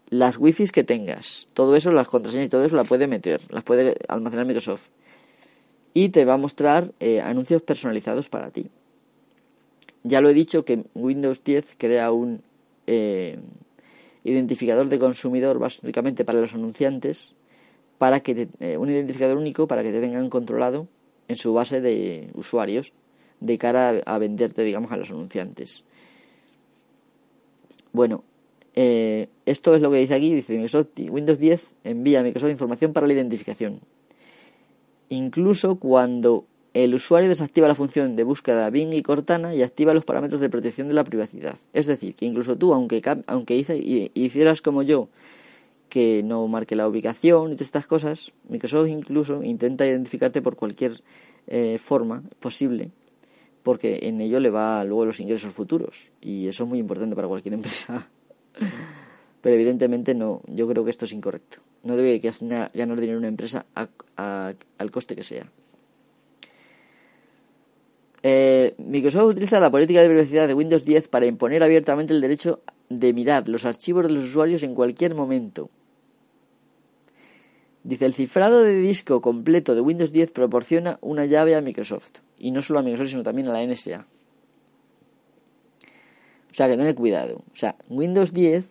las 0.10 0.38
wifi 0.38 0.68
que 0.68 0.84
tengas, 0.84 1.48
todo 1.54 1.76
eso, 1.76 1.92
las 1.92 2.08
contraseñas 2.08 2.48
y 2.48 2.50
todo 2.50 2.66
eso 2.66 2.76
la 2.76 2.84
puede 2.84 3.08
meter, 3.08 3.42
las 3.50 3.64
puede 3.64 3.96
almacenar 4.08 4.46
Microsoft. 4.46 4.88
y 5.94 6.10
te 6.10 6.26
va 6.26 6.36
a 6.36 6.38
mostrar 6.38 6.94
eh, 7.00 7.22
anuncios 7.22 7.62
personalizados 7.64 8.30
para 8.30 8.52
ti. 8.52 8.70
Ya 10.04 10.22
lo 10.22 10.30
he 10.30 10.34
dicho 10.34 10.64
que 10.64 10.86
Windows 10.94 11.44
10 11.44 11.76
crea 11.78 12.12
un 12.12 12.42
eh, 12.86 13.40
identificador 14.24 14.90
de 14.90 15.00
consumidor 15.00 15.60
básicamente 15.60 16.24
para 16.24 16.40
los 16.40 16.54
anunciantes, 16.54 17.34
para 17.98 18.20
que 18.20 18.48
eh, 18.60 18.78
un 18.78 18.90
identificador 18.90 19.38
único 19.38 19.68
para 19.68 19.84
que 19.84 19.92
te 19.92 20.00
tengan 20.00 20.30
controlado 20.30 20.88
en 21.28 21.36
su 21.36 21.54
base 21.54 21.82
de 21.82 22.30
usuarios 22.34 22.94
de 23.40 23.58
cara 23.58 24.02
a, 24.06 24.18
venderte, 24.18 24.64
digamos, 24.64 24.92
a 24.92 24.98
los 24.98 25.10
anunciantes. 25.10 25.84
Bueno, 27.92 28.24
esto 29.46 29.74
es 29.74 29.82
lo 29.82 29.90
que 29.90 29.98
dice 29.98 30.14
aquí, 30.14 30.36
dice 30.36 30.54
Windows 31.10 31.40
10 31.40 31.74
envía 31.84 32.20
a 32.20 32.24
Microsoft 32.24 32.52
información 32.52 32.94
para 32.94 33.08
la 33.08 33.14
identificación 33.14 33.80
incluso 35.10 35.78
cuando 35.78 36.46
el 36.74 36.94
usuario 36.94 37.30
desactiva 37.30 37.68
la 37.68 37.76
función 37.76 38.16
de 38.16 38.24
búsqueda 38.24 38.70
Bing 38.70 38.94
y 38.94 39.02
Cortana 39.02 39.56
y 39.56 39.64
activa 39.64 39.94
los 39.94 40.06
parámetros 40.06 40.42
de 40.42 40.50
protección 40.50 40.88
de 40.88 40.94
la 40.94 41.04
privacidad. 41.04 41.58
Es 41.74 41.88
decir, 41.88 42.14
que 42.16 42.26
incluso 42.26 42.56
tú, 42.56 42.74
aunque, 42.74 43.02
aunque 43.26 44.12
hicieras 44.14 44.62
como 44.62 44.84
yo, 44.84 45.10
que 45.90 46.22
no 46.24 46.48
marque 46.48 46.76
la 46.76 46.88
ubicación 46.88 47.52
y 47.52 47.56
todas 47.56 47.68
estas 47.68 47.88
cosas, 47.88 48.32
Microsoft 48.50 48.90
incluso 48.90 49.42
intenta 49.42 49.88
identificarte 49.88 50.42
por 50.42 50.56
cualquier 50.56 51.02
eh, 51.48 51.78
forma 51.80 52.22
posible, 52.40 52.92
porque 53.64 54.00
en 54.04 54.22
ello 54.22 54.40
le 54.40 54.50
va 54.50 54.84
luego 54.84 55.06
los 55.06 55.20
ingresos 55.20 55.54
futuros, 55.54 56.12
y 56.22 56.48
eso 56.48 56.66
es 56.66 56.70
muy 56.70 56.80
importante 56.80 57.16
para 57.16 57.28
cualquier 57.28 57.54
empresa. 57.56 58.08
Pero 59.42 59.56
evidentemente 59.56 60.14
no, 60.14 60.42
yo 60.48 60.68
creo 60.68 60.84
que 60.84 60.92
esto 60.92 61.06
es 61.06 61.14
incorrecto. 61.14 61.60
No 61.84 61.96
debe 61.96 62.20
ganar 62.20 63.00
dinero 63.00 63.18
una 63.18 63.28
empresa 63.28 63.66
al 63.76 64.92
coste 64.92 65.16
que 65.16 65.24
sea. 65.24 65.50
Eh, 68.24 68.74
Microsoft 68.78 69.32
utiliza 69.32 69.60
la 69.60 69.72
política 69.72 70.02
de 70.02 70.10
privacidad 70.10 70.48
de 70.48 70.54
Windows 70.54 70.84
10 70.84 71.08
para 71.08 71.28
imponer 71.28 71.64
abiertamente 71.64 72.14
el 72.14 72.22
derecho 72.22 72.62
de 72.90 73.14
mirar 73.14 73.48
los 73.48 73.64
archivos 73.64 74.04
de 74.04 74.10
los 74.10 74.26
usuarios 74.26 74.64
en 74.64 74.76
cualquier 74.76 75.16
momento. 75.16 75.70
Dice, 77.84 78.06
el 78.06 78.14
cifrado 78.14 78.64
de 78.64 78.82
disco 78.82 79.22
completo 79.22 79.76
de 79.76 79.82
Windows 79.82 80.12
10 80.12 80.32
proporciona 80.32 80.98
una 81.00 81.26
llave 81.26 81.56
a 81.56 81.62
Microsoft. 81.62 82.20
Y 82.38 82.52
no 82.52 82.62
solo 82.62 82.80
a 82.80 82.84
Microsoft, 82.84 83.12
sino 83.12 83.24
también 83.24 83.48
a 83.48 83.54
la 83.54 83.66
NSA. 83.66 84.06
O 86.58 86.60
sea, 86.60 86.68
que 86.68 86.76
tener 86.76 86.96
cuidado. 86.96 87.44
O 87.54 87.56
sea, 87.56 87.76
Windows 87.88 88.34
10 88.34 88.68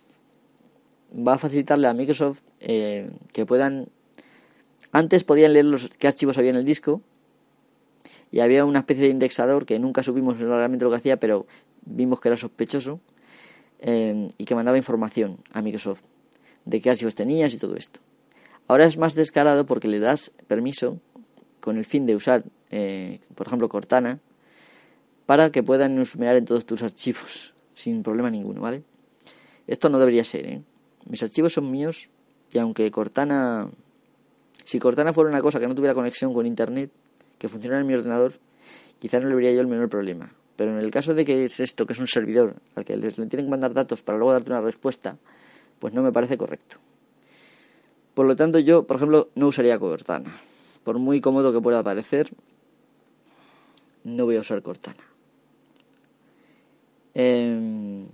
va 1.16 1.34
a 1.34 1.38
facilitarle 1.38 1.86
a 1.86 1.94
Microsoft 1.94 2.40
eh, 2.58 3.08
que 3.32 3.46
puedan... 3.46 3.86
Antes 4.90 5.22
podían 5.22 5.52
leer 5.52 5.66
los 5.66 5.88
qué 5.90 6.08
archivos 6.08 6.36
había 6.36 6.50
en 6.50 6.56
el 6.56 6.64
disco 6.64 7.00
y 8.32 8.40
había 8.40 8.64
una 8.64 8.80
especie 8.80 9.04
de 9.04 9.10
indexador 9.10 9.66
que 9.66 9.78
nunca 9.78 10.02
supimos 10.02 10.36
realmente 10.36 10.84
lo 10.84 10.90
que 10.90 10.96
hacía, 10.96 11.18
pero 11.18 11.46
vimos 11.84 12.20
que 12.20 12.26
era 12.26 12.36
sospechoso 12.36 12.98
eh, 13.78 14.30
y 14.36 14.44
que 14.46 14.56
mandaba 14.56 14.76
información 14.76 15.38
a 15.52 15.62
Microsoft 15.62 16.02
de 16.64 16.80
qué 16.80 16.90
archivos 16.90 17.14
tenías 17.14 17.54
y 17.54 17.58
todo 17.58 17.76
esto. 17.76 18.00
Ahora 18.66 18.86
es 18.86 18.98
más 18.98 19.14
descarado 19.14 19.64
porque 19.64 19.86
le 19.86 20.00
das 20.00 20.32
permiso 20.48 20.98
con 21.60 21.76
el 21.76 21.84
fin 21.84 22.04
de 22.04 22.16
usar, 22.16 22.42
eh, 22.72 23.20
por 23.36 23.46
ejemplo, 23.46 23.68
Cortana, 23.68 24.18
para 25.24 25.52
que 25.52 25.62
puedan 25.62 25.96
husmear 26.00 26.34
en 26.34 26.46
todos 26.46 26.66
tus 26.66 26.82
archivos 26.82 27.54
sin 27.76 28.02
problema 28.02 28.30
ninguno, 28.30 28.60
¿vale? 28.60 28.82
Esto 29.68 29.88
no 29.88 30.00
debería 30.00 30.24
ser, 30.24 30.46
¿eh? 30.46 30.62
Mis 31.04 31.22
archivos 31.22 31.52
son 31.52 31.70
míos 31.70 32.10
y 32.50 32.58
aunque 32.58 32.90
Cortana... 32.90 33.70
Si 34.64 34.80
Cortana 34.80 35.12
fuera 35.12 35.30
una 35.30 35.40
cosa 35.40 35.60
que 35.60 35.68
no 35.68 35.76
tuviera 35.76 35.94
conexión 35.94 36.34
con 36.34 36.46
Internet, 36.46 36.90
que 37.38 37.48
funcionara 37.48 37.82
en 37.82 37.86
mi 37.86 37.94
ordenador, 37.94 38.32
quizás 38.98 39.22
no 39.22 39.28
le 39.28 39.36
vería 39.36 39.52
yo 39.52 39.60
el 39.60 39.68
menor 39.68 39.88
problema. 39.88 40.32
Pero 40.56 40.72
en 40.72 40.78
el 40.78 40.90
caso 40.90 41.14
de 41.14 41.24
que 41.24 41.44
es 41.44 41.60
esto, 41.60 41.86
que 41.86 41.92
es 41.92 42.00
un 42.00 42.08
servidor 42.08 42.56
al 42.74 42.84
que 42.84 42.96
le 42.96 43.12
tienen 43.12 43.28
que 43.28 43.50
mandar 43.50 43.74
datos 43.74 44.02
para 44.02 44.18
luego 44.18 44.32
darte 44.32 44.50
una 44.50 44.62
respuesta, 44.62 45.18
pues 45.78 45.92
no 45.92 46.02
me 46.02 46.10
parece 46.10 46.36
correcto. 46.36 46.78
Por 48.14 48.26
lo 48.26 48.34
tanto, 48.34 48.58
yo, 48.58 48.86
por 48.86 48.96
ejemplo, 48.96 49.28
no 49.34 49.48
usaría 49.48 49.78
Cortana. 49.78 50.40
Por 50.82 50.98
muy 50.98 51.20
cómodo 51.20 51.52
que 51.52 51.60
pueda 51.60 51.82
parecer, 51.82 52.32
no 54.02 54.24
voy 54.24 54.36
a 54.36 54.40
usar 54.40 54.62
Cortana. 54.62 55.04
Em, 57.18 58.08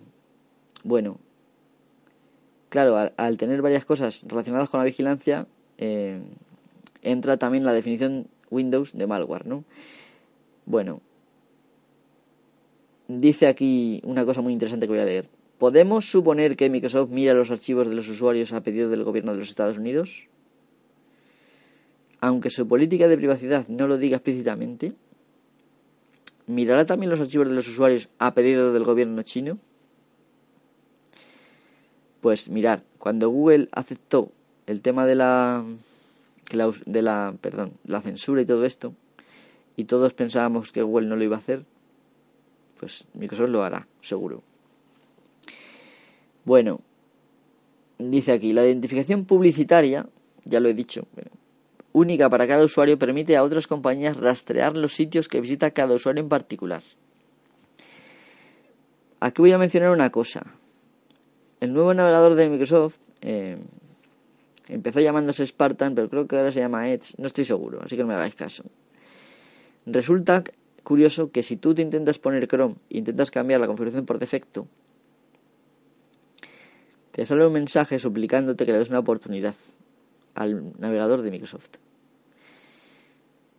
bueno, 0.84 1.18
claro, 2.68 3.11
al, 3.16 3.36
tener 3.36 3.61
varias 3.61 3.84
cosas 3.84 4.22
relacionadas 4.28 4.70
con 4.70 4.78
la 4.78 4.84
vigilancia, 4.84 5.48
eh, 5.76 6.22
entra 7.03 7.36
también 7.36 7.64
la 7.64 7.72
definición 7.72 8.28
Windows 8.48 8.92
de 8.96 9.09
malware, 9.09 9.44
¿no? 9.44 9.64
Bueno, 10.66 11.00
dice 13.09 13.48
aquí 13.48 14.00
una 14.05 14.24
cosa 14.24 14.40
muy 14.40 14.53
interesante 14.53 14.86
que 14.86 14.92
voy 14.92 15.00
a 15.00 15.05
leer. 15.05 15.28
¿Podemos 15.59 16.09
suponer 16.09 16.55
que 16.55 16.70
Microsoft 16.70 17.11
mira 17.11 17.34
los 17.34 17.50
archivos 17.50 17.88
de 17.88 17.96
los 17.96 18.09
usuarios 18.09 18.53
a 18.53 18.61
pedido 18.61 18.88
del 18.88 19.03
gobierno 19.03 19.32
de 19.32 19.38
los 19.38 19.48
Estados 19.48 19.78
Unidos? 19.78 20.28
Aunque 22.20 22.50
su 22.50 22.68
política 22.68 23.09
de 23.09 23.16
privacidad 23.16 23.66
no 23.66 23.88
lo 23.88 23.98
diga 23.98 24.18
explícitamente, 24.18 24.92
¿mirará 26.53 26.86
también 26.86 27.11
los 27.11 27.20
archivos 27.20 27.48
de 27.48 27.55
los 27.55 27.68
usuarios 27.68 28.09
a 28.18 28.34
pedido 28.34 28.72
del 28.72 28.84
gobierno 28.84 29.22
chino? 29.22 29.59
Pues 32.20 32.48
mirar, 32.48 32.84
cuando 32.98 33.30
Google 33.30 33.68
aceptó 33.72 34.30
el 34.66 34.80
tema 34.80 35.07
de 35.07 35.16
la, 35.16 35.64
de 36.86 37.03
la, 37.03 37.34
perdón, 37.40 37.72
la 37.84 38.00
censura 38.00 38.42
y 38.42 38.46
todo 38.46 38.64
esto, 38.64 38.94
y 39.76 39.84
todos 39.84 40.14
pensábamos 40.14 40.70
que 40.70 40.82
Google 40.82 41.09
no 41.09 41.16
lo 41.16 41.24
iba 41.24 41.36
a 41.36 41.40
hacer, 41.40 41.64
pues 42.78 43.07
Microsoft 43.14 43.48
lo 43.48 43.62
hará, 43.62 43.88
seguro. 44.03 44.42
Bueno, 46.44 46.80
dice 47.98 48.32
aquí, 48.32 48.53
la 48.53 48.64
identificación 48.64 49.24
publicitaria, 49.24 50.07
ya 50.44 50.61
lo 50.61 50.68
he 50.68 50.74
dicho, 50.74 51.07
única 51.93 52.28
para 52.28 52.47
cada 52.47 52.64
usuario 52.64 52.99
permite 52.99 53.36
a 53.36 53.43
otras 53.43 53.66
compañías 53.66 54.16
rastrear 54.16 54.76
los 54.76 54.95
sitios 54.95 55.28
que 55.28 55.40
visita 55.40 55.70
cada 55.70 55.95
usuario 55.95 56.22
en 56.22 56.28
particular. 56.28 56.82
Aquí 59.20 59.40
voy 59.40 59.53
a 59.53 59.59
mencionar 59.59 59.90
una 59.90 60.11
cosa. 60.11 60.43
El 61.61 61.72
nuevo 61.72 61.95
navegador 61.95 62.34
de 62.34 62.49
Microsoft 62.49 62.99
eh, 63.20 63.59
empezó 64.68 65.01
llamándose 65.01 65.47
Spartan, 65.47 65.95
pero 65.95 66.09
creo 66.09 66.26
que 66.26 66.36
ahora 66.36 66.51
se 66.51 66.61
llama 66.61 66.90
Edge, 66.90 67.14
no 67.18 67.26
estoy 67.26 67.45
seguro, 67.45 67.80
así 67.84 67.97
que 67.97 68.03
no 68.03 68.09
me 68.09 68.14
hagáis 68.14 68.34
caso. 68.34 68.64
Resulta 69.86 70.43
curioso 70.82 71.30
que 71.30 71.43
si 71.43 71.57
tú 71.57 71.74
te 71.74 71.82
intentas 71.82 72.18
poner 72.18 72.49
Chrome 72.49 72.76
e 72.90 72.99
intentas 72.99 73.30
cambiar 73.30 73.61
la 73.61 73.66
configuración 73.66 74.07
por 74.07 74.18
defecto, 74.18 74.66
te 77.12 77.26
sale 77.26 77.47
un 77.47 77.53
mensaje 77.53 77.99
suplicándote 77.99 78.64
que 78.66 78.72
le 78.72 78.78
des 78.78 78.88
una 78.88 79.01
oportunidad 79.01 79.55
al 80.35 80.72
navegador 80.78 81.22
de 81.22 81.30
Microsoft. 81.30 81.70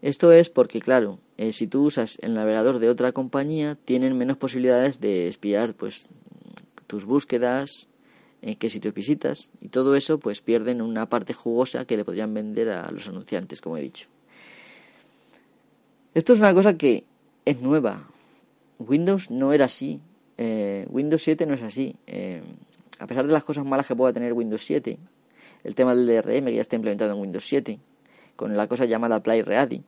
Esto 0.01 0.31
es 0.31 0.49
porque, 0.49 0.81
claro, 0.81 1.19
eh, 1.37 1.53
si 1.53 1.67
tú 1.67 1.83
usas 1.83 2.17
el 2.21 2.33
navegador 2.33 2.79
de 2.79 2.89
otra 2.89 3.11
compañía, 3.13 3.75
tienen 3.75 4.17
menos 4.17 4.37
posibilidades 4.37 4.99
de 4.99 5.27
espiar 5.27 5.75
pues 5.75 6.07
tus 6.87 7.05
búsquedas, 7.05 7.87
en 8.43 8.55
qué 8.55 8.69
sitios 8.69 8.93
visitas 8.93 9.49
y 9.61 9.69
todo 9.69 9.95
eso 9.95 10.19
pues 10.19 10.41
pierden 10.41 10.81
una 10.81 11.07
parte 11.07 11.33
jugosa 11.33 11.85
que 11.85 11.95
le 11.95 12.03
podrían 12.03 12.33
vender 12.33 12.69
a 12.69 12.91
los 12.91 13.07
anunciantes, 13.07 13.61
como 13.61 13.77
he 13.77 13.81
dicho. 13.81 14.09
Esto 16.13 16.33
es 16.33 16.39
una 16.39 16.53
cosa 16.53 16.77
que 16.77 17.05
es 17.45 17.61
nueva. 17.61 18.09
Windows 18.79 19.31
no 19.31 19.53
era 19.53 19.65
así. 19.65 20.01
Eh, 20.37 20.85
Windows 20.89 21.23
7 21.23 21.45
no 21.45 21.53
es 21.53 21.61
así. 21.61 21.95
Eh, 22.05 22.43
a 22.99 23.07
pesar 23.07 23.25
de 23.25 23.33
las 23.33 23.45
cosas 23.45 23.65
malas 23.65 23.87
que 23.87 23.95
pueda 23.95 24.13
tener 24.13 24.33
Windows 24.33 24.63
7, 24.65 24.99
el 25.63 25.75
tema 25.75 25.95
del 25.95 26.07
DRM 26.07 26.45
que 26.45 26.55
ya 26.55 26.61
está 26.61 26.75
implementado 26.75 27.13
en 27.13 27.19
Windows 27.19 27.45
7, 27.45 27.79
con 28.35 28.55
la 28.55 28.67
cosa 28.67 28.85
llamada 28.85 29.21
Play 29.21 29.41
Ready, 29.41 29.81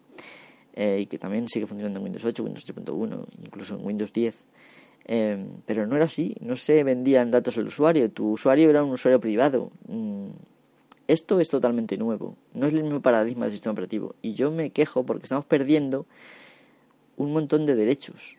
eh, 0.74 1.00
y 1.02 1.06
que 1.08 1.18
también 1.18 1.50
sigue 1.50 1.66
funcionando 1.66 2.00
en 2.00 2.04
Windows 2.04 2.26
8, 2.26 2.44
Windows 2.44 2.66
8.1, 2.68 3.26
incluso 3.44 3.76
en 3.76 3.86
Windows 3.86 4.14
10, 4.14 4.44
Em, 5.08 5.62
pero 5.68 5.86
no 5.86 5.96
era 5.96 6.06
así, 6.06 6.36
no 6.42 6.56
se 6.56 6.84
vendían 6.84 7.30
datos 7.30 7.58
al 7.60 7.68
usuario, 7.68 8.10
tu 8.10 8.32
usuario 8.32 8.72
era 8.72 8.84
un 8.84 8.92
usuario 8.92 9.20
privado. 9.20 9.72
Mm, 9.88 10.30
esto 11.08 11.40
es 11.40 11.50
totalmente 11.50 11.96
nuevo, 11.98 12.36
no 12.56 12.66
es 12.66 12.74
el 12.74 12.82
mismo 12.82 13.02
paradigma 13.02 13.46
del 13.46 13.52
sistema 13.54 13.74
operativo. 13.74 14.16
Y 14.24 14.34
yo 14.34 14.50
me 14.50 14.72
quejo 14.72 15.06
porque 15.06 15.24
estamos 15.24 15.46
perdiendo 15.46 16.08
un 17.18 17.32
montón 17.32 17.66
de 17.66 17.76
derechos. 17.76 18.38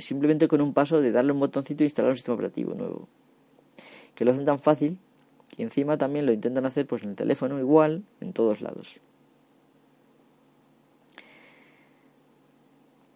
simplemente 0.00 0.48
con 0.48 0.60
un 0.60 0.74
paso 0.74 1.00
de 1.00 1.12
darle 1.12 1.30
un 1.30 1.38
botoncito 1.38 1.84
e 1.84 1.86
instalar 1.86 2.10
un 2.10 2.16
sistema 2.16 2.34
operativo 2.34 2.74
nuevo. 2.74 3.08
Que 4.16 4.24
lo 4.24 4.32
hacen 4.32 4.44
tan 4.44 4.58
fácil 4.58 4.98
y 5.56 5.62
encima 5.62 5.98
también 5.98 6.26
lo 6.26 6.32
intentan 6.32 6.66
hacer 6.66 6.86
pues 6.86 7.02
en 7.02 7.10
el 7.10 7.16
teléfono 7.16 7.58
igual 7.58 8.04
en 8.20 8.32
todos 8.32 8.60
lados. 8.60 9.00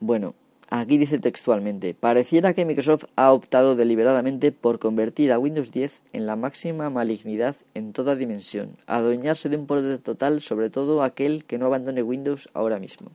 Bueno, 0.00 0.34
Aquí 0.74 0.96
dice 0.96 1.18
textualmente, 1.18 1.92
pareciera 1.92 2.54
que 2.54 2.64
Microsoft 2.64 3.04
ha 3.14 3.30
optado 3.30 3.76
deliberadamente 3.76 4.52
por 4.52 4.78
convertir 4.78 5.30
a 5.30 5.38
Windows 5.38 5.70
10 5.70 6.00
en 6.14 6.24
la 6.24 6.34
máxima 6.34 6.88
malignidad 6.88 7.56
en 7.74 7.92
toda 7.92 8.16
dimensión, 8.16 8.78
adueñarse 8.86 9.50
de 9.50 9.58
un 9.58 9.66
poder 9.66 9.98
total 9.98 10.40
sobre 10.40 10.70
todo 10.70 11.02
aquel 11.02 11.44
que 11.44 11.58
no 11.58 11.66
abandone 11.66 12.02
Windows 12.02 12.48
ahora 12.54 12.78
mismo. 12.78 13.10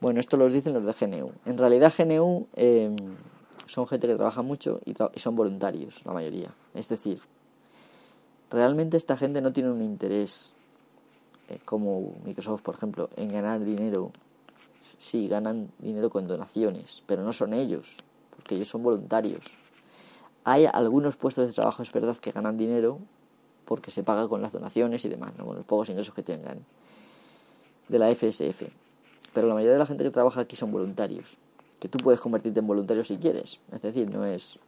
Bueno, 0.00 0.18
esto 0.18 0.36
lo 0.36 0.48
dicen 0.48 0.74
los 0.74 0.84
de 0.84 0.94
GNU. 0.94 1.30
En 1.44 1.58
realidad 1.58 1.94
GNU 1.96 2.48
em, 2.56 2.96
son 3.66 3.86
gente 3.86 4.08
que 4.08 4.16
trabaja 4.16 4.42
mucho 4.42 4.80
y, 4.84 4.94
son 5.20 5.36
voluntarios, 5.36 6.04
la 6.04 6.12
mayoría. 6.12 6.50
Es 6.74 6.88
decir, 6.88 7.20
realmente 8.50 8.96
esta 8.96 9.16
gente 9.16 9.40
no 9.40 9.52
tiene 9.52 9.70
un 9.70 9.82
interés 9.82 10.52
eh, 11.48 11.58
como 11.64 12.14
Microsoft, 12.24 12.62
por 12.62 12.74
ejemplo, 12.74 13.10
en 13.16 13.32
ganar 13.32 13.64
dinero 13.64 14.12
sí 14.98 15.28
ganan 15.28 15.70
dinero 15.78 16.10
con 16.10 16.26
donaciones, 16.26 17.02
pero 17.06 17.22
no 17.22 17.32
son 17.32 17.54
ellos, 17.54 17.98
porque 18.34 18.54
ellos 18.54 18.68
son 18.68 18.82
voluntarios. 18.82 19.44
Hay 20.44 20.66
algunos 20.66 21.16
puestos 21.16 21.46
de 21.46 21.52
trabajo, 21.52 21.82
es 21.82 21.92
verdad, 21.92 22.16
que 22.16 22.32
ganan 22.32 22.56
dinero 22.56 22.98
porque 23.64 23.90
se 23.90 24.04
paga 24.04 24.28
con 24.28 24.42
las 24.42 24.52
donaciones 24.52 25.04
y 25.04 25.08
demás, 25.08 25.32
con 25.36 25.56
los 25.56 25.64
pocos 25.64 25.88
ingresos 25.88 26.14
que 26.14 26.22
tengan 26.22 26.64
de 27.88 27.98
la 27.98 28.14
FSF. 28.14 28.62
Pero 29.32 29.48
la 29.48 29.54
mayoría 29.54 29.74
de 29.74 29.80
la 29.80 29.86
gente 29.86 30.04
que 30.04 30.10
trabaja 30.10 30.40
aquí 30.40 30.56
son 30.56 30.70
voluntarios, 30.70 31.36
que 31.80 31.88
tú 31.88 31.98
puedes 31.98 32.20
convertirte 32.20 32.60
en 32.60 32.66
voluntario 32.66 33.04
si 33.04 33.18
quieres, 33.18 33.58
es 33.72 33.82
decir, 33.82 34.08
no 34.10 34.24
es... 34.24 34.58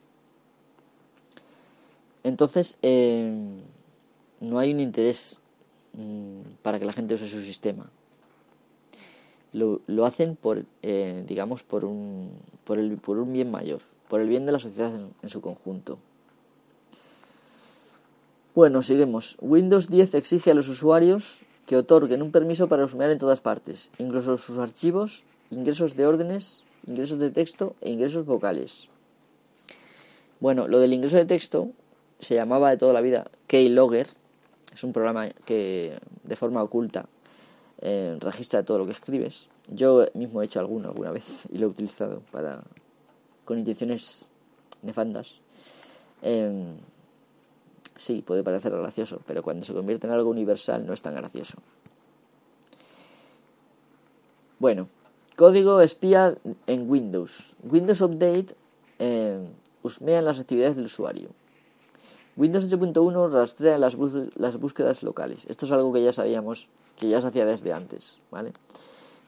Entonces, 2.25 2.77
eh, 2.83 3.33
no 4.41 4.59
hay 4.59 4.73
un 4.73 4.81
interés 4.81 5.41
mm, 5.93 6.41
para 6.63 6.79
que 6.79 6.85
la 6.85 6.93
gente 6.93 7.15
use 7.15 7.29
su 7.29 7.41
sistema 7.43 7.91
lo, 9.53 9.81
lo 9.87 10.05
hacen 10.05 10.37
por, 10.37 10.65
eh, 10.83 11.25
digamos, 11.27 11.63
por 11.63 11.85
un, 11.85 12.31
por, 12.65 12.79
el, 12.79 12.97
por 12.99 13.19
un 13.19 13.33
bien 13.33 13.51
mayor, 13.51 13.81
por 14.09 14.21
el 14.21 14.29
bien 14.29 14.47
de 14.47 14.53
la 14.53 14.59
sociedad 14.59 14.93
en, 15.23 15.29
su 15.29 15.41
conjunto. 15.41 15.99
Bueno, 18.55 18.83
seguimos. 18.83 19.37
Windows 19.41 19.89
10 19.89 20.15
exige 20.15 20.51
a 20.51 20.55
los 20.55 20.69
usuarios 20.69 21.43
que 21.67 21.77
otorguen 21.77 22.23
un 22.23 22.33
permiso 22.33 22.69
para 22.69 22.85
husmear 22.85 23.11
en 23.11 23.19
todas 23.19 23.41
partes, 23.41 23.91
incluso 23.99 24.37
sus 24.37 24.59
archivos, 24.59 25.25
ingresos 25.51 25.97
de 25.97 26.07
órdenes, 26.07 26.65
ingresos 26.87 27.19
de 27.19 27.31
texto 27.31 27.77
e 27.81 27.91
ingresos 27.91 28.25
vocales. 28.27 28.89
Bueno, 30.41 30.67
lo 30.67 30.79
del 30.81 30.93
ingreso 30.93 31.17
de 31.17 31.27
texto 31.27 31.71
se 32.21 32.35
llamaba 32.35 32.71
de 32.71 32.77
toda 32.77 32.93
la 32.93 33.01
vida 33.01 33.31
Keylogger. 33.47 34.09
Es 34.75 34.85
un 34.85 34.93
programa 34.93 35.29
que 35.45 35.99
de 36.25 36.37
forma 36.37 36.63
oculta 36.63 37.07
eh, 37.81 38.17
registra 38.21 38.63
todo 38.63 38.79
lo 38.79 38.87
que 38.87 38.93
escribes. 38.93 39.49
Yo 39.69 40.07
mismo 40.15 40.43
he 40.43 40.47
hecho 40.47 40.61
alguno 40.61 40.89
alguna 40.89 41.11
vez 41.11 41.25
y 41.51 41.59
lo 41.59 41.67
he 41.67 41.71
utilizado 41.71 42.23
para 42.31 42.63
con 43.45 43.59
intenciones 43.59 44.29
nefandas. 44.83 45.35
Eh, 46.23 46.77
sí, 47.97 48.23
puede 48.27 48.43
parecer 48.43 48.73
gracioso, 48.73 49.21
pero 49.27 49.43
cuando 49.43 49.65
se 49.65 49.73
convierte 49.73 50.07
en 50.07 50.13
algo 50.13 50.31
universal 50.31 50.87
no 50.87 50.93
es 50.93 51.03
tan 51.03 51.15
gracioso. 51.15 51.59
Bueno, 54.59 54.89
código 55.37 55.81
espía 55.81 56.37
en 56.67 56.91
Windows. 56.91 57.55
Windows 57.63 58.01
Update 58.01 58.55
eh, 58.99 59.39
las 60.01 60.41
actividades 60.41 60.77
del 60.77 60.87
usuario. 60.87 61.31
Windows 62.39 62.71
8.1 62.71 63.33
rastrea 63.33 63.79
las, 63.79 63.97
búsquedas 63.97 65.03
locales. 65.03 65.45
Esto 65.49 65.67
es 65.67 65.73
algo 65.73 65.93
que 65.93 66.05
ya 66.05 66.13
sabíamos 66.13 66.69
que 66.97 67.09
ya 67.09 67.21
se 67.21 67.27
hacía 67.27 67.45
desde 67.45 67.73
antes. 67.73 68.19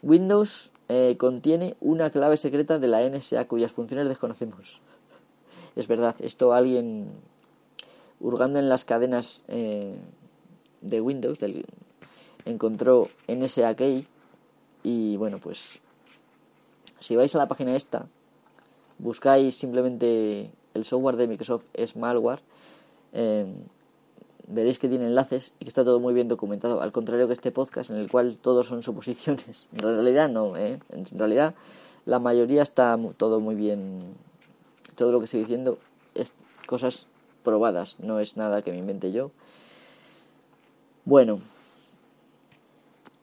Windows 0.00 0.70
eh, 0.88 1.16
contiene 1.18 1.76
una 1.80 2.10
clave 2.10 2.36
secreta 2.36 2.78
de 2.78 2.86
la 2.86 3.02
NSA 3.02 3.48
cuyas 3.48 3.72
funciones 3.72 4.08
desconocemos. 4.08 4.80
Es 5.76 5.88
verdad, 5.88 6.14
esto 6.20 6.52
alguien 6.52 7.10
hurgando 8.20 8.60
en 8.60 8.68
las 8.68 8.84
cadenas 8.84 9.44
eh, 9.48 9.96
de 10.80 11.00
Windows 11.00 11.38
encontró 12.44 13.08
NSA 13.26 13.74
key 13.74 14.06
y 14.84 15.16
bueno, 15.16 15.38
pues 15.38 15.80
si 17.00 17.16
vais 17.16 17.34
a 17.34 17.38
la 17.38 17.48
página 17.48 17.74
esta, 17.74 18.06
buscáis 18.98 19.56
simplemente 19.56 20.50
el 20.74 20.84
software 20.84 21.16
de 21.16 21.26
Microsoft 21.26 21.64
malware, 21.96 22.40
eh, 23.12 23.46
veréis 24.46 24.78
que 24.78 24.88
tiene 24.88 25.06
enlaces 25.06 25.52
y 25.58 25.64
que 25.64 25.68
está 25.68 25.84
todo 25.84 26.00
muy 26.00 26.14
bien 26.14 26.28
documentado, 26.28 26.82
al 26.82 26.92
contrario 26.92 27.26
que 27.26 27.32
este 27.32 27.52
podcast 27.52 27.90
en 27.90 27.96
el 27.96 28.10
cual 28.10 28.38
todos 28.40 28.66
son 28.66 28.82
suposiciones. 28.82 29.66
En 29.72 29.78
realidad 29.80 30.28
no, 30.28 30.56
¿eh? 30.56 30.78
en 30.90 31.18
realidad 31.18 31.54
la 32.06 32.18
mayoría 32.18 32.62
está 32.62 32.98
todo 33.16 33.40
muy 33.40 33.54
bien, 33.54 34.00
todo 34.96 35.12
lo 35.12 35.18
que 35.20 35.26
estoy 35.26 35.40
diciendo 35.40 35.78
es 36.14 36.34
cosas 36.66 37.06
probadas, 37.44 37.96
no 38.00 38.20
es 38.20 38.36
nada 38.36 38.62
que 38.62 38.72
me 38.72 38.78
invente 38.78 39.12
yo. 39.12 39.30
Bueno, 41.04 41.38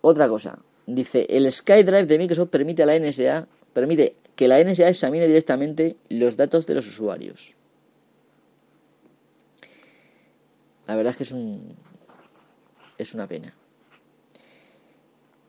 otra 0.02 0.28
cosa, 0.28 0.60
dice, 0.86 1.28
el 1.30 1.52
SkyDrive 1.52 2.06
de 2.06 2.18
Microsoft 2.18 2.50
permite 2.50 2.84
a 2.84 2.86
la 2.86 2.98
NSA, 2.98 3.48
permite 3.74 4.16
que 4.36 4.48
la 4.48 4.64
NSA 4.64 4.90
examine 4.90 5.28
directamente 5.28 5.98
los 6.10 6.38
datos 6.38 6.66
de 6.66 6.76
los 6.76 6.88
usuarios. 6.88 7.57
La 10.88 10.96
verdad 10.96 11.12
es 11.12 11.18
que 11.18 11.24
es 11.24 11.32
un 11.32 11.76
es 12.98 13.14
una 13.14 13.28
pena. 13.28 13.54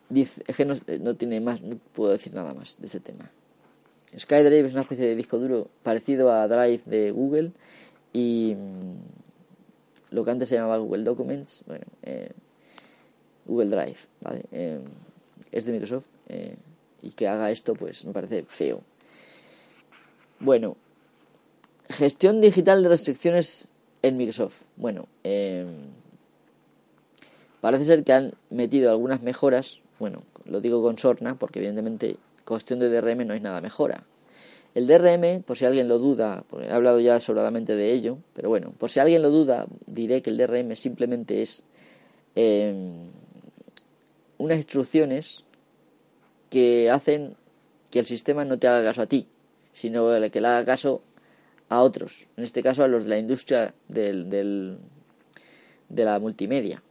Dice, 0.08 0.42
es 0.46 0.56
que 0.56 0.64
no, 0.64 1.14
tiene 1.16 1.40
más, 1.40 1.60
no 1.60 1.76
puedo 1.92 2.12
decir 2.12 2.32
nada 2.32 2.54
más 2.54 2.78
de 2.78 2.86
ese 2.86 3.00
tema. 3.00 3.30
SkyDrive 4.16 4.66
es 4.66 4.72
una 4.72 4.82
especie 4.82 5.06
de 5.06 5.16
disco 5.16 5.38
duro 5.38 5.68
parecido 5.82 6.32
a 6.32 6.48
Drive 6.48 6.82
de 6.86 7.10
Google 7.10 7.52
y 8.12 8.54
mm, 8.56 10.14
lo 10.14 10.24
que 10.24 10.30
antes 10.30 10.48
se 10.48 10.54
llamaba 10.54 10.78
Google 10.78 11.04
Documents, 11.04 11.62
bueno, 11.66 11.84
eh, 12.02 12.30
Google 13.44 13.68
Drive, 13.68 13.98
¿vale? 14.22 14.44
Eh, 14.50 14.80
es 15.52 15.66
de 15.66 15.72
Microsoft 15.72 16.06
eh, 16.28 16.56
y 17.02 17.10
que 17.10 17.28
haga 17.28 17.50
esto 17.50 17.74
pues 17.74 18.04
me 18.06 18.14
parece 18.14 18.44
feo. 18.44 18.80
Bueno, 20.40 20.76
gestión 21.90 22.40
digital 22.40 22.82
de 22.82 22.88
restricciones 22.88 23.68
en 24.02 24.16
Microsoft. 24.16 24.62
Bueno, 24.76 25.06
em, 25.24 25.88
parece 27.60 27.84
ser 27.84 28.04
que 28.04 28.12
han 28.12 28.34
metido 28.50 28.90
algunas 28.90 29.22
mejoras. 29.22 29.80
Bueno, 29.98 30.22
lo 30.44 30.60
digo 30.60 30.82
con 30.82 30.98
sorna 30.98 31.36
porque 31.36 31.58
evidentemente 31.58 32.16
cuestión 32.44 32.78
de 32.78 32.88
DRM 32.88 33.26
no 33.26 33.34
hay 33.34 33.40
nada 33.40 33.60
mejora. 33.60 34.04
El 34.74 34.86
DRM, 34.86 35.42
por 35.42 35.56
si 35.56 35.64
alguien 35.64 35.88
lo 35.88 35.98
duda, 35.98 36.44
he 36.60 36.70
hablado 36.70 37.00
ya 37.00 37.20
sobradamente 37.20 37.74
de 37.74 37.92
ello, 37.92 38.18
pero 38.34 38.48
bueno, 38.48 38.72
por 38.78 38.90
si 38.90 39.00
alguien 39.00 39.22
lo 39.22 39.30
duda, 39.30 39.66
diré 39.86 40.22
que 40.22 40.30
el 40.30 40.36
DRM 40.36 40.76
simplemente 40.76 41.42
es 41.42 41.64
em, 42.34 43.10
unas 44.36 44.58
instrucciones 44.58 45.44
que 46.50 46.90
hacen 46.90 47.34
que 47.90 47.98
el 47.98 48.06
sistema 48.06 48.44
no 48.44 48.58
te 48.58 48.68
haga 48.68 48.84
caso 48.84 49.02
a 49.02 49.06
ti, 49.06 49.26
sino 49.72 50.08
que 50.30 50.40
le 50.40 50.48
haga 50.48 50.64
caso 50.64 51.02
a 51.68 51.82
otros, 51.82 52.26
en 52.36 52.44
este 52.44 52.62
caso 52.62 52.82
a 52.82 52.88
los 52.88 53.04
de 53.04 53.10
la 53.10 53.18
industria 53.18 53.74
del, 53.88 54.30
del, 54.30 54.78
de 55.88 56.04
la 56.04 56.18
multimedia, 56.18 56.82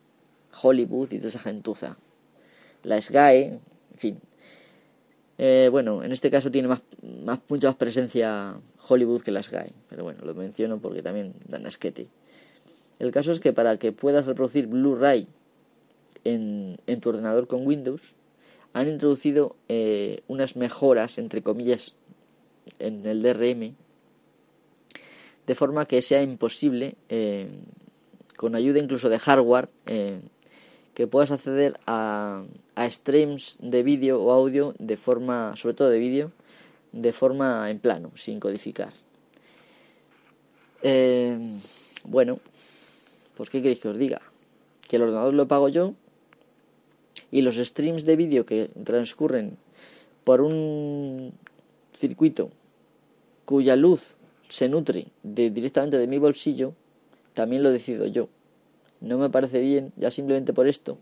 Hollywood 0.61 1.11
y 1.11 1.17
toda 1.17 1.29
esa 1.29 1.39
gentuza. 1.39 1.97
La 2.83 3.01
SGAE, 3.01 3.45
en 3.45 3.59
fin. 3.97 4.19
Eh, 5.39 5.69
bueno, 5.71 6.03
en 6.03 6.11
este 6.11 6.31
caso 6.31 6.51
tiene 6.51 6.67
más, 6.67 6.81
más 7.25 7.39
mucha 7.47 7.67
más 7.67 7.75
presencia 7.75 8.55
Hollywood 8.87 9.21
que 9.21 9.31
la 9.31 9.43
SGAE, 9.43 9.73
pero 9.89 10.03
bueno, 10.03 10.23
lo 10.23 10.33
menciono 10.33 10.79
porque 10.79 11.01
también 11.01 11.33
dan 11.47 11.65
asquete. 11.65 12.07
El 12.99 13.11
caso 13.11 13.31
es 13.31 13.39
que 13.39 13.53
para 13.53 13.77
que 13.77 13.91
puedas 13.91 14.25
reproducir 14.25 14.67
Blu-ray 14.67 15.27
en, 16.23 16.79
en, 16.87 16.99
tu 16.99 17.09
ordenador 17.09 17.47
con 17.47 17.65
Windows, 17.65 18.15
han 18.73 18.87
introducido 18.87 19.55
eh, 19.69 20.21
unas 20.27 20.55
mejoras, 20.55 21.17
entre 21.17 21.41
comillas, 21.41 21.95
en 22.79 23.05
el 23.05 23.21
DRM, 23.21 23.75
de 25.47 25.55
forma 25.55 25.87
que 25.87 26.01
sea 26.01 26.21
imposible, 26.21 26.95
eh, 27.09 27.47
con 28.35 28.53
ayuda 28.55 28.79
incluso 28.79 29.09
de 29.09 29.17
hardware, 29.17 29.69
eh, 29.85 30.19
que 30.93 31.07
puedas 31.07 31.31
acceder 31.31 31.79
a, 31.87 32.43
a 32.75 32.91
streams 32.91 33.57
de 33.59 33.81
vídeo 33.81 34.21
o 34.21 34.31
audio 34.31 34.75
de 34.77 34.97
forma, 34.97 35.55
sobre 35.55 35.75
todo 35.75 35.89
de 35.89 35.99
vídeo, 35.99 36.31
de 36.91 37.13
forma 37.13 37.69
en 37.69 37.79
plano, 37.79 38.11
sin 38.15 38.39
codificar. 38.39 38.91
Eh, 40.83 41.37
bueno, 42.03 42.39
pues 43.35 43.49
¿qué 43.49 43.61
queréis 43.61 43.79
que 43.79 43.89
os 43.89 43.97
diga? 43.97 44.21
Que 44.87 44.97
el 44.97 45.03
ordenador 45.03 45.33
lo 45.33 45.47
pago 45.47 45.69
yo 45.69 45.93
y 47.31 47.41
los 47.41 47.55
streams 47.55 48.05
de 48.05 48.15
vídeo 48.15 48.45
que 48.45 48.69
transcurren 48.83 49.57
por 50.23 50.41
un 50.41 51.33
circuito 51.93 52.51
cuya 53.45 53.75
luz 53.75 54.16
se 54.49 54.69
nutre 54.69 55.07
de, 55.23 55.49
directamente 55.49 55.97
de 55.97 56.07
mi 56.07 56.17
bolsillo, 56.17 56.73
también 57.33 57.63
lo 57.63 57.71
decido 57.71 58.05
yo. 58.05 58.29
No 59.01 59.17
me 59.17 59.29
parece 59.29 59.59
bien, 59.59 59.93
ya 59.95 60.11
simplemente 60.11 60.53
por 60.53 60.67
esto, 60.67 60.97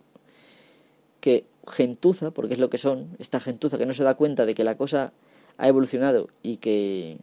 que 1.21 1.45
gentuza, 1.67 2.31
porque 2.31 2.53
es 2.53 2.59
lo 2.59 2.69
que 2.69 2.77
son, 2.77 3.15
esta 3.19 3.39
gentuza 3.39 3.77
que 3.77 3.85
no 3.85 3.93
se 3.93 4.03
da 4.03 4.15
cuenta 4.15 4.45
de 4.45 4.53
que 4.53 4.63
la 4.63 4.77
cosa 4.77 5.13
ha 5.57 5.67
evolucionado 5.67 6.29
y 6.43 6.57
que 6.57 7.17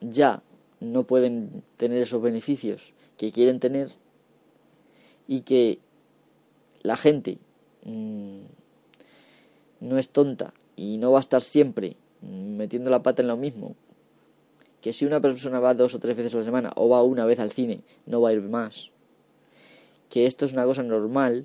ya 0.00 0.42
no 0.80 1.04
pueden 1.04 1.62
tener 1.76 2.02
esos 2.02 2.20
beneficios 2.20 2.92
que 3.16 3.32
quieren 3.32 3.60
tener 3.60 3.92
y 5.26 5.42
que 5.42 5.78
la 6.82 6.96
gente 6.96 7.38
mm, 7.84 8.40
no 9.80 9.98
es 9.98 10.10
tonta 10.10 10.52
y 10.76 10.98
no 10.98 11.12
va 11.12 11.18
a 11.18 11.20
estar 11.20 11.42
siempre 11.42 11.96
metiendo 12.20 12.90
la 12.90 13.02
pata 13.02 13.22
en 13.22 13.28
lo 13.28 13.36
mismo. 13.36 13.74
Que 14.86 14.92
si 14.92 15.04
una 15.04 15.18
persona 15.18 15.58
va 15.58 15.74
dos 15.74 15.96
o 15.96 15.98
tres 15.98 16.16
veces 16.16 16.32
a 16.36 16.38
la 16.38 16.44
semana 16.44 16.72
o 16.76 16.88
va 16.88 17.02
una 17.02 17.26
vez 17.26 17.40
al 17.40 17.50
cine, 17.50 17.80
no 18.06 18.20
va 18.20 18.28
a 18.28 18.34
ir 18.34 18.40
más. 18.40 18.92
Que 20.10 20.26
esto 20.26 20.44
es 20.44 20.52
una 20.52 20.64
cosa 20.64 20.84
normal. 20.84 21.44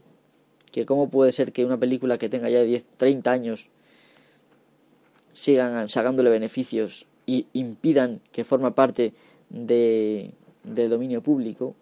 Que 0.72 0.86
cómo 0.86 1.10
puede 1.10 1.32
ser 1.32 1.52
que 1.52 1.66
una 1.66 1.80
película 1.80 2.20
que 2.20 2.30
tenga 2.30 2.52
ya 2.52 2.62
10, 2.62 2.84
30 2.98 3.32
años 3.32 3.70
sigan 5.34 5.90
sacándole 5.90 6.30
beneficios 6.30 7.08
y 7.26 7.48
impidan 7.54 8.22
que 8.32 8.44
forma 8.44 8.76
parte 8.76 9.14
de, 9.50 10.30
del 10.64 10.92
dominio 10.92 11.24
público. 11.24 11.74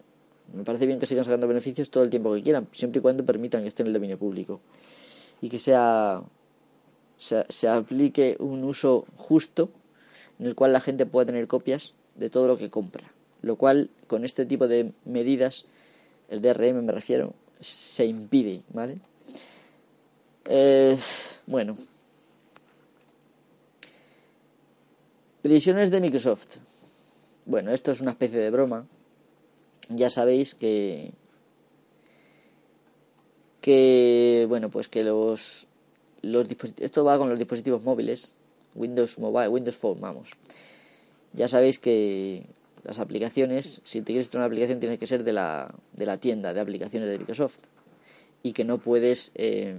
Me 0.53 0.63
parece 0.63 0.85
bien 0.85 0.97
que 0.97 1.07
sigan 1.07 1.25
sacando 1.25 1.45
beneficios 1.45 1.89
todo 1.89 2.05
el 2.05 2.09
tiempo 2.09 2.33
que 2.35 2.41
quieran, 2.41 2.69
siempre 2.71 2.99
y 2.99 3.01
cuando 3.01 3.25
permitan 3.25 3.63
que 3.63 3.67
esté 3.67 3.83
en 3.83 3.87
el 3.87 3.93
dominio 3.95 4.17
público. 4.17 4.61
Y 5.41 5.49
que 5.49 5.59
sea 5.59 6.21
se, 7.17 7.45
se 7.49 7.67
aplique 7.67 8.37
un 8.39 8.63
uso 8.63 9.05
justo 9.17 9.69
en 10.39 10.45
el 10.45 10.55
cual 10.55 10.73
la 10.73 10.81
gente 10.81 11.05
pueda 11.05 11.25
tener 11.25 11.47
copias 11.47 11.93
de 12.15 12.29
todo 12.29 12.47
lo 12.47 12.57
que 12.57 12.69
compra. 12.69 13.11
Lo 13.41 13.55
cual, 13.55 13.89
con 14.07 14.25
este 14.25 14.45
tipo 14.45 14.67
de 14.67 14.91
medidas, 15.05 15.65
el 16.29 16.41
DRM 16.41 16.83
me 16.83 16.91
refiero, 16.91 17.33
se 17.61 18.05
impide, 18.05 18.61
¿vale? 18.73 18.99
Eh, 20.45 20.97
bueno. 21.45 21.77
Prisiones 25.41 25.91
de 25.91 26.01
Microsoft. 26.01 26.57
Bueno, 27.45 27.71
esto 27.71 27.91
es 27.91 28.01
una 28.01 28.11
especie 28.11 28.39
de 28.39 28.49
broma. 28.49 28.85
Ya 29.89 30.09
sabéis 30.09 30.53
que 30.53 31.11
que 33.61 34.45
bueno, 34.47 34.69
pues 34.69 34.87
que 34.87 35.03
los 35.03 35.67
los 36.21 36.47
esto 36.77 37.03
va 37.03 37.17
con 37.17 37.29
los 37.29 37.39
dispositivos 37.39 37.81
móviles, 37.83 38.33
Windows 38.75 39.17
Mobile, 39.19 39.49
Windows 39.49 39.77
Phone, 39.77 39.99
vamos. 39.99 40.31
Ya 41.33 41.47
sabéis 41.47 41.79
que 41.79 42.45
las 42.83 42.99
aplicaciones, 42.99 43.81
si 43.83 43.99
te 43.99 44.07
quieres 44.07 44.25
instalar 44.25 44.45
una 44.45 44.47
aplicación, 44.47 44.79
tiene 44.79 44.97
que 44.97 45.07
ser 45.07 45.23
de 45.23 45.33
la, 45.33 45.73
de 45.93 46.05
la 46.05 46.17
tienda 46.17 46.53
de 46.53 46.59
aplicaciones 46.59 47.09
de 47.09 47.19
Microsoft. 47.19 47.59
Y 48.41 48.53
que 48.53 48.63
no 48.63 48.77
puedes, 48.77 49.31
eh, 49.35 49.75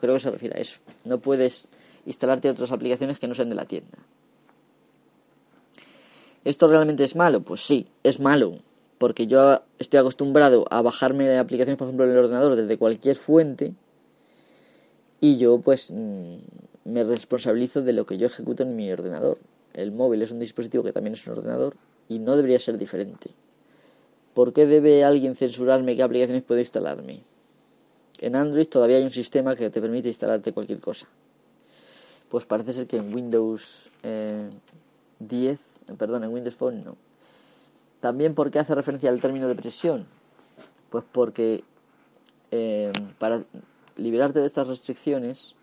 creo 0.00 0.14
que 0.14 0.20
se 0.20 0.30
refiere 0.30 0.56
a 0.56 0.60
eso, 0.60 0.78
no 1.04 1.18
puedes 1.18 1.68
instalarte 2.06 2.48
otras 2.48 2.70
aplicaciones 2.70 3.18
que 3.18 3.26
no 3.26 3.34
sean 3.34 3.48
de 3.48 3.56
la 3.56 3.64
tienda. 3.64 3.98
¿Esto 6.44 6.68
realmente 6.68 7.04
es 7.04 7.16
malo? 7.16 7.42
Pues 7.42 7.66
sí, 7.66 7.88
es 8.04 8.20
malo, 8.20 8.58
porque 8.98 9.26
yo 9.26 9.62
estoy 9.80 9.98
acostumbrado 9.98 10.64
a 10.70 10.80
bajarme 10.80 11.36
aplicaciones, 11.38 11.76
por 11.76 11.88
ejemplo, 11.88 12.04
en 12.04 12.12
el 12.12 12.18
ordenador 12.18 12.54
desde 12.54 12.78
cualquier 12.78 13.16
fuente 13.16 13.74
y 15.20 15.36
yo 15.36 15.58
pues 15.58 15.90
mm, 15.92 16.36
me 16.84 17.04
responsabilizo 17.04 17.82
de 17.82 17.92
lo 17.92 18.06
que 18.06 18.18
yo 18.18 18.26
ejecuto 18.26 18.62
en 18.62 18.76
mi 18.76 18.90
ordenador. 18.90 19.38
El 19.74 19.92
móvil 19.92 20.22
es 20.22 20.30
un 20.30 20.38
dispositivo 20.38 20.82
que 20.82 20.92
también 20.92 21.14
es 21.14 21.26
un 21.26 21.34
ordenador 21.34 21.76
y 22.08 22.18
no 22.18 22.36
debería 22.36 22.58
ser 22.58 22.78
diferente. 22.78 23.30
¿Por 24.34 24.52
qué 24.52 24.66
debe 24.66 25.04
alguien 25.04 25.36
censurarme 25.36 25.96
qué 25.96 26.02
aplicaciones 26.02 26.42
puedo 26.42 26.60
instalarme? 26.60 27.22
En 28.20 28.36
Android 28.36 28.66
todavía 28.68 28.96
hay 28.96 29.02
un 29.02 29.10
sistema 29.10 29.56
que 29.56 29.70
te 29.70 29.80
permite 29.80 30.08
instalarte 30.08 30.52
cualquier 30.52 30.80
cosa. 30.80 31.06
Pues 32.28 32.46
parece 32.46 32.72
ser 32.72 32.86
que 32.86 32.96
en 32.96 33.14
Windows 33.14 33.90
10, 34.02 34.02
eh, 35.20 35.58
perdón, 35.98 36.24
en 36.24 36.32
Windows 36.32 36.56
Phone 36.56 36.82
no. 36.82 36.96
También 38.00 38.34
porque 38.34 38.58
hace 38.58 38.74
referencia 38.74 39.10
al 39.10 39.20
término 39.20 39.48
de 39.48 39.54
presión. 39.54 40.06
Pues 40.90 41.04
porque 41.10 41.62
eh, 42.50 42.92
para 43.18 43.44
liberarte 43.96 44.40
de 44.40 44.46
estas 44.46 44.66
restricciones, 44.66 45.54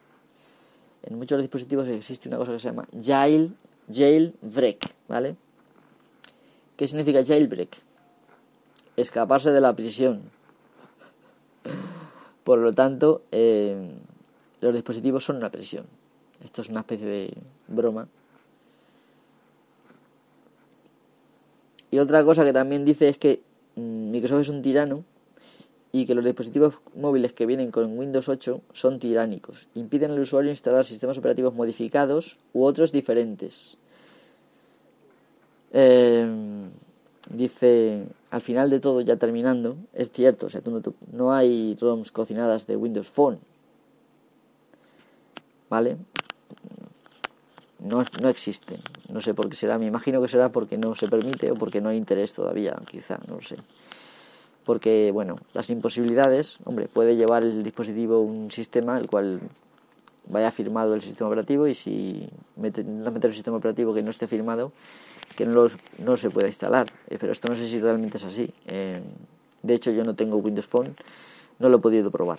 en 1.04 1.18
muchos 1.18 1.40
dispositivos 1.40 1.88
existe 1.88 2.28
una 2.28 2.38
cosa 2.38 2.54
que 2.54 2.60
se 2.60 2.68
llama 2.68 2.88
jail, 3.04 3.56
jailbreak, 3.92 4.94
¿vale? 5.08 5.36
¿Qué 6.76 6.88
significa 6.88 7.24
jailbreak? 7.26 7.78
Escaparse 8.96 9.52
de 9.52 9.62
la 9.62 9.76
prisión. 9.76 10.22
Por 12.44 12.60
lo 12.60 12.74
tanto, 12.74 13.24
eh, 13.32 13.92
los 14.62 14.74
dispositivos 14.74 15.24
son 15.24 15.38
una 15.38 15.50
prisión. 15.50 15.86
Esto 16.44 16.62
es 16.62 16.70
una 16.70 16.82
especie 16.82 17.06
de 17.06 17.34
broma. 17.68 18.08
Y 21.92 22.00
otra 22.00 22.24
cosa 22.24 22.46
que 22.46 22.54
también 22.54 22.86
dice 22.86 23.10
es 23.10 23.18
que 23.18 23.42
mm, 23.76 24.12
Microsoft 24.12 24.42
es 24.42 24.50
un 24.50 24.62
tirano 24.62 25.04
y 25.92 26.06
que 26.06 26.14
los 26.14 26.24
dispositivos 26.24 26.76
móviles 26.96 27.34
que 27.34 27.46
vienen 27.46 27.72
con 27.72 27.98
Windows 27.98 28.30
8 28.30 28.62
son 28.74 29.00
tiránicos. 29.00 29.68
Impiden 29.74 30.12
al 30.12 30.20
usuario 30.20 30.52
instalar 30.52 30.86
sistemas 30.86 31.18
operativos 31.18 31.54
modificados 31.54 32.38
u 32.54 32.64
otros 32.64 32.92
diferentes. 32.92 33.76
Em, 35.72 36.70
dice, 37.32 38.06
al 38.30 38.42
final 38.42 38.70
de 38.70 38.80
todo, 38.80 39.02
ya 39.02 39.16
terminando, 39.16 39.78
es 39.94 40.12
cierto, 40.12 40.46
o 40.46 40.50
sea, 40.50 40.62
no, 40.66 40.82
no 41.12 41.34
hay 41.34 41.76
ROMs 41.80 42.12
cocinadas 42.12 42.68
de 42.68 42.76
Windows 42.76 43.10
Phone. 43.10 43.40
¿Vale? 45.70 45.98
No, 47.80 48.04
no. 48.22 48.34
No 49.10 49.22
sé 49.22 49.34
por 49.34 49.50
qué 49.50 49.56
será. 49.56 49.80
Me 49.80 49.88
imagino 49.88 50.22
que 50.22 50.28
será 50.28 50.50
porque 50.50 50.78
no 50.78 50.94
se 50.94 51.08
permite 51.08 51.52
o 51.52 51.56
porque 51.56 51.82
no 51.82 51.90
hay 51.90 51.98
interés 51.98 52.34
todavía, 52.34 52.76
quizá, 52.92 53.20
no 53.28 53.36
lo 53.36 53.42
sé 53.42 53.56
porque, 54.70 55.10
bueno, 55.12 55.38
las 55.56 55.72
imposibilidades, 55.72 56.60
hombre, 56.64 56.88
puede 56.88 57.16
llevar 57.16 57.44
el 57.44 57.64
dispositivo 57.64 58.22
un 58.22 58.52
sistema 58.52 59.00
el 59.00 59.08
cual 59.08 59.40
vaya 60.28 60.52
firmado 60.52 60.94
el 60.94 61.02
sistema 61.02 61.28
operativo 61.28 61.66
y 61.66 61.74
si 61.74 62.30
mete, 62.56 62.84
no 62.84 63.10
meter 63.10 63.32
un 63.32 63.34
sistema 63.34 63.58
operativo 63.58 63.96
que 63.96 64.04
no 64.04 64.12
esté 64.12 64.28
firmado, 64.28 64.72
que 65.36 65.48
no, 65.48 65.54
los, 65.54 65.76
no 65.98 66.16
se 66.18 66.30
pueda 66.30 66.48
instalar. 66.50 66.86
Eh, 67.10 67.18
pero 67.20 67.32
esto 67.32 67.52
no 67.52 67.58
sé 67.58 67.68
si 67.68 67.80
realmente 67.80 68.18
es 68.18 68.24
así. 68.26 68.54
Eh, 68.68 69.02
de 69.64 69.74
hecho, 69.74 69.90
yo 69.90 70.04
no 70.04 70.14
tengo 70.14 70.38
Windows 70.38 70.68
Phone, 70.68 70.94
no 71.58 71.68
lo 71.68 71.78
he 71.78 71.82
podido 71.82 72.12
probar. 72.12 72.38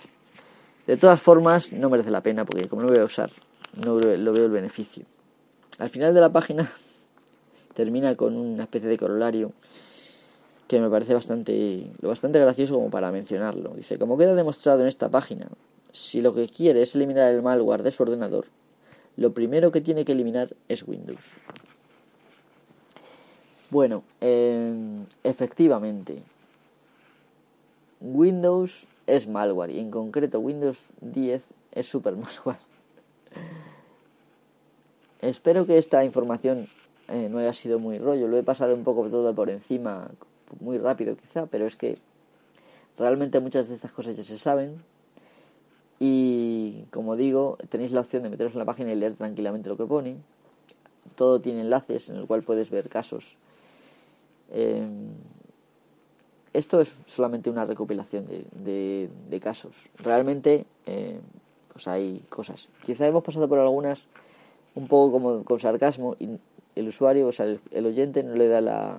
De 0.87 0.95
todas 0.95 1.21
formas, 1.21 1.73
no 1.73 1.89
merece 1.89 2.11
la 2.11 2.21
pena 2.21 2.45
porque 2.45 2.69
como 2.69 2.83
no 2.83 2.87
lo 2.87 2.93
voy 2.93 3.01
a 3.01 3.05
usar, 3.07 3.29
no 3.75 3.99
lo 3.99 4.31
veo 4.31 4.45
el 4.45 4.51
beneficio. 4.51 5.03
Al 5.79 5.89
final 5.89 6.13
de 6.13 6.21
la 6.21 6.29
página 6.29 6.71
termina 7.73 8.15
con 8.15 8.37
una 8.37 8.63
especie 8.63 8.87
de 8.87 8.97
corolario 8.97 9.51
que 10.71 10.79
me 10.79 10.89
parece 10.89 11.13
bastante, 11.13 11.91
bastante 12.01 12.39
gracioso 12.39 12.75
como 12.75 12.89
para 12.89 13.11
mencionarlo. 13.11 13.73
Dice, 13.75 13.99
como 13.99 14.17
queda 14.17 14.33
demostrado 14.33 14.79
en 14.79 14.87
esta 14.87 15.09
página, 15.09 15.49
si 15.91 16.21
lo 16.21 16.33
que 16.33 16.47
quiere 16.47 16.81
es 16.81 16.95
eliminar 16.95 17.29
el 17.33 17.41
malware 17.41 17.83
de 17.83 17.91
su 17.91 18.03
ordenador, 18.03 18.45
lo 19.17 19.33
primero 19.33 19.73
que 19.73 19.81
tiene 19.81 20.05
que 20.05 20.13
eliminar 20.13 20.55
es 20.69 20.87
Windows. 20.87 21.25
Bueno, 23.69 24.03
em, 24.21 25.07
efectivamente, 25.25 26.23
Windows 27.99 28.87
es 29.07 29.27
malware 29.27 29.71
y 29.71 29.79
en 29.79 29.91
concreto 29.91 30.39
Windows 30.39 30.85
10 31.01 31.43
es 31.73 31.85
super 31.85 32.15
malware. 32.15 32.61
Espero 35.19 35.65
que 35.65 35.77
esta 35.77 36.05
información 36.05 36.69
eh, 37.09 37.27
no 37.29 37.39
haya 37.39 37.51
sido 37.51 37.77
muy 37.77 37.99
rollo, 37.99 38.29
lo 38.29 38.37
he 38.37 38.43
pasado 38.43 38.73
un 38.73 38.85
poco 38.85 39.09
todo 39.09 39.35
por 39.35 39.49
encima 39.49 40.09
muy 40.59 40.77
rápido 40.77 41.15
quizá, 41.15 41.45
pero 41.45 41.67
es 41.67 41.75
que 41.75 41.97
realmente 42.97 43.39
muchas 43.39 43.69
de 43.69 43.75
estas 43.75 43.91
cosas 43.91 44.15
ya 44.15 44.23
se 44.23 44.37
saben. 44.37 44.81
Y 45.99 46.85
como 46.91 47.15
digo, 47.15 47.57
tenéis 47.69 47.91
la 47.91 48.01
opción 48.01 48.23
de 48.23 48.29
meteros 48.29 48.53
en 48.53 48.59
la 48.59 48.65
página 48.65 48.91
y 48.91 48.95
leer 48.95 49.13
tranquilamente 49.15 49.69
lo 49.69 49.77
que 49.77 49.85
pone. 49.85 50.15
Todo 51.15 51.41
tiene 51.41 51.61
enlaces 51.61 52.09
en 52.09 52.15
el 52.15 52.25
cual 52.25 52.43
puedes 52.43 52.69
ver 52.69 52.89
casos. 52.89 53.35
Em, 54.51 55.09
esto 56.53 56.81
es 56.81 56.93
solamente 57.05 57.49
una 57.49 57.65
recopilación 57.65 58.25
de, 58.27 59.09
de, 59.29 59.39
casos. 59.39 59.75
Realmente, 59.97 60.65
em, 60.85 61.19
pues 61.71 61.87
hay 61.87 62.23
cosas. 62.29 62.67
Quizá 62.85 63.07
hemos 63.07 63.23
pasado 63.23 63.47
por 63.47 63.59
algunas 63.59 64.03
un 64.75 64.87
poco 64.87 65.11
como 65.11 65.43
con 65.43 65.59
sarcasmo 65.59 66.15
y 66.19 66.29
el 66.75 66.87
usuario, 66.87 67.27
o 67.27 67.31
sea, 67.31 67.45
el 67.45 67.85
oyente 67.85 68.23
no 68.23 68.35
le 68.35 68.47
da 68.47 68.61
la, 68.61 68.97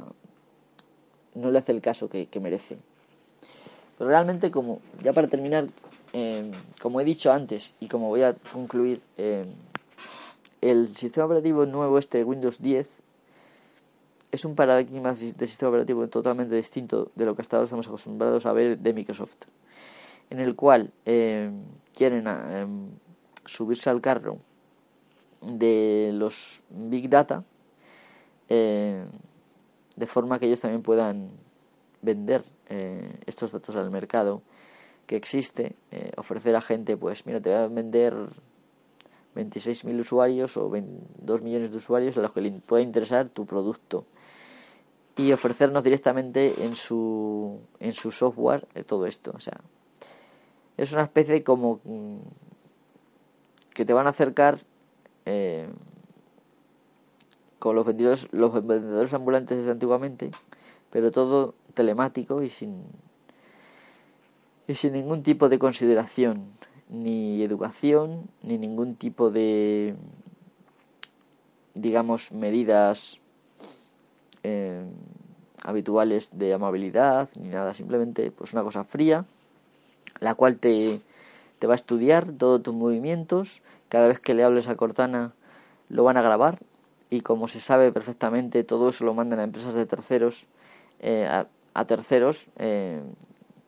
no 1.34 1.50
le 1.50 1.58
hace 1.58 1.72
el 1.72 1.80
caso 1.80 2.08
que, 2.08 2.28
merece. 2.40 2.78
Pero 3.98 4.10
realmente, 4.10 4.50
como 4.50 4.80
ya 5.02 5.12
para 5.12 5.28
terminar, 5.28 5.68
em, 6.12 6.50
como 6.80 7.00
he 7.00 7.04
dicho 7.04 7.32
antes 7.32 7.74
y 7.80 7.88
como 7.88 8.08
voy 8.08 8.22
a 8.22 8.34
concluir, 8.34 9.00
em, 9.16 9.48
el 10.60 10.94
sistema 10.94 11.26
operativo 11.26 11.66
nuevo 11.66 11.98
este 11.98 12.24
Windows 12.24 12.60
10 12.60 12.88
es 14.30 14.44
un 14.44 14.54
paradigma 14.54 15.12
de 15.12 15.46
sistema 15.46 15.70
operativo 15.70 16.08
totalmente 16.08 16.54
distinto 16.54 17.10
de 17.14 17.26
lo 17.26 17.34
que 17.34 17.42
hasta 17.42 17.56
ahora 17.56 17.64
estamos 17.64 17.86
acostumbrados 17.86 18.46
a 18.46 18.52
ver 18.52 18.78
de 18.78 18.92
Microsoft, 18.92 19.44
en 20.30 20.40
el 20.40 20.54
cual 20.54 20.90
em, 21.04 21.62
quieren 21.94 22.24
subirse 23.44 23.90
al 23.90 24.00
carro 24.00 24.38
de 25.42 26.10
los 26.14 26.62
Big 26.70 27.08
Data, 27.10 27.44
de 29.96 30.06
forma 30.06 30.38
que 30.38 30.46
ellos 30.46 30.60
también 30.60 30.82
puedan 30.82 31.30
vender 32.00 32.44
eh, 32.68 33.18
estos 33.26 33.52
datos 33.52 33.76
al 33.76 33.90
mercado 33.90 34.42
que 35.06 35.16
existe, 35.16 35.76
eh, 35.90 36.12
ofrecer 36.16 36.56
a 36.56 36.60
gente, 36.60 36.96
pues 36.96 37.26
mira, 37.26 37.40
te 37.40 37.50
voy 37.50 37.58
a 37.58 37.66
vender 37.68 38.14
26.000 39.34 40.00
usuarios 40.00 40.56
o 40.56 40.70
2 40.70 41.42
millones 41.42 41.70
de 41.70 41.76
usuarios 41.76 42.16
a 42.16 42.20
los 42.20 42.32
que 42.32 42.40
le 42.40 42.50
pueda 42.52 42.82
interesar 42.82 43.28
tu 43.28 43.46
producto 43.46 44.04
y 45.16 45.32
ofrecernos 45.32 45.82
directamente 45.82 46.64
en 46.64 46.74
su, 46.74 47.60
en 47.80 47.92
su 47.92 48.10
software 48.10 48.66
todo 48.86 49.06
esto. 49.06 49.32
O 49.34 49.40
sea, 49.40 49.60
es 50.76 50.92
una 50.92 51.02
especie 51.02 51.42
como 51.42 51.80
mm, 51.84 52.18
que 53.74 53.84
te 53.84 53.92
van 53.92 54.06
a 54.06 54.10
acercar 54.10 54.60
con 57.62 57.76
los 57.76 57.86
vendedores, 57.86 58.26
los 58.32 58.52
vendedores 58.52 59.14
ambulantes 59.14 59.56
desde 59.56 59.70
antiguamente, 59.70 60.32
pero 60.90 61.12
todo 61.12 61.54
telemático 61.74 62.42
y 62.42 62.50
sin 62.50 62.82
y 64.66 64.74
sin 64.74 64.94
ningún 64.94 65.22
tipo 65.22 65.48
de 65.48 65.60
consideración, 65.60 66.54
ni 66.88 67.40
educación, 67.40 68.24
ni 68.42 68.58
ningún 68.58 68.96
tipo 68.96 69.30
de 69.30 69.94
digamos 71.74 72.32
medidas 72.32 73.20
eh, 74.42 74.82
habituales 75.62 76.30
de 76.32 76.54
amabilidad, 76.54 77.28
ni 77.38 77.50
nada, 77.50 77.74
simplemente 77.74 78.32
pues 78.32 78.52
una 78.54 78.64
cosa 78.64 78.82
fría, 78.82 79.24
la 80.18 80.34
cual 80.34 80.58
te, 80.58 81.00
te 81.60 81.68
va 81.68 81.74
a 81.74 81.76
estudiar 81.76 82.32
todos 82.32 82.60
tus 82.60 82.74
movimientos, 82.74 83.62
cada 83.88 84.08
vez 84.08 84.18
que 84.18 84.34
le 84.34 84.42
hables 84.42 84.66
a 84.66 84.74
Cortana 84.74 85.32
lo 85.88 86.02
van 86.02 86.16
a 86.16 86.22
grabar 86.22 86.58
y 87.12 87.20
como 87.20 87.46
se 87.46 87.60
sabe 87.60 87.92
perfectamente 87.92 88.64
todo 88.64 88.88
eso 88.88 89.04
lo 89.04 89.12
mandan 89.12 89.38
a 89.38 89.44
empresas 89.44 89.74
de 89.74 89.84
terceros, 89.84 90.46
eh, 90.98 91.28
a, 91.28 91.84
terceros, 91.84 92.46
eh, 92.56 93.02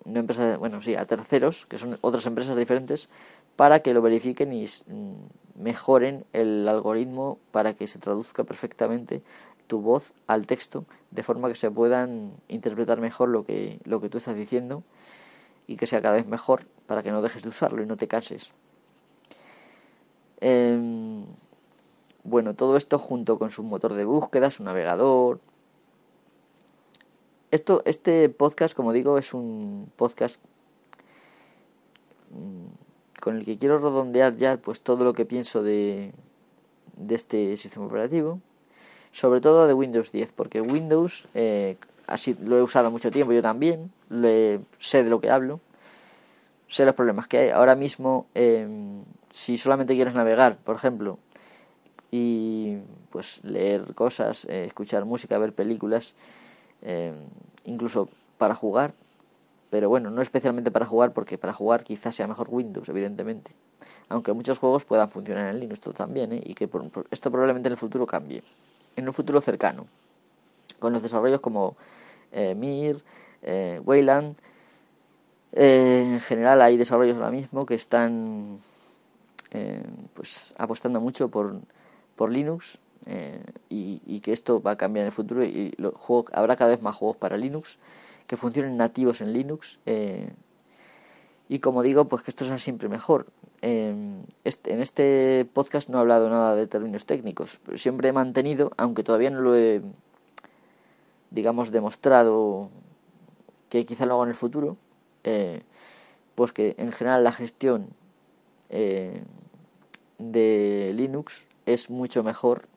no 0.06 0.20
empresas, 0.20 0.58
bueno 0.58 0.80
sí, 0.80 0.94
a 0.94 1.04
terceros, 1.04 1.66
que 1.66 1.76
son 1.76 1.98
otras 2.00 2.24
empresas 2.24 2.56
diferentes, 2.56 3.10
para 3.56 3.80
que 3.80 3.92
lo 3.92 4.00
verifiquen 4.00 4.54
y 4.54 4.64
mm, 4.64 5.62
mejoren 5.62 6.24
el 6.32 6.66
algoritmo 6.66 7.38
para 7.50 7.74
que 7.74 7.86
se 7.86 7.98
traduzca 7.98 8.44
perfectamente 8.44 9.20
tu 9.66 9.82
voz 9.82 10.14
al 10.26 10.46
texto 10.46 10.86
de 11.10 11.22
forma 11.22 11.48
que 11.48 11.54
se 11.54 11.70
puedan 11.70 12.32
interpretar 12.48 12.98
mejor 12.98 13.28
lo 13.28 13.44
que, 13.44 13.78
lo 13.84 14.00
que 14.00 14.08
tú 14.08 14.16
estás 14.16 14.36
diciendo 14.36 14.82
y 15.66 15.76
que 15.76 15.86
sea 15.86 16.00
cada 16.00 16.16
vez 16.16 16.26
mejor 16.26 16.64
para 16.86 17.02
que 17.02 17.10
no 17.10 17.20
dejes 17.20 17.42
de 17.42 17.50
usarlo 17.50 17.82
y 17.82 17.86
no 17.86 17.98
te 17.98 18.08
canses. 18.08 18.52
Em, 20.40 21.24
bueno, 22.24 22.54
todo 22.54 22.76
esto 22.76 22.98
junto 22.98 23.38
con 23.38 23.50
su 23.50 23.62
motor 23.62 23.94
de 23.94 24.04
búsqueda, 24.04 24.50
su 24.50 24.64
navegador. 24.64 25.40
Esto, 27.50 27.82
este 27.84 28.28
podcast, 28.28 28.74
como 28.74 28.92
digo, 28.92 29.18
es 29.18 29.32
un 29.32 29.90
podcast 29.96 30.40
mm, 32.30 33.20
con 33.20 33.36
el 33.36 33.44
que 33.44 33.58
quiero 33.58 33.78
redondear 33.78 34.36
ya 34.36 34.56
pues 34.56 34.80
todo 34.80 35.04
lo 35.04 35.12
que 35.14 35.24
pienso 35.24 35.62
de, 35.62 36.12
de 36.96 37.14
este 37.14 37.56
sistema 37.56 37.86
operativo 37.86 38.40
sobre 39.14 39.40
todo 39.40 39.66
de 39.68 39.74
Windows 39.74 40.10
10, 40.10 40.32
porque 40.32 40.60
Windows, 40.60 41.28
eh, 41.34 41.76
así 42.06 42.36
lo 42.42 42.58
he 42.58 42.62
usado 42.62 42.90
mucho 42.90 43.12
tiempo, 43.12 43.32
yo 43.32 43.42
también, 43.42 43.92
le, 44.10 44.60
sé 44.78 45.04
de 45.04 45.10
lo 45.10 45.20
que 45.20 45.30
hablo, 45.30 45.60
sé 46.68 46.84
los 46.84 46.96
problemas 46.96 47.28
que 47.28 47.38
hay. 47.38 47.50
Ahora 47.50 47.76
mismo, 47.76 48.26
em, 48.34 49.04
si 49.30 49.56
solamente 49.56 49.94
quieres 49.94 50.14
navegar, 50.14 50.56
por 50.58 50.74
ejemplo, 50.74 51.18
y 52.16 52.78
pues 53.10 53.42
leer 53.42 53.92
cosas, 53.96 54.44
eh, 54.44 54.66
escuchar 54.66 55.04
música, 55.04 55.36
ver 55.36 55.52
películas, 55.52 56.14
em, 56.82 57.16
incluso 57.64 58.08
para 58.38 58.54
jugar, 58.54 58.94
pero 59.68 59.88
bueno, 59.88 60.10
no 60.10 60.22
especialmente 60.22 60.70
para 60.70 60.86
jugar, 60.86 61.12
porque 61.12 61.38
para 61.38 61.52
jugar 61.52 61.82
quizás 61.82 62.14
sea 62.14 62.28
mejor 62.28 62.46
Windows, 62.50 62.88
evidentemente. 62.88 63.50
Aunque 64.08 64.32
muchos 64.32 64.60
juegos 64.60 64.84
puedan 64.84 65.08
funcionar 65.08 65.52
en 65.52 65.58
Linux 65.58 65.80
también, 65.96 66.32
¿eh? 66.34 66.42
y 66.44 66.54
que 66.54 66.68
esto 67.10 67.30
probablemente 67.32 67.66
en 67.66 67.72
el 67.72 67.78
futuro 67.78 68.06
cambie 68.06 68.44
en 68.94 69.08
un 69.08 69.12
futuro 69.12 69.40
cercano, 69.40 69.86
con 70.78 70.92
los 70.92 71.02
desarrollos 71.02 71.40
como 71.40 71.76
eh, 72.30 72.54
Mir, 72.54 73.02
eh, 73.42 73.80
Wayland. 73.84 74.36
Eh, 75.50 76.10
en 76.12 76.20
general 76.20 76.62
hay 76.62 76.76
desarrollos 76.76 77.16
ahora 77.16 77.32
mismo 77.32 77.66
que 77.66 77.74
están 77.74 78.60
eh, 79.50 79.82
pues 80.14 80.52
apostando 80.58 81.00
mucho 81.00 81.28
por, 81.28 81.60
por 82.16 82.30
Linux 82.30 82.80
y, 83.68 84.00
y, 84.06 84.20
que 84.20 84.32
esto 84.32 84.62
va 84.62 84.72
a 84.72 84.76
cambiar 84.76 85.02
en 85.02 85.06
el 85.08 85.12
futuro 85.12 85.44
y 85.44 85.74
los 85.76 85.94
juegos, 85.94 86.32
habrá 86.32 86.56
cada 86.56 86.70
vez 86.70 86.80
más 86.80 86.96
juegos 86.96 87.18
para 87.18 87.36
Linux 87.36 87.78
que 88.26 88.38
funcionen 88.38 88.78
nativos 88.78 89.20
en 89.20 89.34
Linux 89.34 89.78
y 91.48 91.58
como 91.58 91.82
digo 91.82 92.06
pues 92.06 92.22
que 92.22 92.30
esto 92.30 92.44
sea 92.46 92.58
siempre 92.58 92.88
mejor. 92.88 93.26
Este, 94.44 94.72
en 94.72 94.80
este 94.80 95.46
podcast 95.52 95.88
no 95.88 95.98
he 95.98 96.00
hablado 96.00 96.28
nada 96.28 96.54
de 96.54 96.66
términos 96.66 97.06
técnicos, 97.06 97.60
siempre 97.76 98.10
he 98.10 98.12
mantenido, 98.12 98.72
aunque 98.76 99.02
todavía 99.02 99.30
no 99.30 99.40
lo 99.40 99.56
he, 99.56 99.80
digamos, 101.30 101.70
demostrado 101.70 102.68
que 103.70 103.86
quizá 103.86 104.04
lo 104.04 104.14
haga 104.14 104.24
en 104.24 104.28
el 104.30 104.36
futuro, 104.36 104.76
eh, 105.24 105.62
pues 106.34 106.52
que 106.52 106.74
en 106.76 106.92
general 106.92 107.24
la 107.24 107.32
gestión 107.32 107.88
eh, 108.68 109.22
de 110.18 110.92
Linux 110.94 111.48
es 111.66 111.90
mucho 111.90 112.22
mejor, 112.22 112.68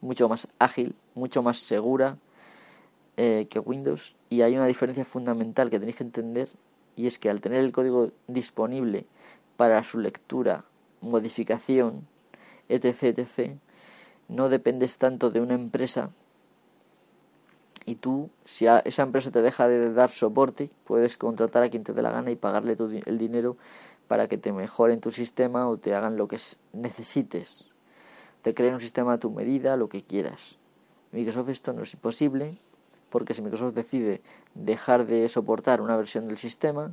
mucho 0.00 0.28
más 0.28 0.48
ágil, 0.58 0.94
mucho 1.14 1.42
más 1.42 1.58
segura 1.58 2.18
eh, 3.16 3.46
que 3.50 3.58
Windows 3.58 4.16
y 4.28 4.42
hay 4.42 4.56
una 4.56 4.66
diferencia 4.66 5.04
fundamental 5.04 5.70
que 5.70 5.78
tenéis 5.78 5.96
que 5.96 6.04
entender 6.04 6.48
y 6.96 7.06
es 7.06 7.18
que 7.18 7.30
al 7.30 7.40
tener 7.40 7.60
el 7.60 7.72
código 7.72 8.10
disponible 8.26 9.06
para 9.56 9.82
su 9.84 9.98
lectura, 9.98 10.64
modificación, 11.00 12.06
etc., 12.68 13.18
etc., 13.18 13.56
no 14.28 14.48
dependes 14.48 14.98
tanto 14.98 15.30
de 15.30 15.40
una 15.40 15.54
empresa 15.54 16.10
y 17.86 17.94
tú, 17.94 18.30
si 18.44 18.66
esa 18.66 19.02
empresa 19.04 19.30
te 19.30 19.40
deja 19.40 19.68
de 19.68 19.92
dar 19.92 20.10
soporte, 20.10 20.70
puedes 20.84 21.16
contratar 21.16 21.62
a 21.62 21.70
quien 21.70 21.84
te 21.84 21.92
dé 21.92 22.02
la 22.02 22.10
gana 22.10 22.32
y 22.32 22.36
pagarle 22.36 22.76
el 23.06 23.16
dinero 23.16 23.56
para 24.08 24.26
que 24.26 24.38
te 24.38 24.52
mejoren 24.52 25.00
tu 25.00 25.12
sistema 25.12 25.68
o 25.68 25.78
te 25.78 25.94
hagan 25.94 26.16
lo 26.16 26.26
que 26.26 26.38
necesites. 26.72 27.70
Te 28.46 28.54
creen 28.54 28.74
un 28.74 28.80
sistema 28.80 29.14
a 29.14 29.18
tu 29.18 29.32
medida, 29.32 29.76
lo 29.76 29.88
que 29.88 30.04
quieras. 30.04 30.56
Microsoft 31.10 31.48
esto 31.48 31.72
no 31.72 31.82
es 31.82 31.92
imposible, 31.94 32.56
porque 33.10 33.34
si 33.34 33.42
Microsoft 33.42 33.74
decide 33.74 34.22
dejar 34.54 35.04
de 35.04 35.28
soportar 35.28 35.80
una 35.80 35.96
versión 35.96 36.28
del 36.28 36.38
sistema, 36.38 36.92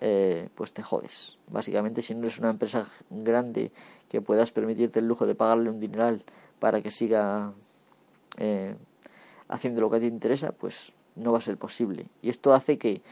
eh, 0.00 0.48
pues 0.54 0.72
te 0.72 0.84
jodes. 0.84 1.36
Básicamente, 1.48 2.00
si 2.00 2.14
no 2.14 2.20
eres 2.20 2.38
una 2.38 2.50
empresa 2.50 2.86
grande 3.10 3.72
que 4.08 4.20
puedas 4.20 4.52
permitirte 4.52 5.00
el 5.00 5.08
lujo 5.08 5.26
de 5.26 5.34
pagarle 5.34 5.68
un 5.68 5.80
dineral 5.80 6.22
para 6.60 6.80
que 6.80 6.92
siga 6.92 7.54
eh, 8.36 8.76
haciendo 9.48 9.80
lo 9.80 9.90
que 9.90 9.98
te 9.98 10.06
interesa, 10.06 10.52
pues 10.52 10.92
no 11.16 11.32
va 11.32 11.38
a 11.38 11.40
ser 11.42 11.56
posible. 11.56 12.06
Y 12.22 12.28
esto 12.30 12.54
hace 12.54 12.78
que 12.78 13.02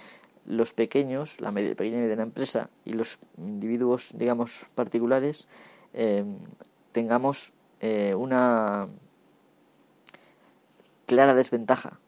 los 0.45 0.73
pequeños, 0.73 1.41
la 1.41 1.51
pequeña 1.51 1.99
y 1.99 2.03
mediana 2.03 2.23
empresa 2.23 2.71
y 2.85 2.93
los 2.93 3.19
individuos, 3.37 4.11
digamos, 4.15 4.67
particulares, 4.77 5.49
eh, 5.95 6.25
tengamos 6.93 7.53
una 7.81 8.89
clara 11.07 11.35
desventaja 11.35 11.99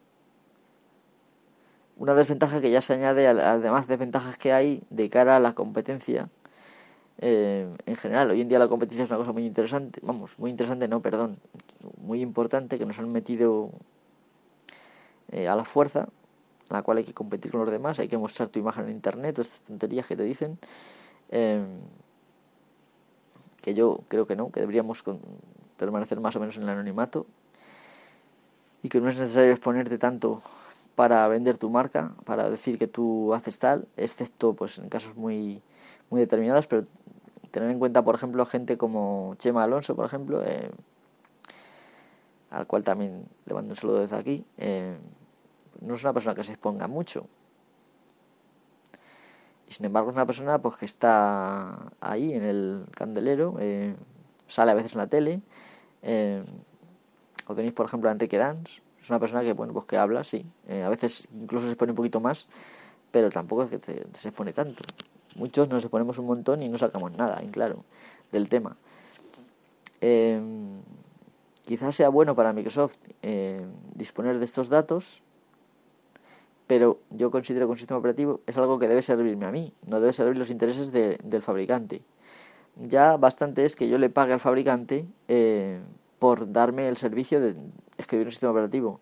una 1.98 2.14
desventaja 2.14 2.60
que 2.60 2.70
ya 2.70 2.80
se 2.80 2.94
añade 2.94 3.26
a 3.26 3.34
las 3.34 3.62
demás 3.62 3.86
desventajas 3.88 4.38
que 4.38 4.52
hay 4.52 4.82
de 4.88 5.10
cara 5.10 5.36
a 5.36 5.40
la 5.40 5.54
competencia 5.54 6.28
eh, 7.18 7.68
en 7.86 7.96
general. 7.96 8.30
Hoy 8.30 8.40
en 8.40 8.48
día 8.48 8.58
la 8.60 8.68
competencia 8.68 9.04
es 9.04 9.10
una 9.10 9.18
cosa 9.18 9.32
muy 9.32 9.44
interesante, 9.44 10.00
vamos, 10.02 10.38
muy 10.38 10.50
interesante, 10.50 10.86
no, 10.86 11.00
perdón, 11.00 11.38
muy 12.00 12.20
importante 12.20 12.78
que 12.78 12.86
nos 12.86 12.98
han 13.00 13.10
metido 13.10 13.70
eh, 15.32 15.48
a 15.48 15.56
la 15.56 15.64
fuerza, 15.64 16.08
la 16.70 16.82
cual 16.82 16.98
hay 16.98 17.04
que 17.04 17.14
competir 17.14 17.50
con 17.50 17.60
los 17.60 17.70
demás, 17.70 17.98
hay 17.98 18.08
que 18.08 18.18
mostrar 18.18 18.48
tu 18.48 18.60
imagen 18.60 18.84
en 18.84 18.92
internet, 18.92 19.34
todas 19.34 19.48
estas 19.48 19.62
tonterías 19.62 20.06
que 20.06 20.16
te 20.16 20.22
dicen. 20.22 20.58
Eh, 21.30 21.64
que 23.60 23.74
yo 23.74 24.00
creo 24.06 24.26
que 24.26 24.36
no, 24.36 24.52
que 24.52 24.60
deberíamos 24.60 25.02
permanecer 25.78 26.20
más 26.20 26.36
o 26.36 26.40
menos 26.40 26.56
en 26.56 26.64
el 26.64 26.68
anonimato 26.68 27.26
y 28.82 28.88
que 28.88 29.00
no 29.00 29.08
es 29.08 29.18
necesario 29.18 29.52
exponerte 29.52 29.98
tanto 29.98 30.42
para 30.94 31.26
vender 31.28 31.58
tu 31.58 31.70
marca, 31.70 32.12
para 32.24 32.50
decir 32.50 32.78
que 32.78 32.88
tú 32.88 33.32
haces 33.32 33.58
tal, 33.58 33.86
excepto 33.96 34.54
pues 34.54 34.78
en 34.78 34.88
casos 34.88 35.16
muy, 35.16 35.62
muy 36.10 36.20
determinados, 36.20 36.66
pero 36.66 36.84
tener 37.50 37.70
en 37.70 37.78
cuenta, 37.78 38.02
por 38.02 38.14
ejemplo, 38.14 38.44
gente 38.46 38.76
como 38.76 39.34
Chema 39.38 39.64
Alonso, 39.64 39.94
por 39.94 40.06
ejemplo, 40.06 40.42
eh, 40.44 40.70
al 42.50 42.66
cual 42.66 42.82
también 42.82 43.26
le 43.46 43.54
mando 43.54 43.72
un 43.72 43.76
saludo 43.76 44.00
desde 44.00 44.16
aquí, 44.16 44.44
eh, 44.56 44.96
no 45.80 45.94
es 45.94 46.02
una 46.02 46.12
persona 46.12 46.34
que 46.34 46.44
se 46.44 46.52
exponga 46.52 46.88
mucho. 46.88 47.26
Y 49.68 49.72
sin 49.72 49.86
embargo 49.86 50.10
es 50.10 50.16
una 50.16 50.26
persona 50.26 50.58
pues 50.58 50.76
que 50.76 50.86
está 50.86 51.92
ahí 52.00 52.32
en 52.32 52.42
el 52.42 52.84
candelero, 52.94 53.56
eh, 53.60 53.94
sale 54.48 54.70
a 54.72 54.74
veces 54.74 54.92
en 54.92 54.98
la 54.98 55.06
tele. 55.06 55.40
Eh, 56.02 56.42
o 57.46 57.54
tenéis, 57.54 57.74
por 57.74 57.86
ejemplo, 57.86 58.08
a 58.08 58.12
Enrique 58.12 58.38
Dance. 58.38 58.80
Es 59.02 59.10
una 59.10 59.18
persona 59.18 59.42
que, 59.42 59.52
bueno, 59.52 59.72
pues 59.72 59.86
que 59.86 59.96
habla, 59.96 60.24
sí. 60.24 60.44
Eh, 60.68 60.82
a 60.82 60.88
veces 60.88 61.26
incluso 61.32 61.66
se 61.66 61.72
expone 61.72 61.92
un 61.92 61.96
poquito 61.96 62.20
más, 62.20 62.48
pero 63.10 63.30
tampoco 63.30 63.64
es 63.64 63.70
que 63.70 64.06
se 64.14 64.28
expone 64.28 64.52
tanto. 64.52 64.82
Muchos 65.36 65.68
nos 65.68 65.82
exponemos 65.82 66.18
un 66.18 66.26
montón 66.26 66.62
y 66.62 66.68
no 66.68 66.78
sacamos 66.78 67.12
nada, 67.12 67.40
en 67.40 67.50
claro, 67.50 67.84
del 68.32 68.48
tema. 68.48 68.76
Eh, 70.00 70.40
quizás 71.64 71.94
sea 71.96 72.08
bueno 72.08 72.34
para 72.34 72.52
Microsoft 72.52 72.96
eh, 73.22 73.64
disponer 73.94 74.38
de 74.38 74.44
estos 74.44 74.68
datos, 74.68 75.22
pero 76.66 76.98
yo 77.10 77.30
considero 77.30 77.66
que 77.66 77.72
un 77.72 77.78
sistema 77.78 77.98
operativo 77.98 78.40
es 78.46 78.56
algo 78.56 78.78
que 78.78 78.88
debe 78.88 79.02
servirme 79.02 79.46
a 79.46 79.50
mí, 79.50 79.72
no 79.86 80.00
debe 80.00 80.12
servir 80.12 80.36
los 80.36 80.50
intereses 80.50 80.92
del 80.92 81.42
fabricante. 81.42 82.02
Ya 82.80 83.16
bastante 83.16 83.64
es 83.64 83.74
que 83.74 83.88
yo 83.88 83.98
le 83.98 84.08
pague 84.08 84.32
al 84.32 84.40
fabricante 84.40 85.04
eh, 85.26 85.80
por 86.18 86.52
darme 86.52 86.88
el 86.88 86.96
servicio 86.96 87.40
de 87.40 87.56
escribir 87.96 88.26
un 88.26 88.30
sistema 88.30 88.52
operativo 88.52 89.00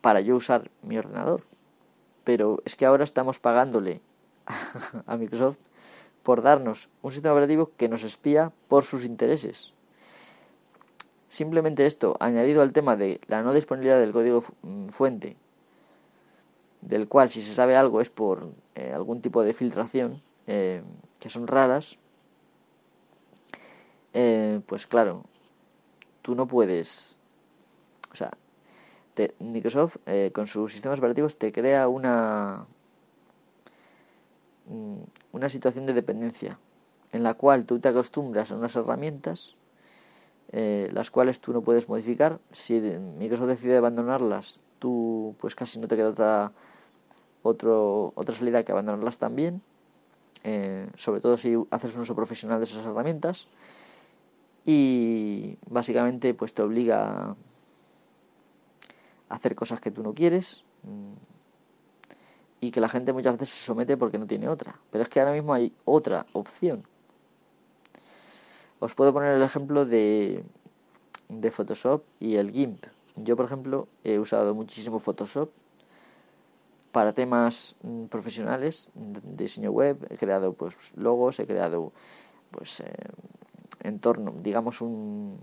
para 0.00 0.20
yo 0.20 0.36
usar 0.36 0.70
mi 0.82 0.96
ordenador. 0.96 1.42
Pero 2.24 2.62
es 2.64 2.76
que 2.76 2.86
ahora 2.86 3.04
estamos 3.04 3.38
pagándole 3.38 4.00
a 5.06 5.16
Microsoft 5.16 5.58
por 6.22 6.42
darnos 6.42 6.88
un 7.02 7.12
sistema 7.12 7.32
operativo 7.34 7.70
que 7.76 7.88
nos 7.88 8.02
espía 8.02 8.52
por 8.68 8.84
sus 8.84 9.04
intereses. 9.04 9.72
Simplemente 11.28 11.86
esto, 11.86 12.16
añadido 12.20 12.62
al 12.62 12.72
tema 12.72 12.96
de 12.96 13.20
la 13.28 13.42
no 13.42 13.52
disponibilidad 13.52 14.00
del 14.00 14.12
código 14.12 14.44
mm, 14.62 14.88
fuente, 14.88 15.36
del 16.80 17.06
cual 17.08 17.30
si 17.30 17.42
se 17.42 17.54
sabe 17.54 17.76
algo 17.76 18.00
es 18.00 18.08
por 18.08 18.50
eh, 18.74 18.92
algún 18.94 19.20
tipo 19.20 19.42
de 19.42 19.52
filtración, 19.52 20.22
eh, 20.46 20.82
que 21.20 21.28
son 21.28 21.46
raras, 21.46 21.98
eh, 24.20 24.60
pues 24.66 24.86
claro, 24.86 25.24
tú 26.22 26.34
no 26.34 26.46
puedes, 26.46 27.16
o 28.12 28.16
sea, 28.16 28.30
Microsoft 29.40 29.96
con 30.32 30.46
sus 30.46 30.72
sistemas 30.72 30.98
operativos 30.98 31.38
te 31.38 31.50
crea 31.50 31.88
una 31.88 32.66
mm, 34.66 34.98
una 35.32 35.48
situación 35.48 35.86
de 35.86 35.92
dependencia 35.92 36.58
en 37.10 37.24
la 37.24 37.34
cual 37.34 37.64
tú 37.64 37.80
te 37.80 37.88
acostumbras 37.88 38.52
a 38.52 38.54
unas 38.54 38.76
herramientas 38.76 39.56
eh, 40.50 40.88
las 40.92 41.10
cuales 41.10 41.40
tú 41.40 41.52
no 41.52 41.60
puedes 41.60 41.88
modificar. 41.88 42.38
Si 42.52 42.80
Microsoft 42.80 43.48
decide 43.48 43.76
abandonarlas, 43.76 44.60
tú 44.78 45.34
pues 45.40 45.54
casi 45.54 45.78
no 45.78 45.88
te 45.88 45.96
queda 45.96 46.08
otra, 46.08 46.52
otro, 47.42 48.12
otra 48.14 48.34
salida 48.34 48.62
que 48.64 48.72
abandonarlas 48.72 49.18
también. 49.18 49.62
Eh, 50.44 50.88
sobre 50.96 51.20
todo 51.20 51.36
si 51.36 51.56
haces 51.70 51.94
un 51.94 52.02
uso 52.02 52.14
profesional 52.14 52.58
de 52.58 52.64
esas 52.64 52.86
herramientas. 52.86 53.46
Y 54.64 55.56
básicamente 55.68 56.34
pues 56.34 56.52
te 56.52 56.62
obliga 56.62 57.36
a 59.28 59.34
hacer 59.34 59.54
cosas 59.54 59.80
que 59.80 59.90
tú 59.90 60.02
no 60.02 60.14
quieres 60.14 60.64
mm, 60.82 61.12
y 62.60 62.70
que 62.70 62.80
la 62.80 62.88
gente 62.88 63.12
muchas 63.12 63.38
veces 63.38 63.54
se 63.54 63.64
somete 63.64 63.96
porque 63.96 64.18
no 64.18 64.26
tiene 64.26 64.48
otra. 64.48 64.78
Pero 64.90 65.04
es 65.04 65.08
que 65.08 65.20
ahora 65.20 65.32
mismo 65.32 65.54
hay 65.54 65.72
otra 65.84 66.26
opción 66.32 66.84
os 68.80 68.94
puedo 68.94 69.12
poner 69.12 69.34
el 69.34 69.42
ejemplo 69.42 69.84
de, 69.84 70.44
de 71.28 71.50
Photoshop 71.50 72.02
y 72.20 72.36
el 72.36 72.52
GIMP. 72.52 72.84
Yo, 73.16 73.36
por 73.36 73.46
ejemplo, 73.46 73.88
he 74.04 74.18
usado 74.18 74.54
muchísimo 74.54 75.00
Photoshop 75.00 75.50
para 76.92 77.12
temas 77.12 77.74
mm, 77.82 78.04
profesionales, 78.04 78.88
diseño 78.94 79.70
web, 79.70 80.06
he 80.10 80.16
creado 80.16 80.52
pues 80.52 80.74
logos, 80.94 81.38
he 81.40 81.46
creado 81.46 81.92
pues 82.50 82.80
eh, 82.80 82.86
entorno, 83.82 84.34
digamos 84.42 84.80
un, 84.80 85.38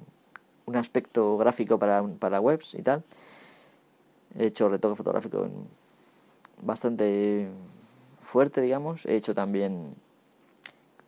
un 0.65 0.75
aspecto 0.75 1.37
gráfico 1.37 1.77
para, 1.79 2.03
para 2.19 2.41
webs 2.41 2.75
y 2.75 2.81
tal. 2.81 3.03
He 4.37 4.47
hecho 4.47 4.67
retoque 4.67 4.95
fotográfico 4.95 5.47
bastante 6.61 7.47
fuerte, 8.21 8.61
digamos. 8.61 9.05
He 9.05 9.15
hecho 9.15 9.33
también 9.33 9.95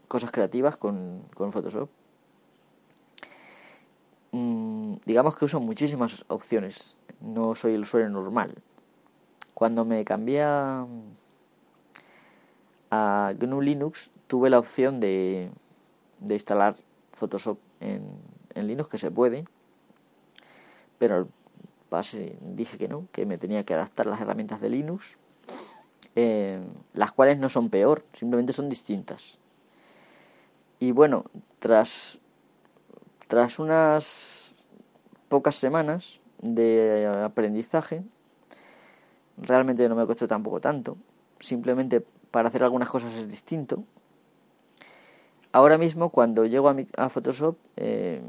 cosas 0.08 0.32
creativas 0.32 0.78
con, 0.78 1.24
con 1.34 1.52
Photoshop. 1.52 1.90
Mm, 4.32 4.96
digamos 5.06 5.36
que 5.36 5.46
uso 5.46 5.60
muchísimas 5.60 6.24
opciones. 6.28 6.96
No 7.20 7.56
soy 7.56 7.74
el 7.74 7.82
usuario 7.82 8.10
normal. 8.10 8.56
Cuando 9.54 9.86
me 9.86 10.06
cambié 10.06 10.44
a, 10.44 10.86
GNU 12.92 13.62
Linux, 13.62 14.12
tuve 14.28 14.50
la 14.50 14.60
opción 14.60 15.00
de, 15.00 15.50
de 16.20 16.34
instalar 16.36 16.76
Photoshop 17.18 17.58
en, 17.80 18.04
en, 18.56 18.68
Linux, 18.68 18.90
que 18.90 18.98
se 18.98 19.12
puede. 19.12 19.46
Pero 20.98 21.28
base 21.90 22.38
dije 22.42 22.78
que 22.78 22.88
no, 22.88 23.08
que 23.12 23.26
me 23.26 23.38
tenía 23.38 23.64
que 23.64 23.74
adaptar 23.74 24.06
las 24.08 24.22
herramientas 24.22 24.62
de 24.62 24.70
Linux, 24.70 25.18
eh, 26.16 26.60
las 26.94 27.12
cuales 27.12 27.38
no 27.38 27.50
son 27.50 27.70
peor, 27.70 28.06
simplemente 28.14 28.54
son 28.54 28.70
distintas. 28.70 29.38
Y 30.80 30.92
bueno, 30.92 31.26
tras 31.60 32.20
tras 33.28 33.60
unas 33.60 34.54
pocas 35.28 35.56
semanas 35.56 36.20
de 36.42 37.06
aprendizaje, 37.26 38.04
realmente 39.38 39.88
no 39.90 39.96
me 39.96 40.06
costó 40.06 40.28
tampoco 40.28 40.62
tanto, 40.62 40.98
simplemente 41.40 42.02
para 42.32 42.50
hacer 42.50 42.64
algunas 42.64 42.90
cosas 42.90 43.14
es 43.14 43.28
distinto. 43.30 43.84
Ahora 45.52 45.78
mismo 45.78 46.10
cuando 46.10 46.46
llego 46.46 46.74
a, 46.98 47.10
Photoshop 47.10 47.58
eh, 47.78 48.22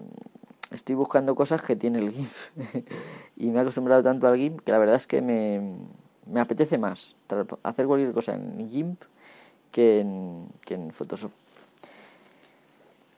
estoy 0.71 0.95
buscando 0.95 1.35
cosas 1.35 1.63
que 1.63 1.77
tiene 1.77 1.99
el 1.99 2.13
GIMP 2.13 2.31
y 3.37 3.47
me 3.51 3.59
he 3.59 3.61
acostumbrado 3.63 4.03
tanto 4.03 4.27
al 4.27 4.37
GIMP 4.37 4.61
que 4.61 4.73
la 4.73 4.79
verdad 4.79 4.97
es 4.97 5.07
que 5.07 5.21
me, 5.21 5.61
me 6.27 6.41
apetece 6.41 6.79
más 6.79 7.17
hacer 7.63 7.87
cualquier 7.87 8.13
cosa 8.13 8.35
en 8.35 8.69
GIMP 8.71 9.03
que 9.73 10.01
en, 10.01 10.49
que 10.65 10.75
en 10.75 10.93
Photoshop. 10.93 11.33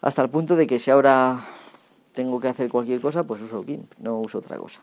Hasta 0.01 0.23
el 0.23 0.31
punto 0.31 0.57
de 0.57 0.67
que 0.67 0.79
si 0.79 0.91
ahora 0.91 1.41
tengo 2.15 2.41
que 2.41 2.49
hacer 2.49 2.71
cualquier 2.71 3.01
cosa, 3.01 3.25
pues 3.25 3.43
uso 3.43 3.63
GIMP, 3.63 3.93
no 3.99 4.19
uso 4.19 4.39
otra 4.39 4.57
cosa. 4.57 4.81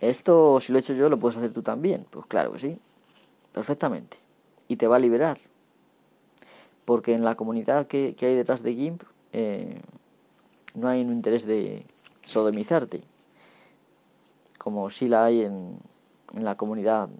Esto, 0.00 0.60
si 0.60 0.72
lo 0.72 0.78
he 0.78 0.80
hecho 0.80 0.92
yo, 0.92 1.08
lo 1.08 1.18
puedes 1.18 1.36
hacer 1.36 1.52
tú 1.52 1.62
también. 1.62 2.06
Pues 2.10 2.26
claro 2.26 2.52
que 2.52 2.58
sí, 2.58 2.78
perfectamente. 3.52 4.16
Y 4.68 4.76
te 4.76 4.86
va 4.86 4.96
a 4.96 5.00
liberar. 5.00 5.38
Porque 6.88 7.12
en 7.12 7.22
la 7.22 7.34
comunidad 7.34 7.86
que, 7.86 8.16
hay 8.18 8.34
detrás 8.34 8.62
de 8.62 8.74
GIMP 8.74 9.02
eh, 9.34 9.82
no 10.72 10.88
hay 10.88 11.02
un 11.02 11.12
interés 11.12 11.44
de 11.44 11.84
sodomizarte, 12.24 13.02
como 14.56 14.88
si 14.88 15.06
la 15.06 15.26
hay 15.26 15.42
en, 15.42 15.76
en 16.32 16.44
la 16.46 16.54
comunidad 16.54 17.10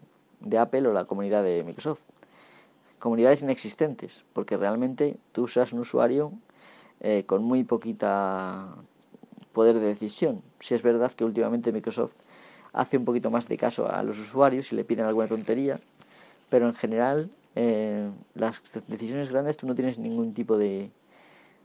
de 0.41 0.57
Apple 0.57 0.89
o 0.89 0.95
la 0.95 1.05
comunidad 1.05 1.45
de 1.45 1.65
Microsoft. 1.65 2.01
Comunidades 2.99 3.43
inexistentes, 3.43 4.25
porque 4.33 4.57
realmente 4.57 5.19
tú 5.33 5.43
usas 5.43 5.75
un 5.75 5.81
usuario 5.81 6.33
eh, 7.01 7.25
con 7.27 7.45
muy 7.45 7.63
poquita 7.63 8.69
poder 9.53 9.81
de 9.81 9.89
decisión. 9.89 10.41
Si 10.61 10.75
es 10.77 10.83
verdad 10.83 11.13
que 11.13 11.27
últimamente 11.27 11.73
Microsoft 11.73 12.15
hace 12.73 12.97
un 12.97 13.05
poquito 13.05 13.31
más 13.31 13.47
de 13.49 13.59
caso 13.59 13.87
a 13.87 14.03
los 14.03 14.19
usuarios 14.19 14.73
y 14.73 14.77
le 14.77 14.85
piden 14.85 15.05
alguna 15.05 15.29
tontería, 15.29 15.79
pero 16.49 16.67
en 16.67 16.73
general 16.73 17.29
eh, 17.61 18.09
las 18.35 18.63
decisiones 18.87 19.31
grandes 19.31 19.57
tú 19.57 19.67
no 19.67 19.75
tienes 19.75 19.99
ningún 19.99 20.33
tipo 20.33 20.57
de, 20.57 20.93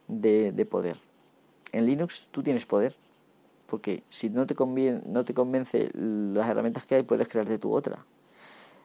de, 0.07 0.65
poder. 0.65 0.97
En 1.71 1.85
Linux 1.85 2.29
tú 2.31 2.41
tienes 2.41 2.65
poder, 2.65 2.95
porque 3.67 4.01
si 4.09 4.31
no 4.31 4.47
te, 4.47 4.55
conviene, 4.55 5.01
no 5.05 5.23
te 5.23 5.35
convence 5.35 5.91
las 5.93 6.49
herramientas 6.49 6.87
que 6.87 6.95
hay, 6.95 7.03
puedes 7.03 7.27
crearte 7.27 7.59
tu 7.59 7.71
otra. 7.71 8.03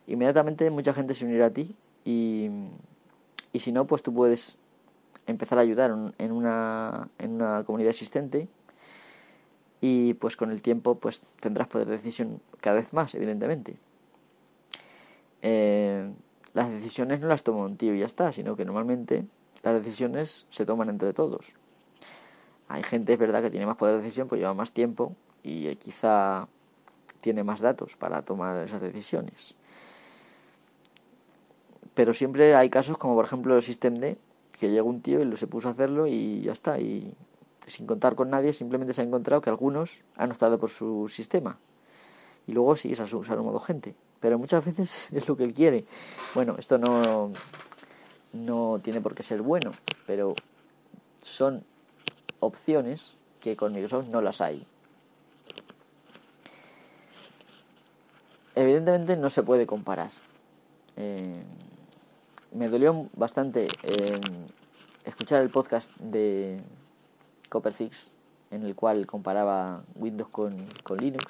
Inmediatamente 0.07 0.69
mucha 0.69 0.93
gente 0.93 1.15
se 1.15 1.25
unirá 1.25 1.47
a 1.47 1.51
ti 1.51 1.75
y, 2.05 2.51
y 3.55 3.61
si 3.61 3.73
no, 3.73 3.87
pues 3.87 4.03
tú 4.03 4.13
puedes 4.13 4.59
empezar 5.27 5.57
a 5.57 5.63
ayudar 5.63 6.13
en 6.19 6.33
una, 6.33 7.09
en 7.19 7.31
una 7.31 7.65
comunidad 7.65 7.89
existente 7.89 8.49
y 9.81 10.13
pues 10.13 10.37
con 10.37 10.51
el 10.51 10.61
tiempo 10.61 10.97
pues 10.97 11.23
tendrás 11.41 11.69
poder 11.69 11.87
de 11.87 11.97
decisión 11.97 12.43
cada 12.61 12.77
vez 12.77 12.93
más, 12.93 13.15
evidentemente. 13.15 13.79
Eh, 15.41 16.11
las 16.59 16.71
decisiones 16.71 17.21
no 17.21 17.29
las 17.29 17.45
toma 17.45 17.63
un 17.63 17.77
tío 17.77 17.95
y 17.95 18.01
ya 18.01 18.07
está, 18.07 18.33
sino 18.33 18.57
que 18.57 18.65
normalmente 18.65 19.25
las 19.63 19.75
decisiones 19.77 20.45
se 20.51 20.67
toman 20.67 20.89
entre 20.89 21.13
todos. 21.13 21.55
Hay 22.67 22.83
gente, 22.83 23.13
es 23.13 23.19
verdad, 23.19 23.43
que 23.43 23.51
tiene 23.51 23.65
más 23.65 23.77
poder 23.77 23.95
de 23.95 24.03
decisión, 24.03 24.27
pues 24.27 24.41
lleva 24.41 24.55
más 24.55 24.73
tiempo 24.73 25.15
y 25.45 25.73
quizá 25.77 26.49
tiene 27.21 27.45
más 27.45 27.61
datos 27.61 27.95
para 27.95 28.23
tomar 28.23 28.67
esas 28.67 28.81
decisiones. 28.81 29.55
Pero 31.95 32.13
siempre 32.13 32.57
hay 32.57 32.71
casos 32.71 32.99
como 32.99 33.15
por 33.15 33.25
ejemplo 33.25 33.57
el 33.57 33.63
System 33.63 34.17
que 34.59 34.69
llegó 34.69 34.89
un 34.89 35.01
tío 35.01 35.23
y 35.23 35.37
se 35.37 35.47
puso 35.47 35.69
a 35.69 35.73
hacerlo 35.73 36.09
y 36.09 36.43
ya 36.43 36.53
está. 36.53 36.81
Y 36.81 37.15
sin 37.69 37.87
contar 37.87 38.17
con 38.17 38.31
nadie, 38.31 38.53
simplemente 38.53 38.95
se 38.95 39.03
ha 39.03 39.05
encontrado 39.05 39.43
que 39.43 39.51
algunos 39.51 40.03
han 40.17 40.33
optado 40.33 40.59
por 40.59 40.71
su 40.71 41.09
sistema. 41.09 41.57
Y 42.49 42.53
luego 42.53 42.75
sigues 42.75 42.99
a 42.99 43.07
su, 43.07 43.23
a 43.23 43.37
modo 43.37 43.61
gente. 43.61 43.95
Pero 44.21 44.39
muchas 44.39 44.65
veces 44.65 45.09
es 45.13 45.29
lo 45.29 45.37
que 45.37 45.45
él 45.45 45.55
quiere. 45.55 45.85
Bueno, 46.35 46.57
esto 46.59 46.79
no, 46.79 47.33
no 48.33 48.81
tiene 48.83 49.01
por 49.01 49.15
qué 49.15 49.23
ser 49.23 49.43
bueno, 49.43 49.73
pero 50.07 50.35
son 51.23 51.65
opciones 52.41 53.15
que 53.41 53.57
con 53.57 53.73
Microsoft 53.73 54.07
no 54.09 54.21
las 54.21 54.41
hay. 54.41 54.67
Evidentemente 58.55 59.17
no 59.17 59.31
se 59.31 59.43
puede 59.43 59.67
comparar. 59.67 60.11
Eh, 60.97 61.43
me 62.53 62.69
dolió 62.69 63.09
bastante 63.15 63.69
eh, 63.85 64.21
escuchar 65.05 65.43
el 65.43 65.51
podcast 65.51 65.95
de 65.99 66.61
Copperfix 67.49 68.11
en 68.51 68.65
el 68.65 68.75
cual 68.75 69.07
comparaba 69.07 69.83
Windows 69.95 70.31
con, 70.31 70.57
con 70.83 70.99
Linux. 70.99 71.27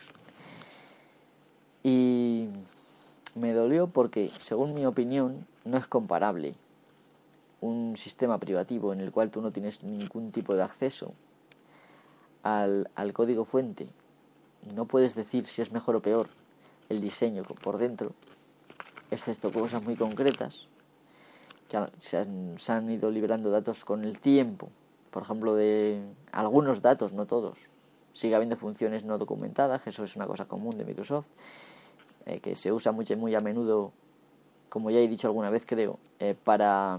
Y 1.83 2.49
me 3.35 3.53
dolió 3.53 3.87
porque, 3.89 4.31
según 4.41 4.75
mi 4.75 4.87
opinión, 4.87 5.47
no 5.65 5.77
es 5.79 5.87
comparable 5.87 6.55
un 7.61 7.97
sistema 7.97 8.39
privativo 8.39 8.93
en 8.93 9.01
el 9.01 9.11
cual 9.11 9.31
tú 9.31 9.41
no 9.41 9.51
tienes 9.51 9.83
ningún 9.83 10.33
tipo 10.33 10.55
de 10.55 10.63
acceso 10.63 11.13
al, 12.43 12.91
al 12.95 13.13
código 13.13 13.45
fuente. 13.45 13.89
No 14.75 14.87
puedes 14.87 15.15
decir 15.15 15.47
si 15.47 15.63
es 15.63 15.73
mejor 15.73 15.97
o 15.97 16.01
peor 16.01 16.29
el 16.89 17.01
diseño 17.01 17.43
por 17.45 17.79
dentro, 17.79 18.13
excepto 19.11 19.53
cosas 19.53 19.83
muy 19.83 19.97
concretas, 19.97 20.67
que 21.69 21.79
se 22.01 22.19
han, 22.19 22.57
se 22.59 22.73
han 22.73 22.91
ido 22.91 23.11
liberando 23.11 23.51
datos 23.51 23.85
con 23.85 24.05
el 24.05 24.19
tiempo, 24.19 24.71
por 25.11 25.23
ejemplo, 25.23 25.55
de 25.55 26.03
algunos 26.33 26.83
datos, 26.83 27.13
no 27.13 27.27
todos. 27.27 27.59
Sigue 28.15 28.35
habiendo 28.35 28.57
funciones 28.57 29.05
no 29.05 29.19
documentadas, 29.19 29.87
eso 29.87 30.05
es 30.05 30.17
una 30.17 30.27
cosa 30.27 30.47
común 30.47 30.77
de 30.77 30.85
Microsoft, 30.85 31.27
eh, 32.29 32.41
que 32.41 32.57
se 32.57 32.71
usa 32.71 32.93
mucho, 32.93 33.17
muy 33.17 33.35
a 33.35 33.41
menudo, 33.41 33.91
como 34.69 34.91
ya 34.91 34.99
he 34.99 35.09
dicho 35.09 35.27
alguna 35.27 35.49
vez 35.49 35.65
creo, 35.65 35.99
eh, 36.19 36.37
para 36.45 36.99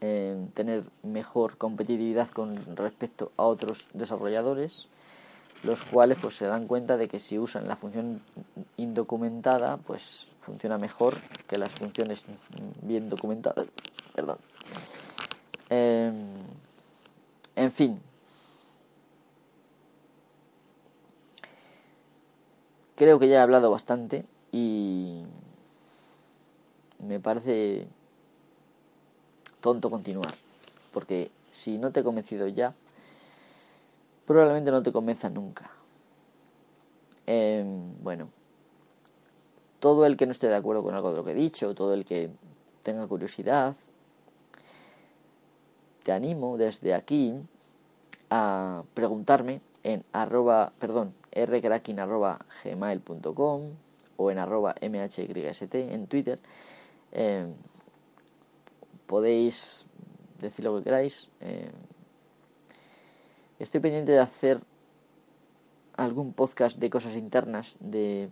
eh, 0.00 0.36
tener 0.52 0.82
mejor 1.04 1.56
competitividad 1.56 2.28
con 2.30 2.74
respecto 2.74 3.30
a 3.36 3.44
otros 3.44 3.88
desarrolladores 3.94 4.88
los 5.62 5.82
cuales 5.84 6.18
pues 6.20 6.36
se 6.36 6.46
dan 6.46 6.66
cuenta 6.66 6.96
de 6.96 7.06
que 7.08 7.20
si 7.20 7.38
usan 7.38 7.68
la 7.68 7.76
función 7.76 8.20
indocumentada 8.76 9.76
pues 9.78 10.28
funciona 10.42 10.76
mejor 10.76 11.16
que 11.48 11.56
las 11.56 11.70
funciones 11.70 12.26
bien 12.82 13.08
documentadas. 13.08 13.66
Perdón. 14.14 14.36
En 15.70 17.72
fin 17.72 18.00
creo 22.96 23.18
que 23.18 23.28
ya 23.28 23.36
he 23.36 23.38
hablado 23.38 23.70
bastante 23.70 24.24
y 24.52 25.22
me 26.98 27.20
parece 27.20 27.86
tonto 29.60 29.90
continuar 29.90 30.34
porque 30.92 31.30
si 31.52 31.78
no 31.78 31.92
te 31.92 32.00
he 32.00 32.04
convencido 32.04 32.48
ya 32.48 32.74
probablemente 34.26 34.70
no 34.70 34.82
te 34.82 34.92
convenza 34.92 35.30
nunca. 35.30 35.70
Em, 37.26 37.94
bueno, 38.02 38.28
todo 39.78 40.04
el 40.04 40.16
que 40.16 40.26
no 40.26 40.32
esté 40.32 40.48
de 40.48 40.56
acuerdo 40.56 40.82
con 40.82 40.94
algo 40.94 41.10
de 41.10 41.16
lo 41.16 41.24
que 41.24 41.30
he 41.30 41.34
dicho, 41.34 41.74
todo 41.74 41.94
el 41.94 42.04
que 42.04 42.30
tenga 42.82 43.06
curiosidad, 43.06 43.74
te 46.02 46.12
animo 46.12 46.56
desde 46.56 46.94
aquí 46.94 47.34
a 48.30 48.82
preguntarme 48.94 49.60
en 49.82 50.04
arroba, 50.12 50.72
perdón, 50.78 51.14
rcracking 51.36 51.96
gmail.com 52.64 53.70
o 54.16 54.30
en 54.30 54.38
arroba 54.38 54.74
mhyst 54.80 55.74
en 55.74 56.06
Twitter. 56.06 56.38
Em, 57.12 57.52
podéis 59.06 59.86
decir 60.40 60.64
lo 60.64 60.78
que 60.78 60.84
queráis. 60.84 61.30
Em, 61.40 61.70
Estoy 63.58 63.80
pendiente 63.80 64.12
de 64.12 64.18
hacer 64.18 64.60
algún 65.96 66.34
podcast 66.34 66.78
de 66.78 66.90
cosas 66.90 67.14
internas, 67.14 67.78
de... 67.80 68.28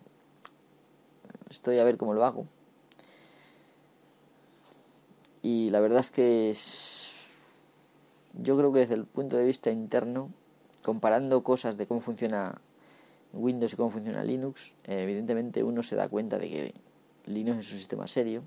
Estoy 1.48 1.78
a 1.78 1.84
ver 1.84 1.96
cómo 1.96 2.12
lo 2.12 2.26
hago. 2.26 2.46
Y 5.40 5.70
la 5.70 5.80
verdad 5.80 6.00
es 6.00 6.10
que 6.10 6.54
yo 8.34 8.56
creo 8.58 8.70
que 8.70 8.80
desde 8.80 8.94
el 8.94 9.06
punto 9.06 9.38
de 9.38 9.44
vista 9.44 9.70
interno, 9.70 10.30
comparando 10.82 11.42
cosas 11.42 11.78
de 11.78 11.86
cómo 11.86 12.00
funciona 12.00 12.60
Windows 13.34 13.72
y 13.72 13.76
cómo 13.76 13.90
funciona 13.90 14.24
Linux, 14.24 14.74
evidentemente 14.84 15.62
uno 15.62 15.82
se 15.82 15.96
da 15.96 16.08
cuenta 16.08 16.38
de 16.38 16.48
que 16.48 16.74
Linux 17.26 17.58
es 17.58 17.72
un 17.72 17.78
sistema 17.78 18.06
serio, 18.06 18.42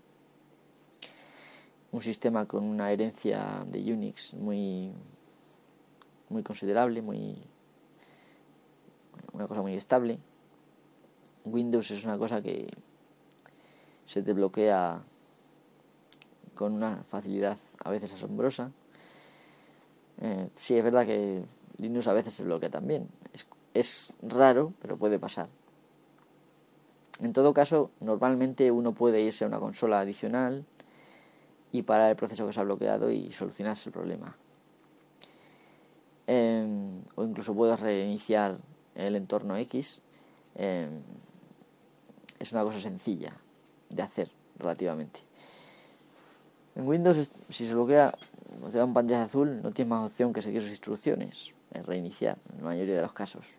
un 1.92 2.02
sistema 2.02 2.46
con 2.46 2.64
una 2.64 2.92
herencia 2.92 3.66
de 3.70 3.94
Unix 3.94 4.34
muy 4.34 4.92
muy 6.30 6.44
considerable, 6.44 7.02
muy 7.02 7.38
una 9.34 9.48
cosa 9.48 9.62
muy 9.62 9.76
estable. 9.76 10.20
Windows 11.46 11.92
es 11.92 12.04
una 12.04 12.18
cosa 12.18 12.42
que 12.42 12.68
se 14.06 14.22
te 14.22 14.34
bloquea 14.34 15.02
con 16.56 16.74
una 16.74 17.04
facilidad 17.04 17.58
a 17.84 17.90
veces 17.90 18.12
asombrosa. 18.12 18.72
Eh, 20.20 20.50
sí, 20.56 20.76
es 20.76 20.84
verdad 20.84 21.06
que 21.06 21.44
Linux 21.78 22.08
a 22.08 22.14
veces 22.14 22.34
se 22.34 22.44
bloquea 22.44 22.70
también. 22.70 23.08
Es 23.80 24.14
raro, 24.22 24.74
pero 24.82 24.98
puede 24.98 25.20
pasar. 25.20 25.50
En 27.20 27.34
todo 27.34 27.54
caso, 27.54 27.92
normalmente 28.00 28.72
uno 28.72 28.94
puede 28.94 29.22
irse 29.22 29.44
a 29.44 29.48
una 29.48 29.60
consola 29.60 30.00
adicional 30.00 30.66
y 31.72 31.82
parar 31.82 32.12
el 32.12 32.16
proceso 32.16 32.46
que 32.46 32.54
se 32.54 32.60
ha 32.60 32.64
bloqueado 32.64 33.12
y 33.12 33.32
solucionarse 33.32 33.90
el 33.90 33.94
problema. 33.94 34.36
Em, 36.28 37.02
o 37.16 37.24
incluso 37.24 37.56
puedes 37.56 37.80
reiniciar 37.80 38.58
el 38.96 39.16
entorno 39.16 39.58
X. 39.58 40.02
Em, 40.56 41.02
es 42.40 42.52
una 42.52 42.64
cosa 42.64 42.80
sencilla 42.80 43.34
de 43.90 44.02
hacer 44.02 44.30
relativamente. 44.60 45.20
En 46.76 46.88
Windows, 46.88 47.32
si 47.50 47.66
se 47.66 47.74
bloquea 47.74 48.14
te 48.72 48.78
da 48.78 48.86
un 48.86 48.94
pantalla 48.94 49.24
azul, 49.24 49.62
no 49.62 49.72
tienes 49.72 49.90
más 49.90 50.06
opción 50.06 50.34
que 50.34 50.42
seguir 50.42 50.62
sus 50.62 50.72
instrucciones, 50.72 51.54
es 51.74 51.86
reiniciar 51.86 52.38
en 52.52 52.58
la 52.58 52.64
mayoría 52.66 52.96
de 52.96 53.02
los 53.02 53.14
casos. 53.14 53.57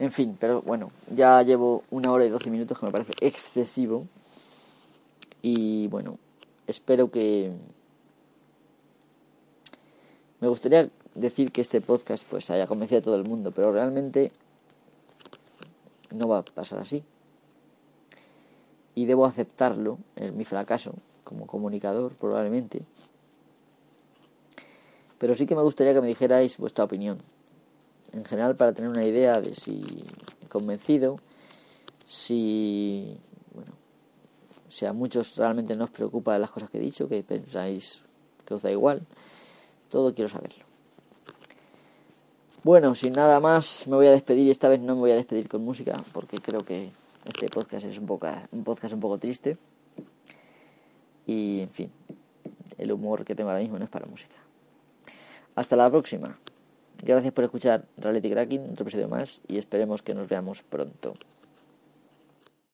En 0.00 0.12
fin, 0.12 0.36
pero 0.40 0.62
bueno, 0.62 0.90
ya 1.14 1.42
llevo 1.42 1.84
una 1.90 2.10
hora 2.10 2.24
y 2.24 2.30
doce 2.30 2.50
minutos 2.50 2.78
que 2.78 2.86
me 2.86 2.90
parece 2.90 3.12
excesivo. 3.20 4.06
Y 5.42 5.88
bueno, 5.88 6.18
espero 6.66 7.10
que 7.10 7.52
me 10.40 10.48
gustaría 10.48 10.88
decir 11.14 11.52
que 11.52 11.60
este 11.60 11.82
podcast 11.82 12.26
pues 12.26 12.48
haya 12.48 12.66
convencido 12.66 13.00
a 13.00 13.02
todo 13.02 13.16
el 13.16 13.24
mundo, 13.24 13.52
pero 13.52 13.72
realmente 13.72 14.32
no 16.10 16.28
va 16.28 16.38
a 16.38 16.42
pasar 16.44 16.78
así. 16.78 17.04
Y 18.94 19.04
debo 19.04 19.26
aceptarlo, 19.26 19.98
mi 20.34 20.46
fracaso 20.46 20.94
como 21.24 21.46
comunicador 21.46 22.14
probablemente. 22.14 22.80
Pero 25.18 25.34
sí 25.34 25.44
que 25.44 25.54
me 25.54 25.62
gustaría 25.62 25.92
que 25.92 26.00
me 26.00 26.08
dijerais 26.08 26.56
vuestra 26.56 26.84
opinión. 26.86 27.18
En 28.12 28.24
general 28.24 28.56
para 28.56 28.72
tener 28.72 28.90
una 28.90 29.04
idea 29.04 29.40
de 29.40 29.54
si 29.54 30.04
convencido, 30.48 31.20
si 32.08 33.16
bueno, 33.54 33.72
si 34.68 34.86
a 34.86 34.92
muchos 34.92 35.36
realmente 35.36 35.76
no 35.76 35.84
os 35.84 35.90
preocupa 35.90 36.38
las 36.38 36.50
cosas 36.50 36.70
que 36.70 36.78
he 36.78 36.80
dicho, 36.80 37.08
que 37.08 37.22
pensáis 37.22 38.02
que 38.44 38.54
os 38.54 38.62
da 38.62 38.70
igual 38.70 39.06
todo 39.90 40.14
quiero 40.14 40.28
saberlo. 40.28 40.64
Bueno, 42.62 42.94
sin 42.94 43.12
nada 43.12 43.40
más, 43.40 43.86
me 43.86 43.96
voy 43.96 44.06
a 44.06 44.12
despedir 44.12 44.46
y 44.46 44.50
esta 44.50 44.68
vez 44.68 44.80
no 44.80 44.94
me 44.94 45.00
voy 45.00 45.10
a 45.10 45.16
despedir 45.16 45.48
con 45.48 45.64
música 45.64 46.02
porque 46.12 46.38
creo 46.38 46.60
que 46.60 46.90
este 47.24 47.48
podcast 47.48 47.86
es 47.86 47.98
un, 47.98 48.06
poco, 48.06 48.28
un 48.52 48.64
podcast 48.64 48.94
un 48.94 49.00
poco 49.00 49.18
triste. 49.18 49.58
Y, 51.26 51.60
en 51.60 51.70
fin, 51.70 51.90
el 52.78 52.92
humor 52.92 53.24
que 53.24 53.34
tengo 53.34 53.50
ahora 53.50 53.62
mismo 53.62 53.78
no 53.78 53.84
es 53.84 53.90
para 53.90 54.06
música. 54.06 54.36
Hasta 55.54 55.76
la 55.76 55.90
próxima. 55.90 56.38
Gracias 57.02 57.32
por 57.32 57.44
escuchar 57.44 57.84
Reality 57.96 58.30
Cracking, 58.30 58.70
otro 58.72 58.82
episodio 58.82 59.08
más, 59.08 59.40
y 59.48 59.58
esperemos 59.58 60.02
que 60.02 60.14
nos 60.14 60.28
veamos 60.28 60.62
pronto. 60.62 61.14